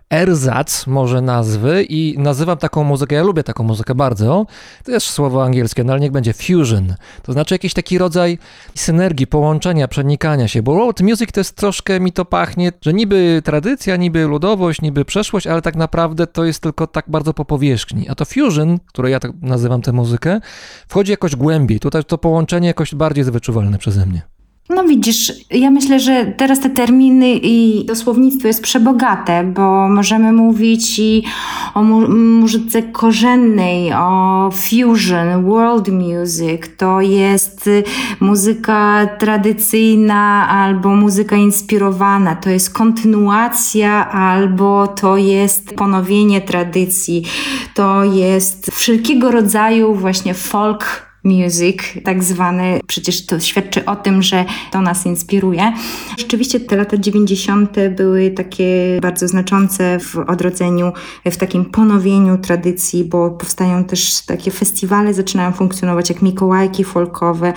erzac, 0.09 0.87
może 0.87 1.21
nazwy, 1.21 1.83
i 1.89 2.15
nazywam 2.17 2.57
taką 2.57 2.83
muzykę, 2.83 3.15
ja 3.15 3.23
lubię 3.23 3.43
taką 3.43 3.63
muzykę 3.63 3.95
bardzo, 3.95 4.45
to 4.83 4.91
jest 4.91 5.07
słowo 5.07 5.43
angielskie, 5.43 5.83
no 5.83 5.93
ale 5.93 5.99
niech 5.99 6.11
będzie 6.11 6.33
fusion, 6.33 6.95
to 7.23 7.33
znaczy 7.33 7.55
jakiś 7.55 7.73
taki 7.73 7.97
rodzaj 7.97 8.37
synergii, 8.75 9.27
połączenia, 9.27 9.87
przenikania 9.87 10.47
się, 10.47 10.63
bo 10.63 10.75
world 10.75 11.01
music 11.01 11.31
to 11.31 11.39
jest 11.39 11.55
troszkę, 11.55 11.99
mi 11.99 12.11
to 12.11 12.25
pachnie, 12.25 12.71
że 12.81 12.93
niby 12.93 13.41
tradycja, 13.45 13.95
niby 13.95 14.23
ludowość, 14.23 14.81
niby 14.81 15.05
przeszłość, 15.05 15.47
ale 15.47 15.61
tak 15.61 15.75
naprawdę 15.75 16.27
to 16.27 16.45
jest 16.45 16.59
tylko 16.59 16.87
tak 16.87 17.05
bardzo 17.07 17.33
po 17.33 17.45
powierzchni, 17.45 18.09
a 18.09 18.15
to 18.15 18.25
fusion, 18.25 18.79
które 18.87 19.09
ja 19.09 19.19
tak 19.19 19.31
nazywam 19.41 19.81
tę 19.81 19.91
muzykę, 19.91 20.39
wchodzi 20.87 21.11
jakoś 21.11 21.35
głębiej, 21.35 21.79
tutaj 21.79 22.03
to 22.03 22.17
połączenie 22.17 22.67
jakoś 22.67 22.95
bardziej 22.95 23.19
jest 23.19 23.31
wyczuwalne 23.31 23.77
przeze 23.77 24.05
mnie. 24.05 24.34
No 24.69 24.83
widzisz, 24.83 25.33
ja 25.51 25.71
myślę, 25.71 25.99
że 25.99 26.25
teraz 26.37 26.59
te 26.59 26.69
terminy 26.69 27.39
i 27.43 27.85
to 27.87 27.95
słownictwo 27.95 28.47
jest 28.47 28.61
przebogate, 28.61 29.43
bo 29.43 29.89
możemy 29.89 30.33
mówić 30.33 30.99
i 30.99 31.23
o 31.73 31.83
mu- 31.83 32.07
muzyce 32.15 32.83
korzennej, 32.83 33.93
o 33.93 34.49
fusion, 34.53 35.43
world 35.45 35.87
music, 35.87 36.61
to 36.77 37.01
jest 37.01 37.67
y, 37.67 37.83
muzyka 38.19 39.07
tradycyjna 39.19 40.49
albo 40.49 40.95
muzyka 40.95 41.35
inspirowana, 41.35 42.35
to 42.35 42.49
jest 42.49 42.73
kontynuacja 42.73 44.11
albo 44.11 44.87
to 44.87 45.17
jest 45.17 45.73
ponowienie 45.75 46.41
tradycji, 46.41 47.23
to 47.73 48.03
jest 48.03 48.71
wszelkiego 48.71 49.31
rodzaju 49.31 49.95
właśnie 49.95 50.33
folk 50.33 51.04
music, 51.25 51.77
tak 52.03 52.23
zwany, 52.23 52.79
przecież 52.87 53.25
to 53.25 53.39
świadczy 53.39 53.85
o 53.85 53.95
tym, 53.95 54.21
że 54.21 54.45
to 54.71 54.81
nas 54.81 55.05
inspiruje. 55.05 55.73
Rzeczywiście 56.17 56.59
te 56.59 56.75
lata 56.75 56.97
90. 56.97 57.75
były 57.97 58.31
takie 58.31 58.99
bardzo 59.01 59.27
znaczące 59.27 59.99
w 59.99 60.17
odrodzeniu, 60.17 60.91
w 61.25 61.37
takim 61.37 61.65
ponowieniu 61.65 62.37
tradycji, 62.37 63.03
bo 63.03 63.29
powstają 63.29 63.83
też 63.83 64.21
takie 64.25 64.51
festiwale, 64.51 65.13
zaczynają 65.13 65.51
funkcjonować 65.51 66.09
jak 66.09 66.21
Mikołajki 66.21 66.83
folkowe, 66.83 67.53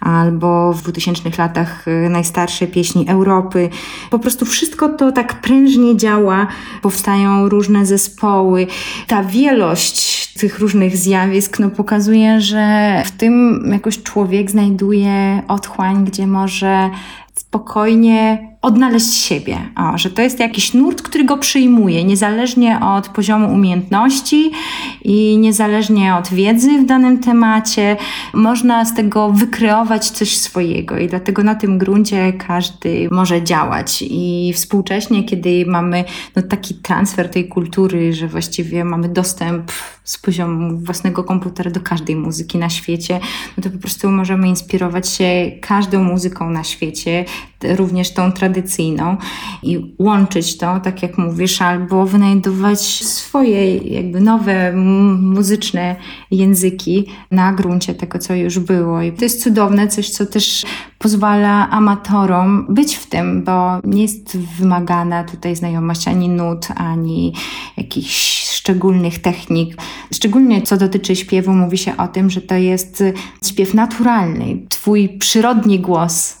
albo 0.00 0.72
w 0.72 0.82
2000 0.82 1.30
latach 1.38 1.88
y, 1.88 2.08
najstarsze 2.08 2.66
pieśni 2.66 3.08
Europy. 3.08 3.68
Po 4.10 4.18
prostu 4.18 4.46
wszystko 4.46 4.88
to 4.88 5.12
tak 5.12 5.40
prężnie 5.40 5.96
działa, 5.96 6.46
powstają 6.82 7.48
różne 7.48 7.86
zespoły. 7.86 8.66
Ta 9.06 9.24
wielość 9.24 10.20
tych 10.40 10.58
różnych 10.58 10.96
zjawisk 10.96 11.58
no, 11.58 11.70
pokazuje, 11.70 12.40
że 12.40 13.02
w 13.10 13.16
tym 13.16 13.62
jakoś 13.72 14.02
człowiek 14.02 14.50
znajduje 14.50 15.42
otchłań, 15.48 16.04
gdzie 16.04 16.26
może 16.26 16.90
spokojnie 17.34 18.50
odnaleźć 18.62 19.14
siebie. 19.14 19.58
O, 19.76 19.98
że 19.98 20.10
to 20.10 20.22
jest 20.22 20.40
jakiś 20.40 20.74
nurt, 20.74 21.02
który 21.02 21.24
go 21.24 21.38
przyjmuje, 21.38 22.04
niezależnie 22.04 22.80
od 22.80 23.08
poziomu 23.08 23.52
umiejętności 23.52 24.50
i 25.04 25.38
niezależnie 25.38 26.14
od 26.14 26.28
wiedzy 26.28 26.78
w 26.78 26.86
danym 26.86 27.18
temacie. 27.18 27.96
Można 28.34 28.84
z 28.84 28.94
tego 28.94 29.32
wykreować 29.32 30.10
coś 30.10 30.36
swojego 30.36 30.98
i 30.98 31.08
dlatego 31.08 31.42
na 31.42 31.54
tym 31.54 31.78
gruncie 31.78 32.32
każdy 32.32 33.08
może 33.10 33.42
działać. 33.42 34.04
I 34.10 34.52
współcześnie, 34.54 35.24
kiedy 35.24 35.64
mamy 35.66 36.04
no, 36.36 36.42
taki 36.42 36.74
transfer 36.74 37.28
tej 37.28 37.48
kultury, 37.48 38.12
że 38.12 38.28
właściwie 38.28 38.84
mamy 38.84 39.08
dostęp 39.08 39.72
z 40.04 40.18
poziomu 40.18 40.78
własnego 40.78 41.24
komputera 41.24 41.70
do 41.70 41.80
każdej 41.80 42.16
muzyki 42.16 42.58
na 42.58 42.70
świecie, 42.70 43.20
no 43.56 43.62
to 43.62 43.70
po 43.70 43.78
prostu 43.78 44.10
możemy 44.10 44.48
inspirować 44.48 45.08
się 45.08 45.50
każdą 45.60 46.04
muzyką 46.04 46.50
na 46.50 46.64
świecie, 46.64 47.24
również 47.64 48.10
tą 48.14 48.32
tradycyjną 48.32 49.16
i 49.62 49.94
łączyć 49.98 50.58
to, 50.58 50.80
tak 50.80 51.02
jak 51.02 51.18
mówisz, 51.18 51.62
albo 51.62 52.06
wynajdować 52.06 52.80
swoje 53.04 53.76
jakby 53.76 54.20
nowe 54.20 54.72
muzyczne 55.16 55.96
języki 56.30 57.06
na 57.30 57.52
gruncie 57.52 57.94
tego, 57.94 58.18
co 58.18 58.34
już 58.34 58.58
było. 58.58 59.02
I 59.02 59.12
to 59.12 59.24
jest 59.24 59.42
cudowne, 59.42 59.88
coś, 59.88 60.10
co 60.10 60.26
też 60.26 60.66
pozwala 60.98 61.70
amatorom 61.70 62.66
być 62.68 62.96
w 62.96 63.06
tym, 63.06 63.44
bo 63.44 63.80
nie 63.84 64.02
jest 64.02 64.36
wymagana 64.36 65.24
tutaj 65.24 65.56
znajomość 65.56 66.08
ani 66.08 66.28
nut, 66.28 66.68
ani 66.76 67.34
jakichś 67.76 68.40
szczególnych 68.50 69.18
technik. 69.18 69.76
Szczególnie 70.14 70.62
co 70.62 70.76
dotyczy 70.76 71.16
śpiewu, 71.16 71.52
mówi 71.52 71.78
się 71.78 71.96
o 71.96 72.08
tym, 72.08 72.30
że 72.30 72.40
to 72.40 72.54
jest 72.54 73.04
śpiew 73.46 73.74
naturalny, 73.74 74.58
twój 74.68 75.08
przyrodni 75.08 75.80
głos. 75.80 76.40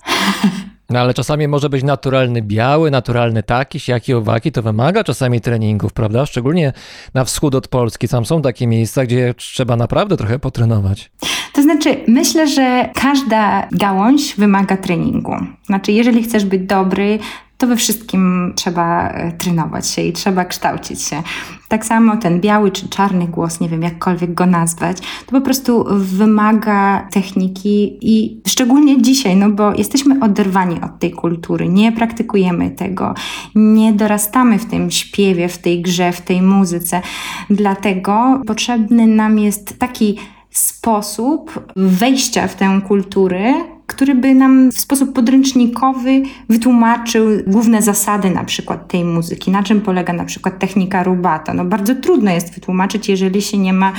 No 0.90 0.98
ale 0.98 1.14
czasami 1.14 1.48
może 1.48 1.68
być 1.68 1.82
naturalny 1.82 2.42
biały, 2.42 2.90
naturalny 2.90 3.42
taki, 3.42 3.80
siaki, 3.80 4.14
owaki, 4.14 4.52
to 4.52 4.62
wymaga 4.62 5.04
czasami 5.04 5.40
treningów, 5.40 5.92
prawda? 5.92 6.26
Szczególnie 6.26 6.72
na 7.14 7.24
wschód 7.24 7.54
od 7.54 7.68
Polski, 7.68 8.08
tam 8.08 8.26
są 8.26 8.42
takie 8.42 8.66
miejsca, 8.66 9.04
gdzie 9.04 9.34
trzeba 9.36 9.76
naprawdę 9.76 10.16
trochę 10.16 10.38
potrenować. 10.38 11.10
To 11.52 11.62
znaczy, 11.62 11.96
myślę, 12.08 12.48
że 12.48 12.90
każda 12.94 13.68
gałąź 13.72 14.34
wymaga 14.34 14.76
treningu. 14.76 15.34
Znaczy, 15.66 15.92
jeżeli 15.92 16.22
chcesz 16.22 16.44
być 16.44 16.62
dobry, 16.62 17.18
to 17.60 17.66
we 17.66 17.76
wszystkim 17.76 18.52
trzeba 18.56 19.08
e, 19.08 19.32
trenować 19.32 19.88
się 19.88 20.02
i 20.02 20.12
trzeba 20.12 20.44
kształcić 20.44 21.02
się. 21.02 21.22
Tak 21.68 21.84
samo 21.86 22.16
ten 22.16 22.40
biały 22.40 22.70
czy 22.70 22.88
czarny 22.88 23.28
głos, 23.28 23.60
nie 23.60 23.68
wiem 23.68 23.82
jakkolwiek 23.82 24.34
go 24.34 24.46
nazwać, 24.46 24.96
to 25.26 25.32
po 25.32 25.40
prostu 25.40 25.84
wymaga 25.90 27.08
techniki 27.10 27.98
i 28.00 28.40
szczególnie 28.48 29.02
dzisiaj, 29.02 29.36
no 29.36 29.50
bo 29.50 29.74
jesteśmy 29.74 30.24
oderwani 30.24 30.80
od 30.80 30.98
tej 30.98 31.10
kultury, 31.10 31.68
nie 31.68 31.92
praktykujemy 31.92 32.70
tego, 32.70 33.14
nie 33.54 33.92
dorastamy 33.92 34.58
w 34.58 34.66
tym 34.66 34.90
śpiewie, 34.90 35.48
w 35.48 35.58
tej 35.58 35.82
grze, 35.82 36.12
w 36.12 36.20
tej 36.20 36.42
muzyce. 36.42 37.02
Dlatego 37.50 38.42
potrzebny 38.46 39.06
nam 39.06 39.38
jest 39.38 39.78
taki 39.78 40.16
sposób 40.50 41.64
wejścia 41.76 42.48
w 42.48 42.54
tę 42.54 42.80
kulturę, 42.88 43.54
który 43.90 44.14
by 44.14 44.34
nam 44.34 44.72
w 44.72 44.80
sposób 44.80 45.12
podręcznikowy 45.12 46.22
wytłumaczył 46.48 47.26
główne 47.46 47.82
zasady 47.82 48.30
na 48.30 48.44
przykład 48.44 48.88
tej 48.88 49.04
muzyki, 49.04 49.50
na 49.50 49.62
czym 49.62 49.80
polega 49.80 50.12
na 50.12 50.24
przykład 50.24 50.58
technika 50.58 51.02
rubata. 51.02 51.54
No 51.54 51.64
bardzo 51.64 51.94
trudno 51.94 52.30
jest 52.30 52.54
wytłumaczyć, 52.54 53.08
jeżeli 53.08 53.42
się 53.42 53.58
nie 53.58 53.72
ma 53.72 53.92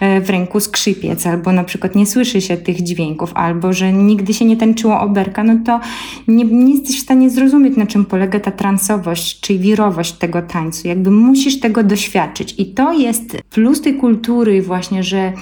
e, 0.00 0.20
w 0.20 0.30
ręku 0.30 0.60
skrzypiec, 0.60 1.26
albo 1.26 1.52
na 1.52 1.64
przykład 1.64 1.94
nie 1.94 2.06
słyszy 2.06 2.40
się 2.40 2.56
tych 2.56 2.82
dźwięków, 2.82 3.30
albo 3.34 3.72
że 3.72 3.92
nigdy 3.92 4.34
się 4.34 4.44
nie 4.44 4.56
tańczyło 4.56 5.00
oberka, 5.00 5.44
no 5.44 5.54
to 5.66 5.80
nie, 6.28 6.44
nie 6.44 6.74
jesteś 6.74 6.98
w 6.98 7.02
stanie 7.02 7.30
zrozumieć, 7.30 7.76
na 7.76 7.86
czym 7.86 8.04
polega 8.04 8.40
ta 8.40 8.50
transowość, 8.50 9.40
czy 9.40 9.58
wirowość 9.58 10.12
tego 10.12 10.42
tańcu. 10.42 10.88
Jakby 10.88 11.10
musisz 11.10 11.60
tego 11.60 11.82
doświadczyć. 11.82 12.54
I 12.58 12.66
to 12.66 12.92
jest 12.92 13.36
plus 13.50 13.82
tej 13.82 13.94
kultury 13.94 14.62
właśnie, 14.62 15.02
że 15.02 15.32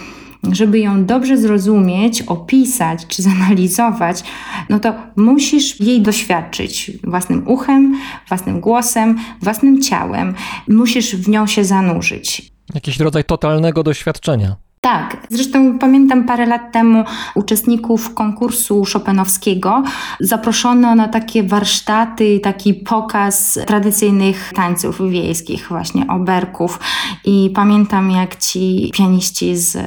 żeby 0.51 0.79
ją 0.79 1.05
dobrze 1.05 1.39
zrozumieć, 1.39 2.23
opisać 2.23 3.07
czy 3.07 3.23
zanalizować, 3.23 4.25
no 4.69 4.81
to 4.81 4.95
musisz 5.17 5.81
jej 5.81 6.01
doświadczyć 6.01 6.91
własnym 7.05 7.49
uchem, 7.49 7.99
własnym 8.29 8.61
głosem, 8.61 9.19
własnym 9.43 9.83
ciałem. 9.83 10.35
Musisz 10.69 11.17
w 11.17 11.29
nią 11.29 11.47
się 11.47 11.65
zanurzyć. 11.65 12.53
Jakiś 12.75 13.01
rodzaj 13.01 13.25
totalnego 13.25 13.83
doświadczenia. 13.83 14.57
Tak, 14.85 15.17
zresztą 15.31 15.79
pamiętam 15.79 16.25
parę 16.25 16.47
lat 16.47 16.73
temu 16.73 17.05
uczestników 17.35 18.15
konkursu 18.15 18.85
Chopinowskiego 18.93 19.83
zaproszono 20.21 20.95
na 20.95 21.09
takie 21.09 21.43
warsztaty, 21.43 22.41
taki 22.43 22.75
pokaz 22.75 23.59
tradycyjnych 23.67 24.53
tańców 24.55 25.11
wiejskich, 25.11 25.69
właśnie 25.69 26.07
oberków. 26.07 26.79
I 27.25 27.51
pamiętam, 27.55 28.11
jak 28.11 28.37
ci 28.37 28.91
pianiści 28.95 29.57
z 29.57 29.79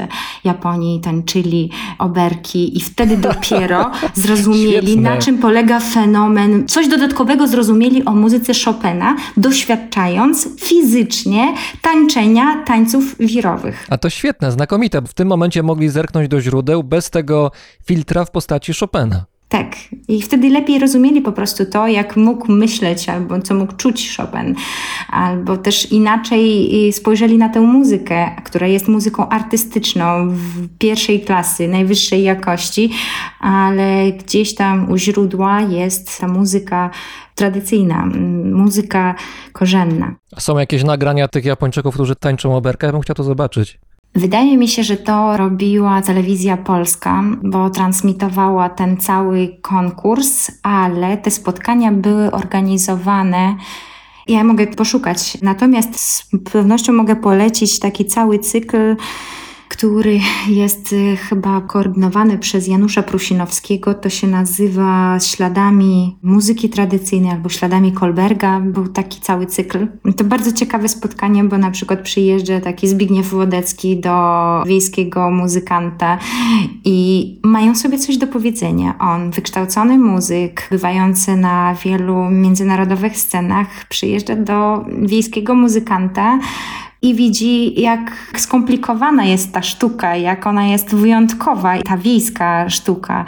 Japonii 0.43 1.01
tańczyli 1.01 1.69
oberki, 1.99 2.77
i 2.77 2.81
wtedy 2.81 3.17
dopiero 3.17 3.91
zrozumieli, 4.13 4.87
Świetne. 4.87 5.09
na 5.09 5.17
czym 5.17 5.37
polega 5.37 5.79
fenomen. 5.79 6.67
Coś 6.67 6.87
dodatkowego 6.87 7.47
zrozumieli 7.47 8.05
o 8.05 8.11
muzyce 8.11 8.53
Chopina, 8.65 9.15
doświadczając 9.37 10.47
fizycznie 10.59 11.53
tańczenia 11.81 12.63
tańców 12.65 13.15
wirowych. 13.19 13.87
A 13.89 13.97
to 13.97 14.09
świetne, 14.09 14.51
znakomite. 14.51 14.84
W 15.07 15.13
tym 15.13 15.27
momencie 15.27 15.63
mogli 15.63 15.89
zerknąć 15.89 16.27
do 16.27 16.41
źródeł 16.41 16.83
bez 16.83 17.09
tego 17.09 17.51
filtra 17.85 18.25
w 18.25 18.31
postaci 18.31 18.73
Chopina. 18.79 19.25
Tak. 19.49 19.75
I 20.07 20.21
wtedy 20.21 20.49
lepiej 20.49 20.79
rozumieli 20.79 21.21
po 21.21 21.31
prostu 21.31 21.65
to, 21.65 21.87
jak 21.87 22.17
mógł 22.17 22.51
myśleć, 22.51 23.09
albo 23.09 23.41
co 23.41 23.55
mógł 23.55 23.75
czuć 23.75 24.17
Chopin, 24.17 24.55
albo 25.09 25.57
też 25.57 25.91
inaczej 25.91 26.87
y, 26.89 26.93
spojrzeli 26.93 27.37
na 27.37 27.49
tę 27.49 27.61
muzykę, 27.61 28.29
która 28.45 28.67
jest 28.67 28.87
muzyką 28.87 29.29
artystyczną 29.29 30.29
w 30.29 30.67
pierwszej 30.79 31.21
klasy, 31.21 31.67
najwyższej 31.67 32.23
jakości, 32.23 32.91
ale 33.39 34.11
gdzieś 34.11 34.55
tam 34.55 34.91
u 34.91 34.97
źródła 34.97 35.61
jest 35.61 36.19
ta 36.19 36.27
muzyka 36.27 36.89
tradycyjna, 37.35 38.05
muzyka 38.53 39.15
korzenna. 39.53 40.15
Są 40.39 40.57
jakieś 40.57 40.83
nagrania 40.83 41.27
tych 41.27 41.45
Japończyków, 41.45 41.93
którzy 41.93 42.15
tańczą 42.15 42.55
oberkę? 42.55 42.87
Ja 42.87 42.93
bym 42.93 43.01
chciał 43.01 43.15
to 43.15 43.23
zobaczyć. 43.23 43.79
Wydaje 44.15 44.57
mi 44.57 44.67
się, 44.67 44.83
że 44.83 44.97
to 44.97 45.37
robiła 45.37 46.01
telewizja 46.01 46.57
polska, 46.57 47.23
bo 47.43 47.69
transmitowała 47.69 48.69
ten 48.69 48.97
cały 48.97 49.57
konkurs, 49.61 50.51
ale 50.63 51.17
te 51.17 51.31
spotkania 51.31 51.91
były 51.91 52.31
organizowane. 52.31 53.55
Ja 54.27 54.43
mogę 54.43 54.67
poszukać, 54.67 55.37
natomiast 55.41 55.99
z 55.99 56.29
pewnością 56.51 56.93
mogę 56.93 57.15
polecić 57.15 57.79
taki 57.79 58.05
cały 58.05 58.39
cykl 58.39 58.95
który 59.69 60.19
jest 60.47 60.93
y, 60.93 61.17
chyba 61.17 61.61
koordynowany 61.61 62.37
przez 62.37 62.67
Janusza 62.67 63.03
Prusinowskiego. 63.03 63.93
To 63.93 64.09
się 64.09 64.27
nazywa 64.27 65.19
Śladami 65.19 66.17
muzyki 66.23 66.69
tradycyjnej 66.69 67.31
albo 67.31 67.49
Śladami 67.49 67.91
Kolberga. 67.91 68.59
Był 68.59 68.87
taki 68.87 69.21
cały 69.21 69.45
cykl. 69.45 69.87
To 70.17 70.23
bardzo 70.23 70.51
ciekawe 70.51 70.89
spotkanie, 70.89 71.43
bo 71.43 71.57
na 71.57 71.71
przykład 71.71 72.01
przyjeżdża 72.01 72.59
taki 72.59 72.87
Zbigniew 72.87 73.29
Wodecki 73.29 73.97
do 73.99 74.63
wiejskiego 74.65 75.31
muzykanta 75.31 76.17
i 76.85 77.39
mają 77.43 77.75
sobie 77.75 77.97
coś 77.97 78.17
do 78.17 78.27
powiedzenia. 78.27 78.95
On, 78.99 79.31
wykształcony 79.31 79.97
muzyk, 79.97 80.67
bywający 80.71 81.35
na 81.35 81.75
wielu 81.83 82.29
międzynarodowych 82.29 83.17
scenach, 83.17 83.67
przyjeżdża 83.89 84.35
do 84.35 84.85
wiejskiego 85.01 85.55
muzykanta 85.55 86.39
i 87.05 87.15
widzi, 87.15 87.81
jak 87.81 88.11
skomplikowana 88.37 89.25
jest 89.25 89.51
ta 89.51 89.61
sztuka, 89.61 90.15
jak 90.15 90.47
ona 90.47 90.65
jest 90.65 90.95
wyjątkowa, 90.95 91.73
ta 91.81 91.97
wiejska 91.97 92.69
sztuka. 92.69 93.25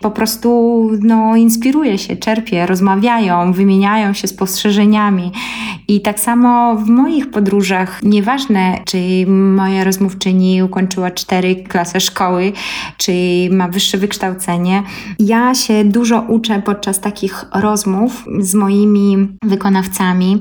Po 0.00 0.10
prostu 0.10 0.80
no, 1.02 1.36
inspiruje 1.36 1.98
się, 1.98 2.16
czerpie, 2.16 2.66
rozmawiają, 2.66 3.52
wymieniają 3.52 4.12
się 4.12 4.28
spostrzeżeniami. 4.28 5.32
I 5.88 6.00
tak 6.00 6.20
samo 6.20 6.76
w 6.76 6.88
moich 6.88 7.30
podróżach, 7.30 8.02
nieważne 8.02 8.78
czy 8.84 9.26
moja 9.28 9.84
rozmówczyni 9.84 10.62
ukończyła 10.62 11.10
cztery 11.10 11.56
klasy 11.56 12.00
szkoły, 12.00 12.52
czy 12.96 13.12
ma 13.50 13.68
wyższe 13.68 13.98
wykształcenie, 13.98 14.82
ja 15.18 15.54
się 15.54 15.84
dużo 15.84 16.20
uczę 16.20 16.62
podczas 16.62 17.00
takich 17.00 17.44
rozmów 17.54 18.24
z 18.40 18.54
moimi 18.54 19.28
wykonawcami 19.42 20.40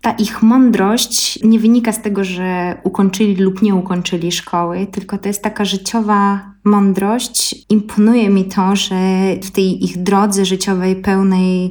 ta 0.00 0.12
ich 0.12 0.42
mądrość 0.42 1.38
nie 1.44 1.58
wynika 1.58 1.92
z 1.92 2.02
tego, 2.02 2.24
że 2.24 2.78
ukończyli 2.84 3.36
lub 3.36 3.62
nie 3.62 3.74
ukończyli 3.74 4.32
szkoły, 4.32 4.86
tylko 4.86 5.18
to 5.18 5.28
jest 5.28 5.42
taka 5.42 5.64
życiowa 5.64 6.52
mądrość. 6.64 7.54
Imponuje 7.70 8.30
mi 8.30 8.44
to, 8.44 8.76
że 8.76 8.96
w 9.42 9.50
tej 9.50 9.84
ich 9.84 10.02
drodze 10.02 10.44
życiowej 10.44 10.96
pełnej 10.96 11.70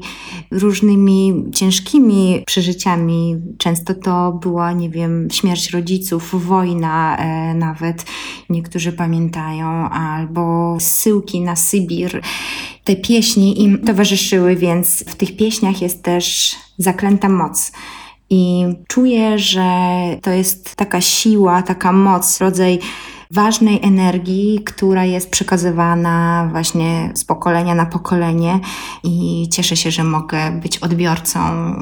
różnymi 0.52 1.44
ciężkimi 1.54 2.44
przeżyciami, 2.46 3.36
często 3.58 3.94
to 3.94 4.32
była, 4.32 4.72
nie 4.72 4.90
wiem, 4.90 5.28
śmierć 5.32 5.70
rodziców, 5.70 6.46
wojna 6.46 7.18
e, 7.18 7.54
nawet, 7.54 8.06
niektórzy 8.50 8.92
pamiętają, 8.92 9.90
albo 9.90 10.78
zsyłki 10.80 11.42
na 11.42 11.56
Sybir. 11.56 12.22
Te 12.84 12.96
pieśni 12.96 13.62
im 13.64 13.78
towarzyszyły, 13.86 14.56
więc 14.56 15.04
w 15.08 15.16
tych 15.16 15.38
pieśniach 15.38 15.82
jest 15.82 16.04
też 16.04 16.56
zaklęta 16.78 17.30
moc. 17.30 17.72
I 18.30 18.66
czuję, 18.88 19.40
że 19.40 19.70
to 20.22 20.32
jest 20.32 20.76
taka 20.76 21.02
siła, 21.02 21.62
taka 21.62 21.92
moc, 21.92 22.42
rodzaj 22.42 22.80
ważnej 23.32 23.80
energii, 23.84 24.60
która 24.66 25.06
jest 25.06 25.30
przekazywana 25.30 26.48
właśnie 26.52 27.12
z 27.14 27.26
pokolenia 27.26 27.76
na 27.76 27.86
pokolenie 27.86 28.60
i 29.04 29.48
cieszę 29.52 29.76
się, 29.76 29.92
że 29.92 30.04
mogę 30.04 30.52
być 30.52 30.78
odbiorcą, 30.78 31.40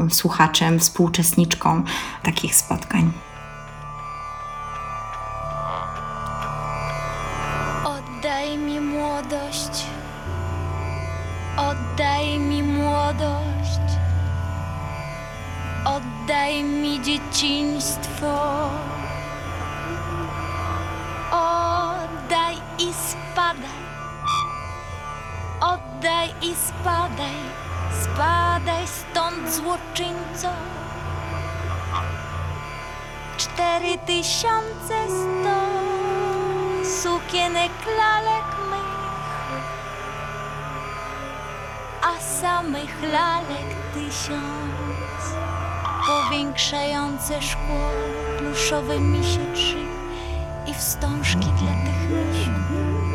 słuchaczem, 0.09 0.79
współuczestniczką 0.79 1.83
takich 2.23 2.55
spotkań. 2.55 3.24
Dzieciństwo. 17.05 18.33
Oddaj 21.31 22.55
i 22.79 22.93
spadaj, 22.93 23.81
oddaj 25.61 26.29
i 26.41 26.55
spadaj, 26.55 27.39
spadaj 28.01 28.87
stąd 28.87 29.53
złoczyńco. 29.53 30.49
Cztery 33.37 33.97
tysiące 34.05 34.97
sto 35.07 35.59
sukienek 37.03 37.71
lalek 37.97 38.49
mych, 38.69 39.59
a 42.01 42.19
samych 42.41 43.03
lalek 43.03 43.69
tysiąc, 43.93 45.23
powiększające 46.07 47.41
szkło, 47.41 47.89
pluszowe 48.37 48.99
misie 48.99 49.45
trzy 49.53 49.77
i 50.67 50.73
wstążki 50.73 51.45
dla 51.45 51.73
tych 51.85 52.09
misiów. 52.09 53.14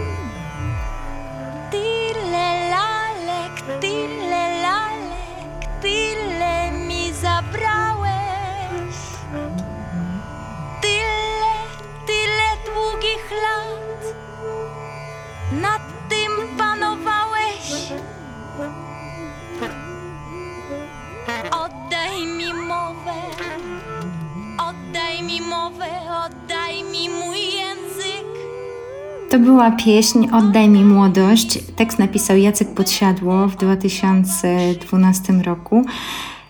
To 29.30 29.38
była 29.38 29.70
pieśń 29.70 30.28
Oddaj 30.32 30.68
mi 30.68 30.84
młodość. 30.84 31.58
Tekst 31.76 31.98
napisał 31.98 32.36
Jacek 32.36 32.74
Podsiadło 32.74 33.48
w 33.48 33.56
2012 33.56 35.32
roku. 35.32 35.84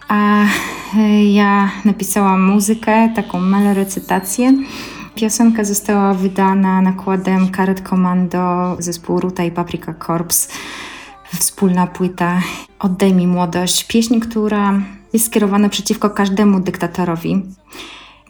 A 0.08 0.44
e, 0.96 1.24
ja 1.24 1.70
napisałam 1.84 2.42
muzykę, 2.42 3.12
taką 3.16 3.40
melorecytację. 3.40 4.52
Piosenka 5.14 5.64
została 5.64 6.14
wydana 6.14 6.82
nakładem 6.82 7.48
Karet 7.48 7.88
Commando 7.88 8.76
zespołu 8.78 9.20
Ruta 9.20 9.44
i 9.44 9.50
Paprika 9.50 9.94
Corps. 10.06 10.48
Wspólna 11.38 11.86
płyta 11.86 12.40
Oddaj 12.78 13.14
mi 13.14 13.26
młodość. 13.26 13.84
Pieśń, 13.84 14.20
która 14.20 14.80
jest 15.12 15.26
skierowana 15.26 15.68
przeciwko 15.68 16.10
każdemu 16.10 16.60
dyktatorowi. 16.60 17.42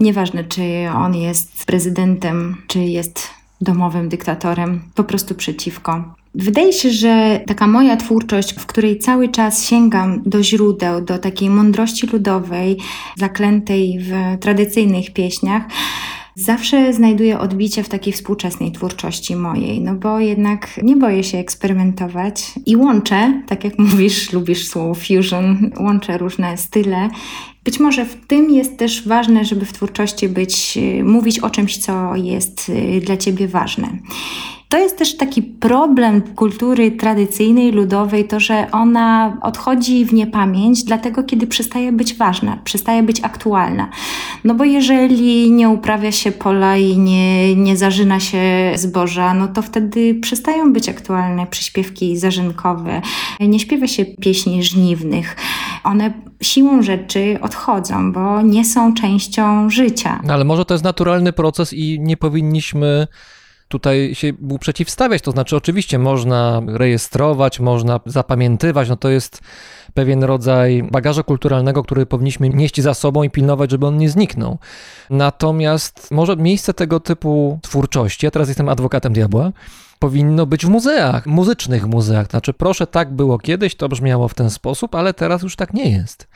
Nieważne, 0.01 0.45
czy 0.45 0.63
on 0.95 1.15
jest 1.15 1.67
prezydentem, 1.67 2.57
czy 2.67 2.79
jest 2.79 3.40
domowym 3.61 4.09
dyktatorem, 4.09 4.81
po 4.95 5.05
prostu 5.05 5.35
przeciwko. 5.35 6.15
Wydaje 6.35 6.73
się, 6.73 6.91
że 6.91 7.41
taka 7.47 7.67
moja 7.67 7.97
twórczość, 7.97 8.55
w 8.55 8.67
której 8.67 8.99
cały 8.99 9.29
czas 9.29 9.65
sięgam 9.65 10.23
do 10.27 10.43
źródeł, 10.43 11.01
do 11.01 11.19
takiej 11.19 11.51
mądrości 11.51 12.07
ludowej, 12.07 12.77
zaklętej 13.17 13.99
w 14.01 14.41
tradycyjnych 14.41 15.13
pieśniach, 15.13 15.63
zawsze 16.45 16.93
znajduję 16.93 17.39
odbicie 17.39 17.83
w 17.83 17.89
takiej 17.89 18.13
współczesnej 18.13 18.73
twórczości 18.73 19.37
mojej, 19.37 19.81
no 19.81 19.95
bo 19.95 20.21
jednak 20.21 20.81
nie 20.83 20.97
boję 20.97 21.25
się 21.25 21.39
eksperymentować 21.39 22.53
i 22.67 22.77
łączę, 22.77 23.43
tak 23.49 23.65
jak 23.65 23.79
mówisz, 23.89 24.33
lubisz 24.33 24.69
słowo 24.69 24.95
fusion, 24.95 25.71
łączę 25.81 26.19
różne 26.19 26.57
style. 26.57 27.09
Być 27.65 27.81
może 27.81 28.05
w 28.05 28.27
tym 28.27 28.51
jest 28.51 28.79
też 28.79 29.09
ważne, 29.09 29.45
żeby 29.45 29.67
w 29.67 29.73
twórczości 29.73 30.29
być, 30.29 30.79
mówić 31.05 31.39
o 31.39 31.51
czymś, 31.51 31.79
co 31.79 32.17
jest 32.17 32.69
y, 32.69 33.01
dla 33.01 33.17
ciebie 33.17 33.49
ważne. 33.49 33.89
To 34.71 34.79
jest 34.79 34.99
też 34.99 35.17
taki 35.17 35.43
problem 35.43 36.23
kultury 36.23 36.91
tradycyjnej, 36.91 37.73
ludowej, 37.73 38.29
to, 38.29 38.41
że 38.41 38.67
ona 38.73 39.37
odchodzi 39.43 40.05
w 40.05 40.13
niepamięć, 40.13 40.85
dlatego 40.85 41.23
kiedy 41.23 41.47
przestaje 41.47 41.93
być 41.93 42.15
ważna, 42.15 42.59
przestaje 42.65 43.03
być 43.03 43.21
aktualna. 43.25 43.89
No 44.45 44.55
bo 44.55 44.65
jeżeli 44.65 45.51
nie 45.51 45.69
uprawia 45.69 46.13
się 46.13 46.33
pola 46.33 46.77
i 46.77 46.99
nie, 46.99 47.57
nie 47.57 47.77
zażyna 47.77 48.21
się 48.21 48.73
zboża, 48.75 49.35
no 49.35 49.49
to 49.49 49.63
wtedy 49.63 50.15
przestają 50.15 50.73
być 50.73 50.89
aktualne 50.89 51.47
przyśpiewki 51.47 52.17
zarzynkowe, 52.17 53.03
nie 53.41 53.61
śpiewa 53.61 53.87
się 53.87 54.05
pieśni 54.05 54.63
żniwnych. 54.63 55.37
One 55.85 56.13
siłą 56.43 56.83
rzeczy 56.83 57.39
odchodzą, 57.43 58.13
bo 58.13 58.43
nie 58.43 58.65
są 58.65 58.95
częścią 58.95 59.71
życia. 59.71 60.21
No 60.25 60.35
ale 60.35 60.45
może 60.45 60.65
to 60.65 60.75
jest 60.75 60.85
naturalny 60.85 61.33
proces 61.33 61.73
i 61.73 62.01
nie 62.01 62.17
powinniśmy 62.17 63.07
tutaj 63.71 64.15
się 64.15 64.33
mu 64.41 64.59
przeciwstawiać. 64.59 65.23
To 65.23 65.31
znaczy, 65.31 65.57
oczywiście 65.57 65.99
można 65.99 66.63
rejestrować, 66.67 67.61
można 67.61 68.01
zapamiętywać, 68.07 68.89
no 68.89 68.97
to 68.97 69.09
jest 69.09 69.41
pewien 69.95 70.25
rodzaj 70.25 70.83
bagażu 70.83 71.25
kulturalnego, 71.25 71.83
który 71.83 72.07
powinniśmy 72.07 72.49
nieść 72.49 72.81
za 72.81 72.95
sobą 72.95 73.23
i 73.23 73.31
pilnować, 73.31 73.71
żeby 73.71 73.87
on 73.87 73.99
nie 73.99 74.11
zniknął. 74.11 74.59
Natomiast 75.11 76.11
może 76.11 76.37
miejsce 76.37 76.75
tego 76.75 77.01
typu 77.01 77.59
twórczości, 77.63 78.27
ja 78.27 78.31
teraz 78.31 78.49
jestem 78.49 78.69
adwokatem 78.69 79.13
diabła, 79.13 79.53
powinno 80.01 80.47
być 80.47 80.67
w 80.67 80.69
muzeach, 80.69 81.27
muzycznych 81.27 81.87
muzeach. 81.87 82.27
Znaczy, 82.31 82.53
proszę, 82.53 82.87
tak 82.87 83.13
było 83.13 83.39
kiedyś, 83.39 83.75
to 83.75 83.89
brzmiało 83.89 84.29
w 84.29 84.35
ten 84.35 84.51
sposób, 84.51 84.95
ale 84.95 85.15
teraz 85.15 85.43
już 85.43 85.57
tak 85.57 85.75
nie 85.75 85.91
jest. 85.91 86.29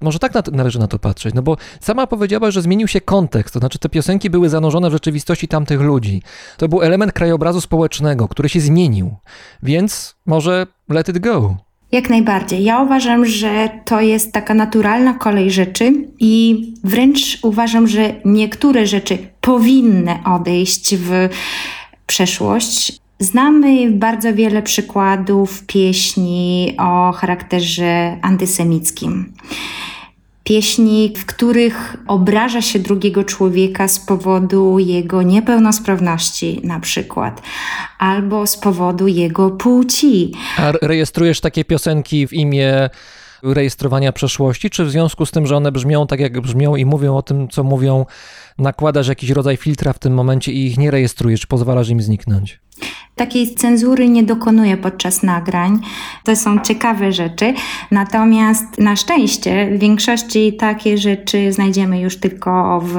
Może 0.00 0.18
tak 0.18 0.34
na 0.34 0.42
to, 0.42 0.50
należy 0.50 0.78
na 0.78 0.88
to 0.88 0.98
patrzeć, 0.98 1.34
no 1.34 1.42
bo 1.42 1.56
sama 1.80 2.06
powiedziała, 2.06 2.50
że 2.50 2.62
zmienił 2.62 2.88
się 2.88 3.00
kontekst, 3.00 3.54
to 3.54 3.60
znaczy 3.60 3.78
te 3.78 3.88
piosenki 3.88 4.30
były 4.30 4.48
zanurzone 4.48 4.90
w 4.90 4.92
rzeczywistości 4.92 5.48
tamtych 5.48 5.80
ludzi. 5.80 6.22
To 6.56 6.68
był 6.68 6.82
element 6.82 7.12
krajobrazu 7.12 7.60
społecznego, 7.60 8.28
który 8.28 8.48
się 8.48 8.60
zmienił, 8.60 9.16
więc 9.62 10.16
może 10.26 10.66
let 10.88 11.08
it 11.08 11.18
go. 11.18 11.56
Jak 11.92 12.10
najbardziej. 12.10 12.64
Ja 12.64 12.80
uważam, 12.80 13.26
że 13.26 13.68
to 13.84 14.00
jest 14.00 14.32
taka 14.32 14.54
naturalna 14.54 15.14
kolej 15.14 15.50
rzeczy 15.50 15.92
i 16.20 16.62
wręcz 16.84 17.38
uważam, 17.42 17.88
że 17.88 18.14
niektóre 18.24 18.86
rzeczy 18.86 19.18
powinny 19.40 20.18
odejść 20.24 20.96
w 20.96 21.28
przeszłość. 22.06 23.00
Znamy 23.20 23.90
bardzo 23.90 24.34
wiele 24.34 24.62
przykładów 24.62 25.66
pieśni 25.66 26.74
o 26.78 27.12
charakterze 27.12 28.18
antysemickim. 28.22 29.32
Pieśni, 30.44 31.12
w 31.16 31.26
których 31.26 31.96
obraża 32.06 32.62
się 32.62 32.78
drugiego 32.78 33.24
człowieka 33.24 33.88
z 33.88 34.00
powodu 34.00 34.78
jego 34.78 35.22
niepełnosprawności, 35.22 36.60
na 36.64 36.80
przykład, 36.80 37.42
albo 37.98 38.46
z 38.46 38.56
powodu 38.56 39.08
jego 39.08 39.50
płci. 39.50 40.32
A 40.58 40.72
rejestrujesz 40.82 41.40
takie 41.40 41.64
piosenki 41.64 42.26
w 42.26 42.32
imię 42.32 42.90
rejestrowania 43.42 44.12
przeszłości, 44.12 44.70
czy 44.70 44.84
w 44.84 44.90
związku 44.90 45.26
z 45.26 45.30
tym, 45.30 45.46
że 45.46 45.56
one 45.56 45.72
brzmią 45.72 46.06
tak, 46.06 46.20
jak 46.20 46.40
brzmią 46.40 46.76
i 46.76 46.84
mówią 46.84 47.16
o 47.16 47.22
tym, 47.22 47.48
co 47.48 47.64
mówią, 47.64 48.06
nakładasz 48.58 49.08
jakiś 49.08 49.30
rodzaj 49.30 49.56
filtra 49.56 49.92
w 49.92 49.98
tym 49.98 50.14
momencie 50.14 50.52
i 50.52 50.66
ich 50.66 50.78
nie 50.78 50.90
rejestrujesz, 50.90 51.46
pozwalasz 51.46 51.88
im 51.88 52.02
zniknąć? 52.02 52.60
Takiej 53.14 53.54
cenzury 53.54 54.08
nie 54.08 54.22
dokonuję 54.22 54.76
podczas 54.76 55.22
nagrań. 55.22 55.80
To 56.24 56.36
są 56.36 56.60
ciekawe 56.60 57.12
rzeczy. 57.12 57.54
Natomiast 57.90 58.78
na 58.78 58.96
szczęście 58.96 59.70
w 59.76 59.78
większości 59.78 60.52
takie 60.52 60.98
rzeczy 60.98 61.52
znajdziemy 61.52 62.00
już 62.00 62.16
tylko 62.16 62.80
w 62.80 62.96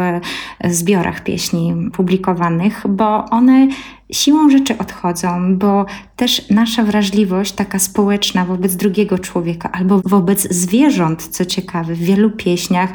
zbiorach 0.73 1.23
pieśni 1.23 1.73
publikowanych, 1.93 2.83
bo 2.89 3.25
one 3.25 3.67
siłą 4.11 4.49
rzeczy 4.49 4.77
odchodzą, 4.77 5.57
bo 5.57 5.85
też 6.15 6.49
nasza 6.49 6.83
wrażliwość 6.83 7.51
taka 7.51 7.79
społeczna 7.79 8.45
wobec 8.45 8.75
drugiego 8.75 9.19
człowieka 9.19 9.71
albo 9.71 10.01
wobec 10.05 10.53
zwierząt, 10.53 11.27
co 11.27 11.45
ciekawe, 11.45 11.93
w 11.93 11.99
wielu 11.99 12.31
pieśniach, 12.31 12.89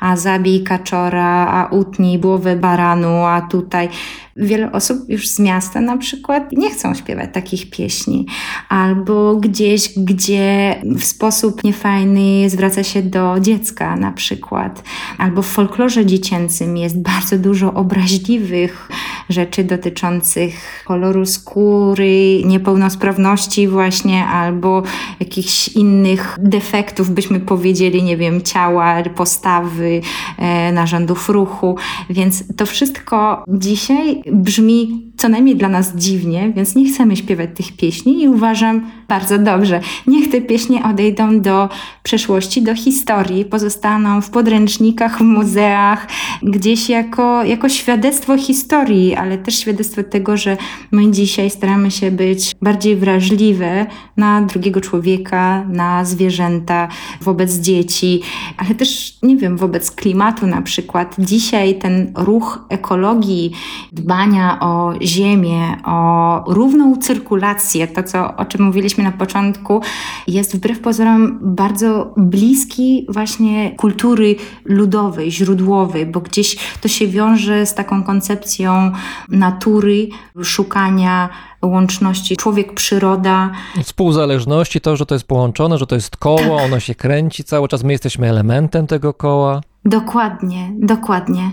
a 0.00 0.16
zabij 0.16 0.62
kaczora, 0.62 1.46
a 1.46 1.66
utnij 1.66 2.18
głowę 2.18 2.56
baranu, 2.56 3.24
a 3.24 3.40
tutaj 3.40 3.88
wiele 4.36 4.72
osób 4.72 4.98
już 5.08 5.28
z 5.28 5.38
miasta 5.38 5.80
na 5.80 5.96
przykład 5.96 6.52
nie 6.52 6.70
chcą 6.70 6.94
śpiewać 6.94 7.30
takich 7.32 7.70
pieśni, 7.70 8.26
albo 8.68 9.36
gdzieś, 9.36 9.92
gdzie 9.96 10.74
w 10.84 11.04
sposób 11.04 11.64
niefajny 11.64 12.50
zwraca 12.50 12.82
się 12.82 13.02
do 13.02 13.40
dziecka 13.40 13.96
na 13.96 14.12
przykład, 14.12 14.82
albo 15.18 15.42
w 15.42 15.46
folklorze 15.46 16.06
dziecięcym 16.06 16.76
jest 16.76 17.02
bardzo 17.02 17.38
dużo 17.38 17.74
obraźliwych 17.74 18.88
rzeczy 19.28 19.64
dotyczących 19.64 20.84
koloru 20.84 21.26
skóry, 21.26 22.42
niepełnosprawności 22.44 23.68
właśnie, 23.68 24.24
albo 24.24 24.82
jakichś 25.20 25.68
innych 25.68 26.36
defektów, 26.40 27.10
byśmy 27.10 27.40
powiedzieli, 27.40 28.02
nie 28.02 28.16
wiem, 28.16 28.42
ciała, 28.42 29.02
postawy, 29.02 30.00
e, 30.38 30.72
narządów 30.72 31.28
ruchu, 31.28 31.76
więc 32.10 32.44
to 32.56 32.66
wszystko 32.66 33.44
dzisiaj 33.48 34.23
brzmi 34.32 35.04
co 35.16 35.28
najmniej 35.28 35.56
dla 35.56 35.68
nas 35.68 35.96
dziwnie, 35.96 36.52
więc 36.56 36.74
nie 36.74 36.92
chcemy 36.92 37.16
śpiewać 37.16 37.50
tych 37.54 37.76
pieśni 37.76 38.22
i 38.22 38.28
uważam 38.28 38.90
bardzo 39.08 39.38
dobrze. 39.38 39.80
Niech 40.06 40.30
te 40.30 40.40
pieśni 40.40 40.82
odejdą 40.82 41.40
do 41.40 41.68
przeszłości, 42.02 42.62
do 42.62 42.74
historii, 42.74 43.44
pozostaną 43.44 44.20
w 44.20 44.30
podręcznikach, 44.30 45.18
w 45.18 45.20
muzeach, 45.20 46.08
gdzieś 46.42 46.88
jako, 46.88 47.44
jako 47.44 47.68
świadectwo 47.68 48.38
historii, 48.38 49.14
ale 49.14 49.38
też 49.38 49.58
świadectwo 49.58 50.02
tego, 50.02 50.36
że 50.36 50.56
my 50.92 51.10
dzisiaj 51.10 51.50
staramy 51.50 51.90
się 51.90 52.10
być 52.10 52.52
bardziej 52.62 52.96
wrażliwe 52.96 53.86
na 54.16 54.42
drugiego 54.42 54.80
człowieka, 54.80 55.64
na 55.68 56.04
zwierzęta, 56.04 56.88
wobec 57.20 57.54
dzieci, 57.54 58.20
ale 58.56 58.74
też, 58.74 59.18
nie 59.22 59.36
wiem, 59.36 59.56
wobec 59.56 59.90
klimatu 59.90 60.46
na 60.46 60.62
przykład. 60.62 61.16
Dzisiaj 61.18 61.78
ten 61.78 62.12
ruch 62.14 62.66
ekologii, 62.68 63.52
dbania 64.14 64.60
o 64.60 64.92
ziemię, 65.02 65.76
o 65.84 66.44
równą 66.46 66.96
cyrkulację, 66.96 67.88
to 67.88 68.02
co, 68.02 68.36
o 68.36 68.44
czym 68.44 68.62
mówiliśmy 68.62 69.04
na 69.04 69.12
początku, 69.12 69.80
jest 70.26 70.56
wbrew 70.56 70.80
pozorom 70.80 71.38
bardzo 71.42 72.14
bliski 72.16 73.06
właśnie 73.08 73.70
kultury 73.76 74.36
ludowej, 74.64 75.32
źródłowej, 75.32 76.06
bo 76.06 76.20
gdzieś 76.20 76.56
to 76.80 76.88
się 76.88 77.06
wiąże 77.06 77.66
z 77.66 77.74
taką 77.74 78.02
koncepcją 78.02 78.92
natury, 79.28 80.08
szukania 80.42 81.28
łączności 81.62 82.36
człowiek-przyroda. 82.36 83.50
Współzależności, 83.82 84.80
to, 84.80 84.96
że 84.96 85.06
to 85.06 85.14
jest 85.14 85.26
połączone, 85.26 85.78
że 85.78 85.86
to 85.86 85.94
jest 85.94 86.16
koło, 86.16 86.62
ono 86.62 86.80
się 86.80 86.94
kręci 86.94 87.44
cały 87.44 87.68
czas, 87.68 87.84
my 87.84 87.92
jesteśmy 87.92 88.28
elementem 88.30 88.86
tego 88.86 89.14
koła. 89.14 89.60
Dokładnie, 89.84 90.72
dokładnie. 90.78 91.50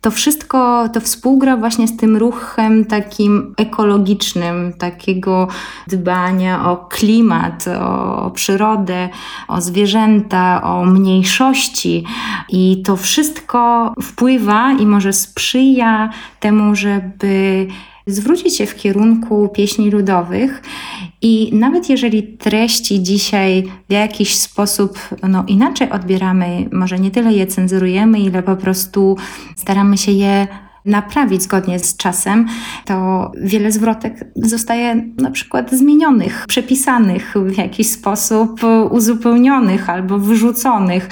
To 0.00 0.10
wszystko 0.10 0.88
to 0.88 1.00
współgra 1.00 1.56
właśnie 1.56 1.88
z 1.88 1.96
tym 1.96 2.16
ruchem 2.16 2.84
takim 2.84 3.54
ekologicznym, 3.56 4.72
takiego 4.78 5.48
dbania 5.86 6.70
o 6.70 6.76
klimat, 6.76 7.64
o 7.80 8.30
przyrodę, 8.30 9.08
o 9.48 9.60
zwierzęta, 9.60 10.62
o 10.62 10.84
mniejszości. 10.84 12.04
I 12.48 12.82
to 12.82 12.96
wszystko 12.96 13.92
wpływa 14.02 14.72
i 14.72 14.86
może 14.86 15.12
sprzyja 15.12 16.10
temu, 16.40 16.74
żeby 16.74 17.66
zwrócić 18.10 18.56
się 18.56 18.66
w 18.66 18.76
kierunku 18.76 19.48
pieśni 19.48 19.90
ludowych 19.90 20.62
i 21.22 21.50
nawet 21.52 21.90
jeżeli 21.90 22.22
treści 22.22 23.02
dzisiaj 23.02 23.64
w 23.88 23.92
jakiś 23.92 24.36
sposób 24.36 24.98
no, 25.28 25.44
inaczej 25.46 25.90
odbieramy, 25.90 26.68
może 26.72 26.98
nie 26.98 27.10
tyle 27.10 27.32
je 27.32 27.46
cenzurujemy, 27.46 28.20
ile 28.20 28.42
po 28.42 28.56
prostu 28.56 29.16
staramy 29.56 29.98
się 29.98 30.12
je 30.12 30.46
naprawić 30.84 31.42
zgodnie 31.42 31.78
z 31.78 31.96
czasem, 31.96 32.46
to 32.84 33.32
wiele 33.42 33.72
zwrotek 33.72 34.24
zostaje 34.36 34.94
na 35.16 35.30
przykład 35.30 35.70
zmienionych, 35.70 36.44
przepisanych 36.48 37.34
w 37.36 37.56
jakiś 37.56 37.90
sposób, 37.90 38.60
uzupełnionych 38.90 39.90
albo 39.90 40.18
wyrzuconych. 40.18 41.08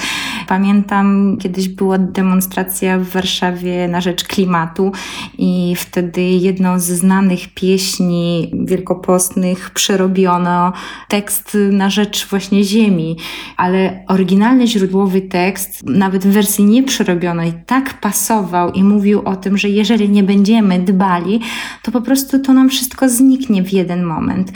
Pamiętam, 0.49 1.37
kiedyś 1.41 1.69
była 1.69 1.99
demonstracja 1.99 2.99
w 2.99 3.05
Warszawie 3.05 3.89
na 3.89 4.01
rzecz 4.01 4.25
klimatu 4.25 4.93
i 5.39 5.75
wtedy 5.77 6.23
jedną 6.23 6.79
z 6.79 6.85
znanych 6.85 7.55
pieśni 7.55 8.53
wielkopostnych 8.65 9.71
przerobiono 9.71 10.73
tekst 11.09 11.57
na 11.71 11.91
rzecz 11.91 12.29
właśnie 12.29 12.65
ziemi, 12.65 13.17
ale 13.57 14.05
oryginalny 14.09 14.67
źródłowy 14.67 15.21
tekst, 15.21 15.87
nawet 15.87 16.27
w 16.27 16.33
wersji 16.33 16.65
nieprzerobionej, 16.65 17.53
tak 17.67 18.01
pasował 18.01 18.73
i 18.73 18.85
mówił 18.85 19.23
o 19.25 19.37
tym, 19.37 19.59
że 19.59 19.68
jeżeli 19.69 20.09
nie 20.09 20.23
będziemy 20.23 20.79
dbali, 20.79 21.41
to 21.83 21.93
po 21.93 22.01
prostu 22.01 22.39
to 22.39 22.53
nam 22.53 22.69
wszystko 22.69 23.09
zniknie 23.09 23.63
w 23.63 23.73
jeden 23.73 24.03
moment. 24.03 24.53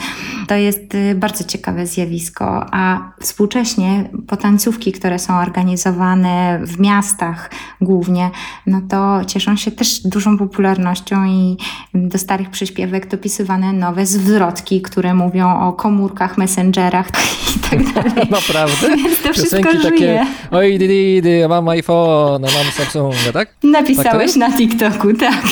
To 0.48 0.54
jest 0.54 0.94
y, 0.94 1.14
bardzo 1.14 1.44
ciekawe 1.44 1.86
zjawisko, 1.86 2.66
a 2.72 3.12
współcześnie 3.20 4.10
potańcówki, 4.26 4.92
które 4.92 5.18
są 5.18 5.38
organizowane, 5.38 6.60
w 6.62 6.80
miastach 6.80 7.50
głównie, 7.80 8.30
no 8.66 8.80
to 8.88 9.24
cieszą 9.24 9.56
się 9.56 9.70
też 9.70 10.00
dużą 10.00 10.38
popularnością 10.38 11.24
i 11.24 11.56
do 11.94 12.18
starych 12.18 12.50
przyśpiewek 12.50 13.08
dopisywane 13.08 13.72
nowe 13.72 14.06
zwrotki, 14.06 14.82
które 14.82 15.14
mówią 15.14 15.60
o 15.60 15.72
komórkach, 15.72 16.38
messengerach 16.38 17.08
i 17.56 17.58
tak 17.70 17.92
dalej. 17.92 18.28
Naprawdę? 18.30 18.96
Więc 19.04 19.22
to 19.22 19.32
wszystko 19.32 19.56
Piosenki 19.56 19.82
takie, 19.82 19.98
żyje. 19.98 20.26
oj, 20.50 20.78
di, 20.78 20.88
di, 20.88 21.22
di, 21.22 21.48
mam 21.48 21.68
iPhone, 21.68 22.42
mam 22.42 22.72
Samsunga, 22.72 23.32
tak? 23.32 23.48
Napisałeś 23.62 24.22
jest? 24.22 24.36
na 24.36 24.50
TikToku, 24.92 25.14
tak. 25.14 25.42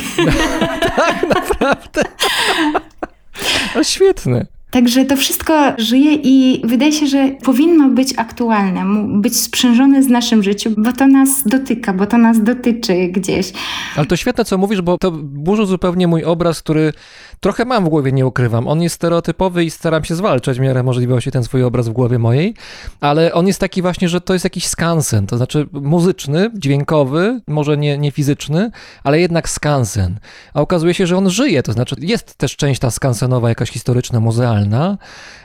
O, 3.80 3.84
świetne. 3.84 4.47
Także 4.71 5.05
to 5.05 5.16
wszystko 5.16 5.73
żyje 5.79 6.14
i 6.14 6.62
wydaje 6.64 6.93
się, 6.93 7.07
że 7.07 7.31
powinno 7.45 7.89
być 7.89 8.14
aktualne, 8.16 8.85
być 9.21 9.41
sprzężone 9.41 10.03
z 10.03 10.09
naszym 10.09 10.43
życiem, 10.43 10.75
bo 10.79 10.93
to 10.93 11.07
nas 11.07 11.29
dotyka, 11.47 11.93
bo 11.93 12.07
to 12.07 12.18
nas 12.18 12.43
dotyczy 12.43 13.09
gdzieś. 13.09 13.53
Ale 13.97 14.07
to 14.07 14.16
świetne, 14.16 14.45
co 14.45 14.59
mówisz, 14.59 14.81
bo 14.83 14.99
to 14.99 15.11
burzy 15.23 15.66
zupełnie 15.66 16.07
mój 16.07 16.25
obraz, 16.25 16.62
który 16.62 16.93
trochę 17.41 17.64
mam 17.64 17.85
w 17.85 17.89
głowie, 17.89 18.12
nie 18.12 18.27
ukrywam. 18.27 18.68
On 18.68 18.83
jest 18.83 18.95
stereotypowy 18.95 19.64
i 19.64 19.71
staram 19.71 20.05
się 20.05 20.14
zwalczać 20.14 20.59
w 20.59 20.61
miarę 20.61 20.83
możliwości 20.83 21.31
ten 21.31 21.45
swój 21.45 21.62
obraz 21.62 21.89
w 21.89 21.93
głowie 21.93 22.18
mojej, 22.18 22.55
ale 23.01 23.35
on 23.35 23.47
jest 23.47 23.61
taki 23.61 23.83
właśnie, 23.83 24.09
że 24.09 24.21
to 24.21 24.33
jest 24.33 24.45
jakiś 24.45 24.66
skansen, 24.66 25.27
to 25.27 25.37
znaczy 25.37 25.68
muzyczny, 25.73 26.51
dźwiękowy, 26.55 27.41
może 27.49 27.77
nie, 27.77 27.99
nie 27.99 28.11
fizyczny, 28.11 28.71
ale 29.05 29.21
jednak 29.21 29.49
skansen. 29.49 30.18
A 30.55 30.61
okazuje 30.61 30.95
się, 30.95 31.07
że 31.07 31.16
on 31.16 31.31
żyje, 31.31 31.62
to 31.62 31.73
znaczy 31.73 31.97
jest 31.99 32.35
też 32.35 32.57
część 32.57 32.81
ta 32.81 32.91
skansenowa, 32.91 33.49
jakaś 33.49 33.71
historyczna, 33.71 34.21
muzealna, 34.21 34.60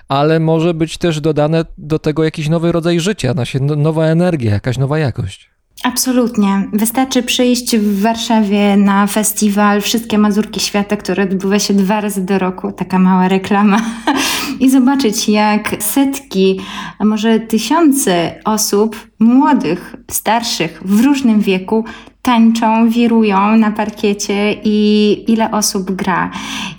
ale 0.07 0.39
może 0.39 0.73
być 0.73 0.97
też 0.97 1.21
dodane 1.21 1.65
do 1.77 1.99
tego 1.99 2.23
jakiś 2.23 2.49
nowy 2.49 2.71
rodzaj 2.71 2.99
życia, 2.99 3.33
no- 3.61 3.75
nowa 3.75 4.05
energia, 4.05 4.51
jakaś 4.51 4.77
nowa 4.77 4.99
jakość. 4.99 5.55
Absolutnie. 5.83 6.69
Wystarczy 6.73 7.23
przyjść 7.23 7.77
w 7.77 8.01
Warszawie 8.01 8.77
na 8.77 9.07
festiwal 9.07 9.81
Wszystkie 9.81 10.17
Mazurki 10.17 10.59
Świata, 10.59 10.97
który 10.97 11.23
odbywa 11.23 11.59
się 11.59 11.73
dwa 11.73 12.01
razy 12.01 12.25
do 12.25 12.39
roku, 12.39 12.71
taka 12.71 12.99
mała 12.99 13.27
reklama, 13.27 13.77
i 14.59 14.69
zobaczyć, 14.69 15.29
jak 15.29 15.75
setki, 15.79 16.59
a 16.99 17.05
może 17.05 17.39
tysiące 17.39 18.39
osób, 18.45 19.07
młodych, 19.19 19.95
starszych, 20.11 20.81
w 20.85 21.01
różnym 21.01 21.41
wieku, 21.41 21.85
tańczą, 22.25 22.89
wirują 22.89 23.57
na 23.57 23.71
parkiecie 23.71 24.55
i 24.63 25.23
ile 25.27 25.51
osób 25.51 25.91
gra. 25.91 26.31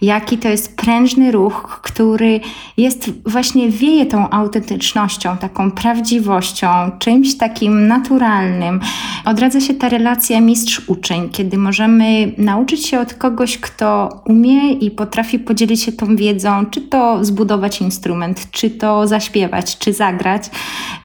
Jaki 0.03 0.39
to 0.39 0.49
jest 0.49 0.77
prężny 0.77 1.33
ruch, 1.33 1.81
który 1.83 2.41
jest 2.77 3.11
właśnie 3.27 3.69
wieje 3.69 4.07
tą 4.07 4.31
autentycznością, 4.31 5.37
taką 5.37 5.71
prawdziwością, 5.71 6.69
czymś 6.99 7.37
takim 7.37 7.89
naturalnym. 7.89 8.81
Odradza 9.25 9.61
się 9.61 9.75
ta 9.75 9.89
relacja 9.89 10.41
mistrz-uczeń, 10.41 11.29
kiedy 11.33 11.59
możemy 11.59 12.33
nauczyć 12.39 12.87
się 12.87 13.01
od 13.01 13.15
kogoś, 13.15 13.59
kto 13.59 14.21
umie 14.25 14.73
i 14.73 14.91
potrafi 14.91 15.39
podzielić 15.39 15.83
się 15.83 15.93
tą 15.93 16.17
wiedzą, 16.17 16.67
czy 16.71 16.81
to 16.81 17.25
zbudować 17.25 17.81
instrument, 17.81 18.51
czy 18.51 18.71
to 18.71 19.07
zaśpiewać, 19.07 19.79
czy 19.79 19.93
zagrać. 19.93 20.51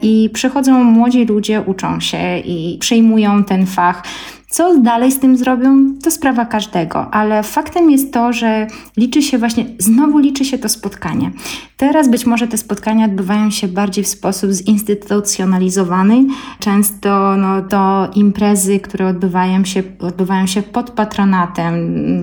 I 0.02 0.30
przychodzą 0.34 0.84
młodzi 0.84 1.26
ludzie, 1.26 1.62
uczą 1.62 2.00
się 2.00 2.39
i 2.39 2.78
przyjmują 2.80 3.44
ten 3.44 3.66
fach. 3.66 4.04
Co 4.52 4.78
dalej 4.78 5.12
z 5.12 5.20
tym 5.20 5.38
zrobią, 5.38 5.93
to 6.04 6.12
sprawa 6.12 6.45
każdego, 6.45 7.14
ale 7.14 7.43
faktem 7.43 7.91
jest 7.91 8.14
to, 8.14 8.34
że 8.34 8.68
liczy 8.97 9.22
się 9.22 9.38
właśnie, 9.38 9.66
znowu 9.80 10.18
liczy 10.18 10.45
się 10.45 10.58
to 10.58 10.70
spotkanie. 10.70 11.32
Teraz 11.82 12.10
być 12.10 12.26
może 12.26 12.48
te 12.48 12.58
spotkania 12.58 13.06
odbywają 13.06 13.52
się 13.52 13.68
bardziej 13.68 14.04
w 14.04 14.08
sposób 14.08 14.52
zinstytucjonalizowany. 14.52 16.26
Często 16.60 17.38
no, 17.38 17.62
to 17.62 18.08
imprezy, 18.16 18.80
które 18.80 19.08
odbywają 19.08 19.66
się, 19.66 19.84
odbywają 20.00 20.48
się 20.48 20.62
pod 20.62 20.92
patronatem, 20.92 21.76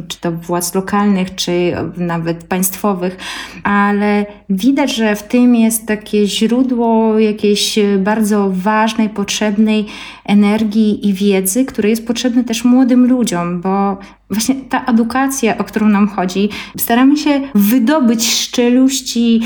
czy 0.09 0.21
to 0.21 0.33
władz 0.33 0.75
lokalnych, 0.75 1.35
czy 1.35 1.73
nawet 1.97 2.45
państwowych, 2.45 3.17
ale 3.63 4.27
widać, 4.51 4.97
że 4.97 5.17
w 5.17 5.23
tym 5.23 5.55
jest 5.55 5.87
takie 5.87 6.27
źródło 6.27 7.19
jakiejś 7.19 7.79
bardzo 7.99 8.51
ważnej, 8.53 9.09
potrzebnej 9.09 9.87
energii 10.25 11.09
i 11.09 11.15
wiedzy, 11.15 11.65
które 11.65 11.89
jest 11.89 12.07
potrzebne 12.07 12.45
też 12.45 12.65
młodym 12.65 13.09
ludziom, 13.09 13.61
bo 13.61 13.99
właśnie 14.31 14.55
ta 14.55 14.85
edukacja, 14.85 15.59
o 15.59 15.65
którą 15.65 15.89
nam 15.89 16.09
chodzi, 16.09 16.49
staramy 16.77 17.17
się 17.17 17.41
wydobyć 17.55 18.35
z 18.35 18.51
czeluści 18.51 19.41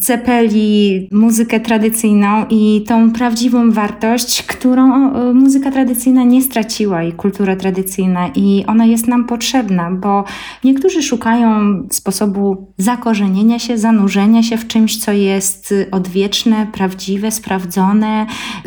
cepeli 0.00 1.08
muzykę 1.12 1.60
tradycyjną 1.60 2.46
i 2.50 2.84
tą 2.86 3.12
prawdziwą 3.12 3.70
wartość, 3.70 4.42
którą 4.42 5.12
e, 5.14 5.32
muzyka 5.32 5.70
tradycyjna 5.70 6.24
nie 6.24 6.42
straciła 6.42 7.02
i 7.02 7.12
kultura 7.12 7.56
tradycyjna 7.56 8.28
i 8.34 8.64
ona 8.66 8.86
jest 8.86 9.08
nam 9.08 9.24
potrzebna, 9.24 9.90
bo 9.90 10.24
niektórzy 10.64 11.02
szukają 11.02 11.48
sposobu 11.90 12.72
zakorzenienia 12.76 13.58
się, 13.58 13.78
zanurzenia 13.78 14.42
się 14.42 14.56
w 14.56 14.66
czymś, 14.66 14.98
co 14.98 15.12
jest 15.12 15.74
odwieczne, 15.90 16.66
prawdziwe, 16.72 17.30
sprawdzone, 17.30 18.26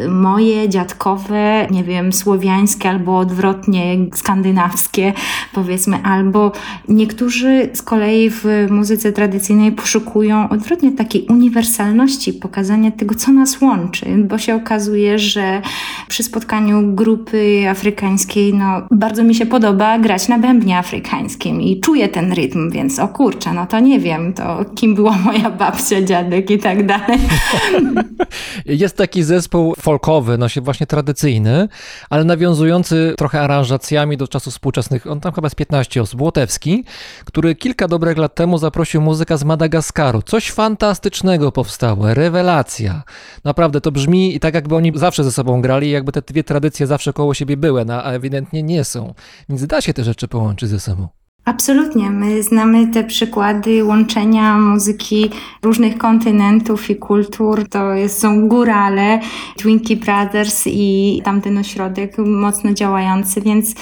moje, 0.09 0.69
dziadkowe, 0.69 1.67
nie 1.71 1.83
wiem, 1.83 2.13
słowiańskie 2.13 2.89
albo 2.89 3.17
odwrotnie 3.17 3.97
skandynawskie, 4.13 5.13
powiedzmy, 5.61 5.97
albo 6.03 6.51
niektórzy 6.87 7.69
z 7.73 7.81
kolei 7.81 8.29
w 8.29 8.45
muzyce 8.69 9.11
tradycyjnej 9.11 9.71
poszukują 9.71 10.49
odwrotnie 10.49 10.91
takiej 10.91 11.25
uniwersalności, 11.25 12.33
pokazania 12.33 12.91
tego, 12.91 13.15
co 13.15 13.31
nas 13.31 13.61
łączy, 13.61 14.05
bo 14.17 14.37
się 14.37 14.55
okazuje, 14.55 15.19
że 15.19 15.61
przy 16.07 16.23
spotkaniu 16.23 16.95
grupy 16.95 17.69
afrykańskiej, 17.69 18.53
no 18.53 18.81
bardzo 18.91 19.23
mi 19.23 19.35
się 19.35 19.45
podoba 19.45 19.99
grać 19.99 20.27
na 20.27 20.39
bębnie 20.39 20.77
afrykańskim 20.77 21.61
i 21.61 21.79
czuję 21.79 22.09
ten 22.09 22.33
rytm, 22.33 22.71
więc 22.71 22.99
o 22.99 23.07
kurczę, 23.07 23.53
no 23.53 23.65
to 23.65 23.79
nie 23.79 23.99
wiem, 23.99 24.33
to 24.33 24.65
kim 24.75 24.95
była 24.95 25.17
moja 25.17 25.49
babcia, 25.49 26.01
dziadek 26.01 26.51
i 26.51 26.59
tak 26.59 26.85
dalej. 26.85 27.19
Jest 28.65 28.97
taki 28.97 29.23
zespół 29.23 29.73
folkowy, 29.79 30.37
no 30.37 30.49
się 30.49 30.61
właśnie 30.61 30.87
tradycyjny, 30.87 31.67
ale 32.09 32.23
nawiązujący 32.23 33.13
trochę 33.17 33.41
aranżacjami 33.41 34.17
do 34.17 34.27
czasów 34.27 34.53
współczesnych. 34.53 35.07
On 35.07 35.19
tam 35.19 35.33
chyba 35.33 35.49
z 35.51 35.55
15 35.55 36.01
osób, 36.01 36.21
Łotewski, 36.21 36.83
który 37.25 37.55
kilka 37.55 37.87
dobrych 37.87 38.17
lat 38.17 38.35
temu 38.35 38.57
zaprosił 38.57 39.01
muzyka 39.01 39.37
z 39.37 39.43
Madagaskaru. 39.43 40.21
Coś 40.21 40.51
fantastycznego 40.51 41.51
powstało, 41.51 42.13
rewelacja. 42.13 43.03
Naprawdę 43.43 43.81
to 43.81 43.91
brzmi 43.91 44.35
i 44.35 44.39
tak 44.39 44.53
jakby 44.53 44.75
oni 44.75 44.91
zawsze 44.95 45.23
ze 45.23 45.31
sobą 45.31 45.61
grali, 45.61 45.91
jakby 45.91 46.11
te 46.11 46.21
dwie 46.21 46.43
tradycje 46.43 46.87
zawsze 46.87 47.13
koło 47.13 47.33
siebie 47.33 47.57
były, 47.57 47.85
no, 47.85 48.03
a 48.03 48.11
ewidentnie 48.11 48.63
nie 48.63 48.83
są. 48.83 49.13
Więc 49.49 49.65
da 49.65 49.81
się 49.81 49.93
te 49.93 50.03
rzeczy 50.03 50.27
połączyć 50.27 50.69
ze 50.69 50.79
sobą. 50.79 51.20
Absolutnie. 51.51 52.09
My 52.09 52.43
znamy 52.43 52.87
te 52.87 53.03
przykłady 53.03 53.83
łączenia 53.83 54.57
muzyki 54.59 55.29
różnych 55.63 55.97
kontynentów 55.97 56.89
i 56.89 56.95
kultur. 56.95 57.69
To 57.69 57.93
jest, 57.93 58.19
są 58.19 58.47
górale, 58.47 59.19
Twinkie 59.57 59.95
Brothers 59.95 60.63
i 60.67 61.21
tamten 61.25 61.57
ośrodek 61.57 62.17
mocno 62.17 62.73
działający, 62.73 63.41
więc 63.41 63.75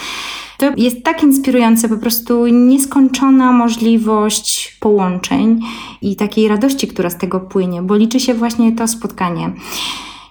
to 0.58 0.72
jest 0.78 1.04
tak 1.04 1.24
inspirujące, 1.24 1.90
po 1.90 1.98
prostu 1.98 2.48
nieskończona 2.48 3.52
możliwość 3.52 4.78
połączeń 4.80 5.60
i 6.02 6.16
takiej 6.16 6.48
radości, 6.48 6.88
która 6.88 7.10
z 7.10 7.18
tego 7.18 7.40
płynie, 7.40 7.82
bo 7.82 7.96
liczy 7.96 8.20
się 8.20 8.34
właśnie 8.34 8.72
to 8.72 8.88
spotkanie. 8.88 9.52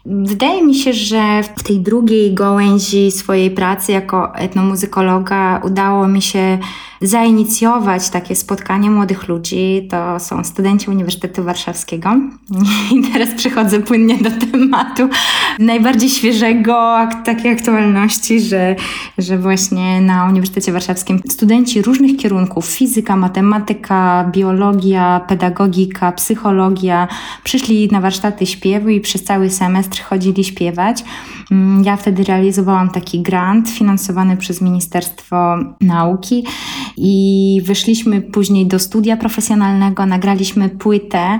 Wydaje 0.06 0.64
mi 0.64 0.74
się, 0.74 0.92
że 0.92 1.42
w 1.56 1.62
tej 1.62 1.80
drugiej 1.80 2.34
gałęzi 2.34 3.10
swojej 3.10 3.50
pracy 3.50 3.92
jako 3.92 4.34
etnomuzykologa 4.34 5.60
udało 5.64 6.08
mi 6.08 6.22
się 6.22 6.58
zainicjować 7.00 8.10
takie 8.10 8.36
spotkanie 8.36 8.90
młodych 8.90 9.28
ludzi. 9.28 9.88
To 9.90 10.20
są 10.20 10.44
studenci 10.44 10.90
Uniwersytetu 10.90 11.44
Warszawskiego. 11.44 12.10
I 12.96 13.12
teraz 13.12 13.28
przechodzę 13.36 13.80
płynnie 13.80 14.18
do 14.18 14.30
tematu 14.30 15.08
najbardziej 15.58 16.10
świeżego, 16.10 16.96
ak- 16.96 17.24
takiej 17.24 17.52
aktualności, 17.52 18.40
że, 18.40 18.76
że 19.18 19.38
właśnie 19.38 20.00
na 20.00 20.24
Uniwersytecie 20.24 20.72
Warszawskim 20.72 21.20
studenci 21.28 21.82
różnych 21.82 22.16
kierunków 22.16 22.66
fizyka, 22.66 23.16
matematyka, 23.16 24.30
biologia, 24.32 25.20
pedagogika, 25.28 26.12
psychologia 26.12 27.08
przyszli 27.44 27.88
na 27.92 28.00
warsztaty 28.00 28.46
śpiewu 28.46 28.88
i 28.88 29.00
przez 29.00 29.24
cały 29.24 29.50
semestr 29.50 29.87
chodzili 29.96 30.44
śpiewać. 30.44 31.04
Mm, 31.50 31.84
Ja 31.84 31.96
wtedy 31.96 32.24
realizowałam 32.24 32.90
taki 32.90 33.22
grant 33.22 33.68
finansowany 33.68 34.36
przez 34.36 34.60
Ministerstwo 34.60 35.56
Nauki 35.80 36.44
i 36.96 37.60
wyszliśmy 37.64 38.20
później 38.20 38.66
do 38.66 38.78
studia 38.78 39.16
profesjonalnego, 39.16 40.06
nagraliśmy 40.06 40.68
płytę 40.68 41.38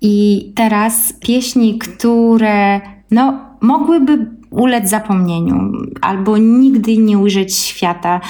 i 0.00 0.52
teraz 0.54 1.12
pieśni, 1.20 1.78
które 1.78 2.80
no, 3.10 3.40
mogłyby 3.60 4.30
ulec 4.50 4.90
zapomnieniu 4.90 5.72
albo 6.00 6.38
nigdy 6.38 6.96
nie 6.96 7.18
ujrzeć 7.18 7.56
świata, 7.56 8.20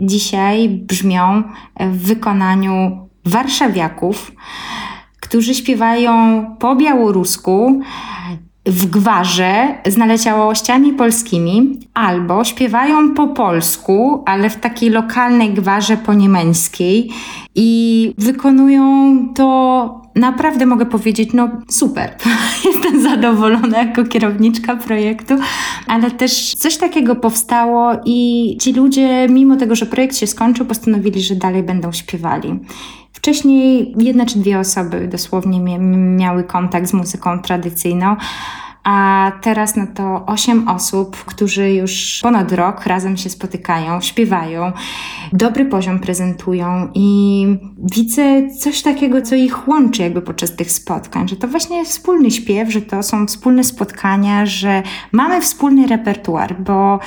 dzisiaj 0.00 0.68
brzmią 0.68 1.42
w 1.80 2.06
wykonaniu 2.06 3.08
warszawiaków, 3.24 4.32
którzy 5.20 5.54
śpiewają 5.54 6.44
po 6.58 6.76
białorusku, 6.76 7.80
w 8.66 8.86
gwarze 8.86 9.74
z 9.86 9.96
naleciałościami 9.96 10.92
polskimi, 10.92 11.80
albo 11.94 12.44
śpiewają 12.44 13.14
po 13.14 13.28
polsku, 13.28 14.22
ale 14.26 14.50
w 14.50 14.56
takiej 14.56 14.90
lokalnej 14.90 15.50
gwarze 15.50 15.96
poniemieckiej 15.96 17.10
i 17.54 18.12
wykonują 18.18 19.28
to 19.34 20.00
naprawdę 20.14 20.66
mogę 20.66 20.86
powiedzieć, 20.86 21.32
no 21.32 21.48
super. 21.68 22.16
Jestem 22.64 23.02
zadowolona 23.02 23.78
jako 23.78 24.04
kierowniczka 24.04 24.76
projektu, 24.76 25.34
ale 25.86 26.10
też 26.10 26.54
coś 26.54 26.76
takiego 26.76 27.16
powstało 27.16 27.92
i 28.04 28.56
ci 28.60 28.72
ludzie, 28.72 29.26
mimo 29.28 29.56
tego, 29.56 29.74
że 29.74 29.86
projekt 29.86 30.16
się 30.16 30.26
skończył, 30.26 30.66
postanowili, 30.66 31.22
że 31.22 31.36
dalej 31.36 31.62
będą 31.62 31.92
śpiewali. 31.92 32.58
Wcześniej 33.20 33.94
jedna 33.98 34.26
czy 34.26 34.38
dwie 34.38 34.58
osoby 34.58 35.08
dosłownie 35.08 35.60
mia- 35.60 36.16
miały 36.16 36.44
kontakt 36.44 36.86
z 36.88 36.92
muzyką 36.92 37.38
tradycyjną, 37.42 38.16
a 38.84 39.32
teraz 39.42 39.76
no 39.76 39.86
to 39.94 40.26
osiem 40.26 40.68
osób, 40.68 41.16
którzy 41.16 41.72
już 41.72 42.20
ponad 42.22 42.52
rok 42.52 42.86
razem 42.86 43.16
się 43.16 43.30
spotykają, 43.30 44.00
śpiewają, 44.00 44.72
dobry 45.32 45.64
poziom 45.64 45.98
prezentują 45.98 46.88
i 46.94 47.46
widzę 47.92 48.50
coś 48.58 48.82
takiego, 48.82 49.22
co 49.22 49.34
ich 49.34 49.68
łączy 49.68 50.02
jakby 50.02 50.22
podczas 50.22 50.56
tych 50.56 50.72
spotkań, 50.72 51.28
że 51.28 51.36
to 51.36 51.48
właśnie 51.48 51.84
wspólny 51.84 52.30
śpiew, 52.30 52.72
że 52.72 52.82
to 52.82 53.02
są 53.02 53.26
wspólne 53.26 53.64
spotkania, 53.64 54.46
że 54.46 54.82
mamy 55.12 55.40
wspólny 55.40 55.86
repertuar, 55.86 56.60
bo 56.60 56.98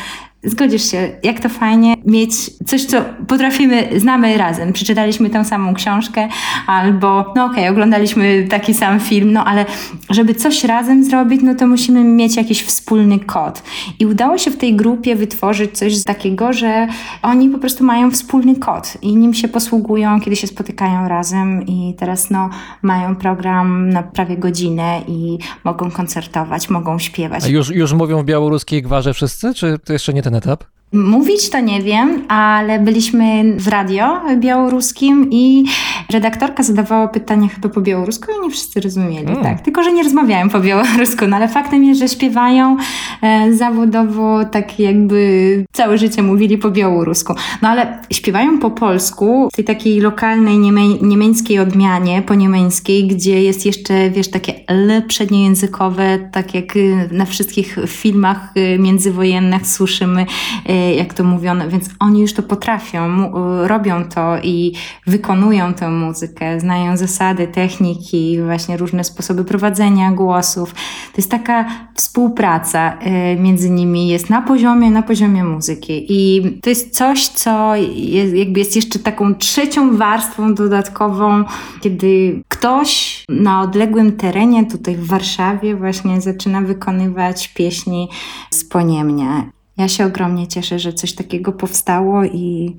Zgodzisz 0.45 0.91
się, 0.91 1.09
jak 1.23 1.39
to 1.39 1.49
fajnie 1.49 1.95
mieć 2.05 2.33
coś, 2.65 2.85
co 2.85 3.01
potrafimy, 3.27 3.89
znamy 3.97 4.37
razem. 4.37 4.73
Przeczytaliśmy 4.73 5.29
tę 5.29 5.45
samą 5.45 5.73
książkę, 5.73 6.27
albo, 6.67 7.33
no 7.35 7.45
okej, 7.45 7.69
oglądaliśmy 7.69 8.47
taki 8.49 8.73
sam 8.73 8.99
film, 8.99 9.31
no 9.31 9.45
ale 9.45 9.65
żeby 10.09 10.35
coś 10.35 10.63
razem 10.63 11.03
zrobić, 11.03 11.41
no 11.43 11.55
to 11.55 11.67
musimy 11.67 12.03
mieć 12.03 12.35
jakiś 12.35 12.63
wspólny 12.63 13.19
kod. 13.19 13.63
I 13.99 14.05
udało 14.05 14.37
się 14.37 14.51
w 14.51 14.57
tej 14.57 14.75
grupie 14.75 15.15
wytworzyć 15.15 15.77
coś 15.77 16.03
takiego, 16.03 16.53
że 16.53 16.87
oni 17.21 17.49
po 17.49 17.57
prostu 17.57 17.83
mają 17.83 18.11
wspólny 18.11 18.55
kod 18.55 18.97
i 19.01 19.15
nim 19.15 19.33
się 19.33 19.47
posługują, 19.47 20.21
kiedy 20.21 20.35
się 20.35 20.47
spotykają 20.47 21.07
razem 21.07 21.65
i 21.67 21.95
teraz 21.97 22.29
no 22.29 22.49
mają 22.81 23.15
program 23.15 23.89
na 23.89 24.03
prawie 24.03 24.37
godzinę 24.37 25.01
i 25.07 25.37
mogą 25.63 25.91
koncertować, 25.91 26.69
mogą 26.69 26.99
śpiewać. 26.99 27.43
A 27.43 27.47
już, 27.47 27.69
już 27.69 27.93
mówią 27.93 28.21
w 28.21 28.25
białoruskiej 28.25 28.81
gwarze 28.81 29.13
wszyscy, 29.13 29.53
czy 29.53 29.79
to 29.85 29.93
jeszcze 29.93 30.13
nie 30.13 30.21
ten 30.21 30.32
turn 30.41 30.51
up? 30.51 30.63
Mówić 30.93 31.49
to 31.49 31.59
nie 31.59 31.81
wiem, 31.81 32.23
ale 32.27 32.79
byliśmy 32.79 33.43
w 33.57 33.67
radio 33.67 34.21
białoruskim 34.35 35.27
i 35.31 35.65
redaktorka 36.11 36.63
zadawała 36.63 37.07
pytania 37.07 37.47
chyba 37.47 37.69
po 37.69 37.81
białorusku 37.81 38.25
i 38.39 38.43
nie 38.45 38.51
wszyscy 38.51 38.81
rozumieli, 38.81 39.27
Mm. 39.27 39.43
tak. 39.43 39.61
Tylko, 39.61 39.83
że 39.83 39.91
nie 39.93 40.03
rozmawiają 40.03 40.49
po 40.49 40.59
białorusku, 40.59 41.27
no 41.27 41.35
ale 41.35 41.47
faktem 41.47 41.83
jest, 41.83 41.99
że 41.99 42.07
śpiewają 42.07 42.77
e, 43.21 43.53
zawodowo 43.53 44.45
tak 44.45 44.79
jakby 44.79 45.65
całe 45.71 45.97
życie 45.97 46.23
mówili 46.23 46.57
po 46.57 46.71
białorusku. 46.71 47.33
No 47.61 47.69
ale 47.69 47.97
śpiewają 48.11 48.59
po 48.59 48.71
polsku 48.71 49.49
w 49.53 49.55
tej 49.55 49.65
takiej 49.65 49.99
lokalnej 50.01 50.57
niemie- 50.57 51.01
niemieckiej 51.01 51.59
odmianie, 51.59 52.21
po 52.21 52.35
niemieckiej, 52.35 53.07
gdzie 53.07 53.43
jest 53.43 53.65
jeszcze, 53.65 54.09
wiesz, 54.09 54.29
takie 54.31 54.53
L 54.67 55.03
przedniojęzykowe, 55.07 56.29
tak 56.31 56.53
jak 56.55 56.73
na 57.11 57.25
wszystkich 57.25 57.77
filmach 57.87 58.51
y, 58.57 58.79
międzywojennych 58.79 59.67
słyszymy, 59.67 60.21
y, 60.69 60.82
jak 60.91 61.13
to 61.13 61.23
mówiono, 61.23 61.69
więc 61.69 61.89
oni 61.99 62.21
już 62.21 62.33
to 62.33 62.43
potrafią, 62.43 63.31
y, 63.63 63.67
robią 63.67 64.05
to 64.05 64.37
i 64.43 64.73
wykonują 65.07 65.73
tę 65.73 65.89
muzykę, 65.89 66.59
znają 66.59 66.97
zasady, 66.97 67.47
techniki, 67.47 68.41
właśnie 68.41 68.77
różne 68.77 69.03
sposoby 69.03 69.43
prowadzenia 69.43 70.11
głosów. 70.11 70.73
To 70.73 71.17
jest 71.17 71.31
taka 71.31 71.65
współpraca 71.95 72.97
y, 73.33 73.39
między 73.39 73.69
nimi 73.69 74.07
jest 74.07 74.29
na 74.29 74.41
poziomie, 74.41 74.91
na 74.91 75.03
poziomie 75.03 75.43
muzyki 75.43 76.05
i 76.09 76.41
to 76.61 76.69
jest 76.69 76.95
coś, 76.95 77.27
co 77.27 77.75
jest, 77.95 78.33
jakby 78.33 78.59
jest 78.59 78.75
jeszcze 78.75 78.99
taką 78.99 79.35
trzecią 79.35 79.97
warstwą 79.97 80.55
dodatkową, 80.55 81.43
kiedy 81.81 82.41
ktoś 82.47 83.23
na 83.29 83.61
odległym 83.61 84.11
terenie, 84.11 84.65
tutaj 84.65 84.95
w 84.95 85.07
Warszawie 85.07 85.75
właśnie 85.75 86.21
zaczyna 86.21 86.61
wykonywać 86.61 87.47
pieśni 87.47 88.09
z 88.49 88.65
Poniemnia. 88.65 89.62
Ja 89.77 89.87
się 89.87 90.05
ogromnie 90.05 90.47
cieszę, 90.47 90.79
że 90.79 90.93
coś 90.93 91.13
takiego 91.13 91.51
powstało 91.51 92.25
i, 92.25 92.75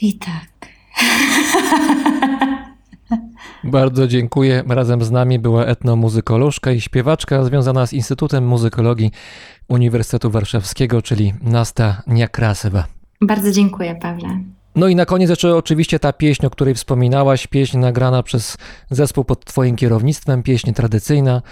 i 0.00 0.18
tak. 0.18 0.68
Bardzo 3.64 4.06
dziękuję. 4.06 4.64
Razem 4.68 5.04
z 5.04 5.10
nami 5.10 5.38
była 5.38 5.64
etnomuzykolożka 5.64 6.72
i 6.72 6.80
śpiewaczka 6.80 7.44
związana 7.44 7.86
z 7.86 7.92
Instytutem 7.92 8.46
Muzykologii 8.46 9.10
Uniwersytetu 9.68 10.30
Warszawskiego, 10.30 11.02
czyli 11.02 11.34
Nasta 11.42 12.02
Niakrasewa. 12.06 12.84
Bardzo 13.20 13.52
dziękuję, 13.52 13.94
Pawle. 13.94 14.28
No 14.76 14.88
i 14.88 14.96
na 14.96 15.06
koniec 15.06 15.30
jeszcze 15.30 15.56
oczywiście 15.56 15.98
ta 15.98 16.12
pieśń, 16.12 16.46
o 16.46 16.50
której 16.50 16.74
wspominałaś, 16.74 17.46
pieśń 17.46 17.78
nagrana 17.78 18.22
przez 18.22 18.56
zespół 18.90 19.24
pod 19.24 19.44
Twoim 19.44 19.76
kierownictwem, 19.76 20.42
pieśń 20.42 20.72
tradycyjna 20.72 21.42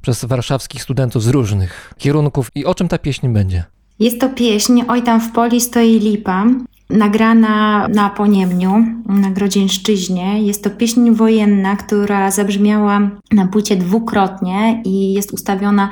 przez 0.00 0.24
warszawskich 0.24 0.82
studentów 0.82 1.22
z 1.22 1.28
różnych 1.28 1.94
kierunków. 1.98 2.50
I 2.54 2.64
o 2.64 2.74
czym 2.74 2.88
ta 2.88 2.98
pieśń 2.98 3.28
będzie? 3.28 3.64
Jest 3.98 4.20
to 4.20 4.28
pieśń 4.28 4.82
Oj 4.88 5.02
tam 5.02 5.20
w 5.20 5.32
poli 5.32 5.60
stoi 5.60 5.98
lipa, 5.98 6.46
nagrana 6.90 7.88
na 7.88 8.10
Poniemniu, 8.10 8.84
na 9.06 9.30
Grodzieńszczyźnie. 9.30 10.42
Jest 10.42 10.64
to 10.64 10.70
pieśń 10.70 11.10
wojenna, 11.10 11.76
która 11.76 12.30
zabrzmiała 12.30 13.10
na 13.32 13.46
płycie 13.46 13.76
dwukrotnie 13.76 14.82
i 14.84 15.12
jest 15.12 15.32
ustawiona 15.32 15.88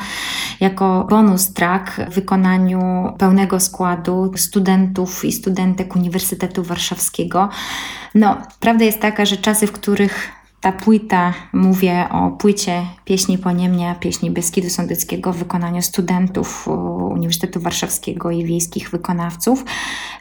jako 0.60 1.06
bonus 1.10 1.52
track 1.52 2.00
w 2.10 2.14
wykonaniu 2.14 2.80
pełnego 3.18 3.60
składu 3.60 4.32
studentów 4.36 5.24
i 5.24 5.32
studentek 5.32 5.96
Uniwersytetu 5.96 6.62
Warszawskiego. 6.62 7.48
No, 8.14 8.36
prawda 8.60 8.84
jest 8.84 9.00
taka, 9.00 9.24
że 9.24 9.36
czasy, 9.36 9.66
w 9.66 9.72
których 9.72 10.41
ta 10.62 10.72
płyta, 10.72 11.34
mówię 11.52 12.08
o 12.10 12.30
płycie 12.30 12.82
pieśni 13.04 13.38
Poniemnia, 13.38 13.94
pieśni 13.94 14.30
Beskidu 14.30 14.70
Sądeckiego 14.70 15.32
w 15.32 15.36
wykonaniu 15.36 15.82
studentów 15.82 16.68
u, 16.68 16.72
Uniwersytetu 17.12 17.60
Warszawskiego 17.60 18.30
i 18.30 18.44
wiejskich 18.44 18.90
wykonawców. 18.90 19.64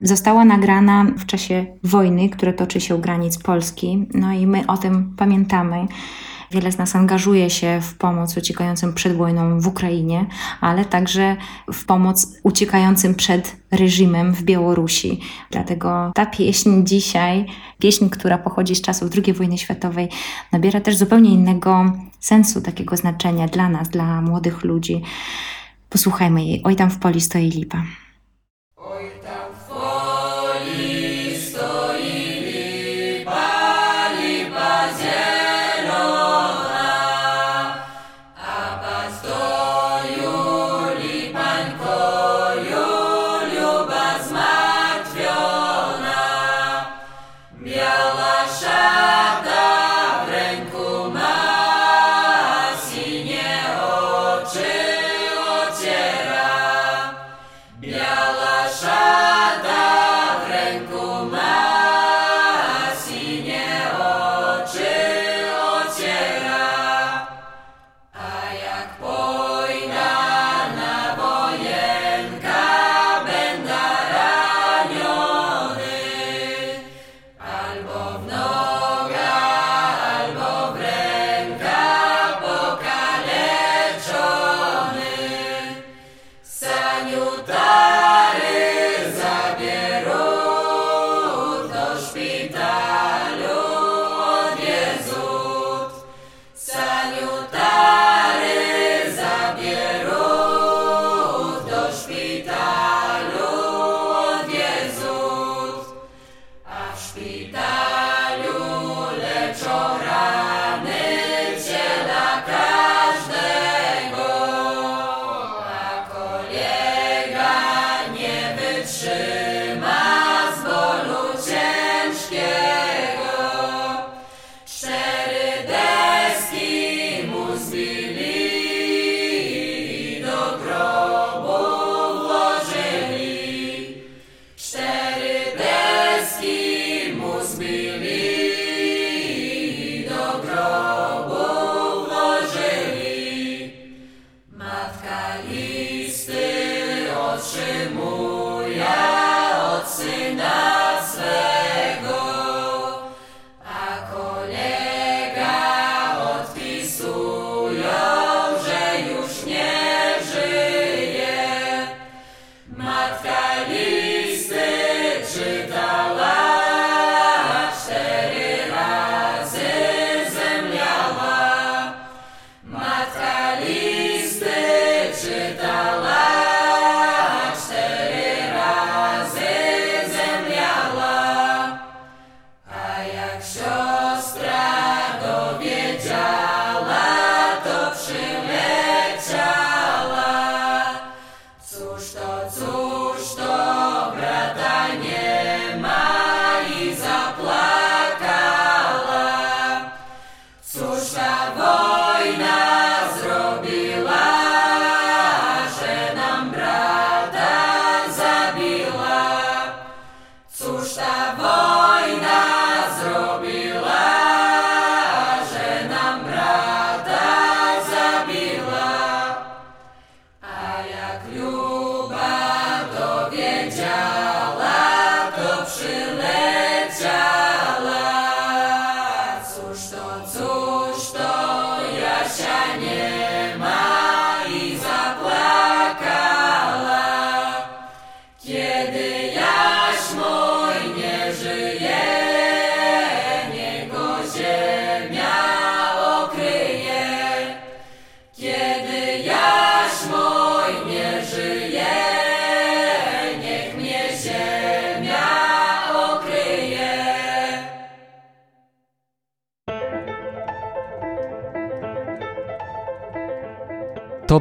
Została 0.02 0.46
nagrana 0.46 1.06
w 1.18 1.26
czasie 1.26 1.66
wojny, 1.84 2.30
która 2.30 2.54
toczy 2.54 2.82
się 2.82 2.96
u 2.96 3.00
granic 3.00 3.38
Polski. 3.38 4.08
No 4.14 4.34
i 4.34 4.48
my 4.48 4.68
o 4.68 4.78
tym 4.78 5.14
pamiętamy. 5.18 5.88
Wiele 6.52 6.72
z 6.72 6.78
nas 6.78 6.96
angażuje 6.96 7.50
się 7.50 7.82
w 7.82 7.94
pomoc 7.94 8.38
uciekającym 8.38 8.94
przed 8.94 9.16
wojną 9.16 9.60
w 9.60 9.68
Ukrainie, 9.68 10.26
ale 10.62 10.86
także 10.86 11.38
w 11.74 11.86
pomoc 11.86 12.28
uciekającym 12.44 13.16
przed 13.16 13.56
reżimem 13.72 14.34
w 14.34 14.44
Białorusi. 14.44 15.20
Dlatego 15.52 16.12
ta 16.16 16.26
pieśń 16.26 16.84
dzisiaj, 16.84 17.46
pieśń, 17.80 18.10
która 18.10 18.38
pochodzi 18.38 18.76
z 18.76 18.82
czasów 18.82 19.10
II 19.26 19.34
wojny 19.34 19.58
światowej, 19.58 20.10
nabiera 20.52 20.82
też 20.82 20.98
zupełnie 20.98 21.30
innego 21.30 21.92
sensu, 22.20 22.62
takiego 22.62 22.98
znaczenia 22.98 23.48
dla 23.48 23.70
nas, 23.70 23.90
dla 23.90 24.22
młodych 24.22 24.64
ludzi. 24.64 25.02
Posłuchajmy 25.90 26.46
jej. 26.46 26.62
Oj, 26.64 26.76
tam 26.76 26.92
w 26.92 27.00
poli 27.00 27.22
stoi 27.22 27.50
lipa. 27.50 27.84
Biała 28.78 29.21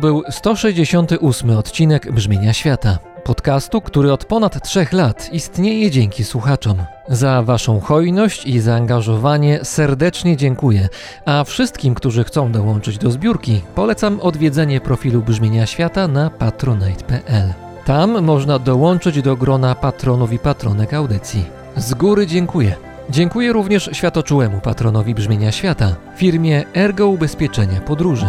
był 0.01 0.23
168 0.31 1.51
odcinek 1.51 2.13
Brzmienia 2.13 2.53
Świata. 2.53 2.99
Podcastu, 3.25 3.81
który 3.81 4.13
od 4.13 4.25
ponad 4.25 4.69
trzech 4.69 4.93
lat 4.93 5.29
istnieje 5.33 5.91
dzięki 5.91 6.25
słuchaczom. 6.25 6.77
Za 7.09 7.43
Waszą 7.43 7.81
hojność 7.81 8.47
i 8.47 8.61
zaangażowanie 8.61 9.61
serdecznie 9.63 10.37
dziękuję, 10.37 10.89
a 11.25 11.45
wszystkim, 11.45 11.95
którzy 11.95 12.25
chcą 12.25 12.53
dołączyć 12.53 12.99
do 12.99 13.11
zbiórki, 13.11 13.61
polecam 13.75 14.21
odwiedzenie 14.21 14.81
profilu 14.81 15.23
Brzmienia 15.23 15.67
Świata 15.67 16.09
na 16.09 16.31
patronite.pl. 16.31 17.53
Tam 17.85 18.23
można 18.23 18.59
dołączyć 18.59 19.23
do 19.23 19.37
grona 19.37 19.75
patronów 19.75 20.33
i 20.33 20.39
patronek 20.39 20.95
audycji. 20.95 21.45
Z 21.77 21.95
góry 21.95 22.27
dziękuję. 22.27 22.75
Dziękuję 23.11 23.53
również 23.53 23.91
światoczułemu 23.93 24.61
patronowi 24.61 25.15
Brzmienia 25.15 25.53
Świata, 25.53 25.97
firmie 26.17 26.65
Ergo 26.75 27.09
Ubezpieczenia 27.09 27.81
Podróży. 27.81 28.27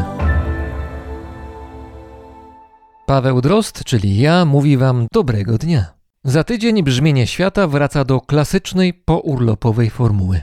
Paweł 3.12 3.42
Drost, 3.42 3.84
czyli 3.84 4.18
ja, 4.18 4.46
mówi 4.46 4.78
Wam 4.78 5.08
dobrego 5.12 5.58
dnia. 5.58 5.86
Za 6.24 6.44
tydzień 6.44 6.84
brzmienie 6.84 7.28
świata 7.28 7.68
wraca 7.68 8.06
do 8.06 8.22
klasycznej 8.22 8.94
pourlopowej 8.94 9.90
formuły. 9.90 10.42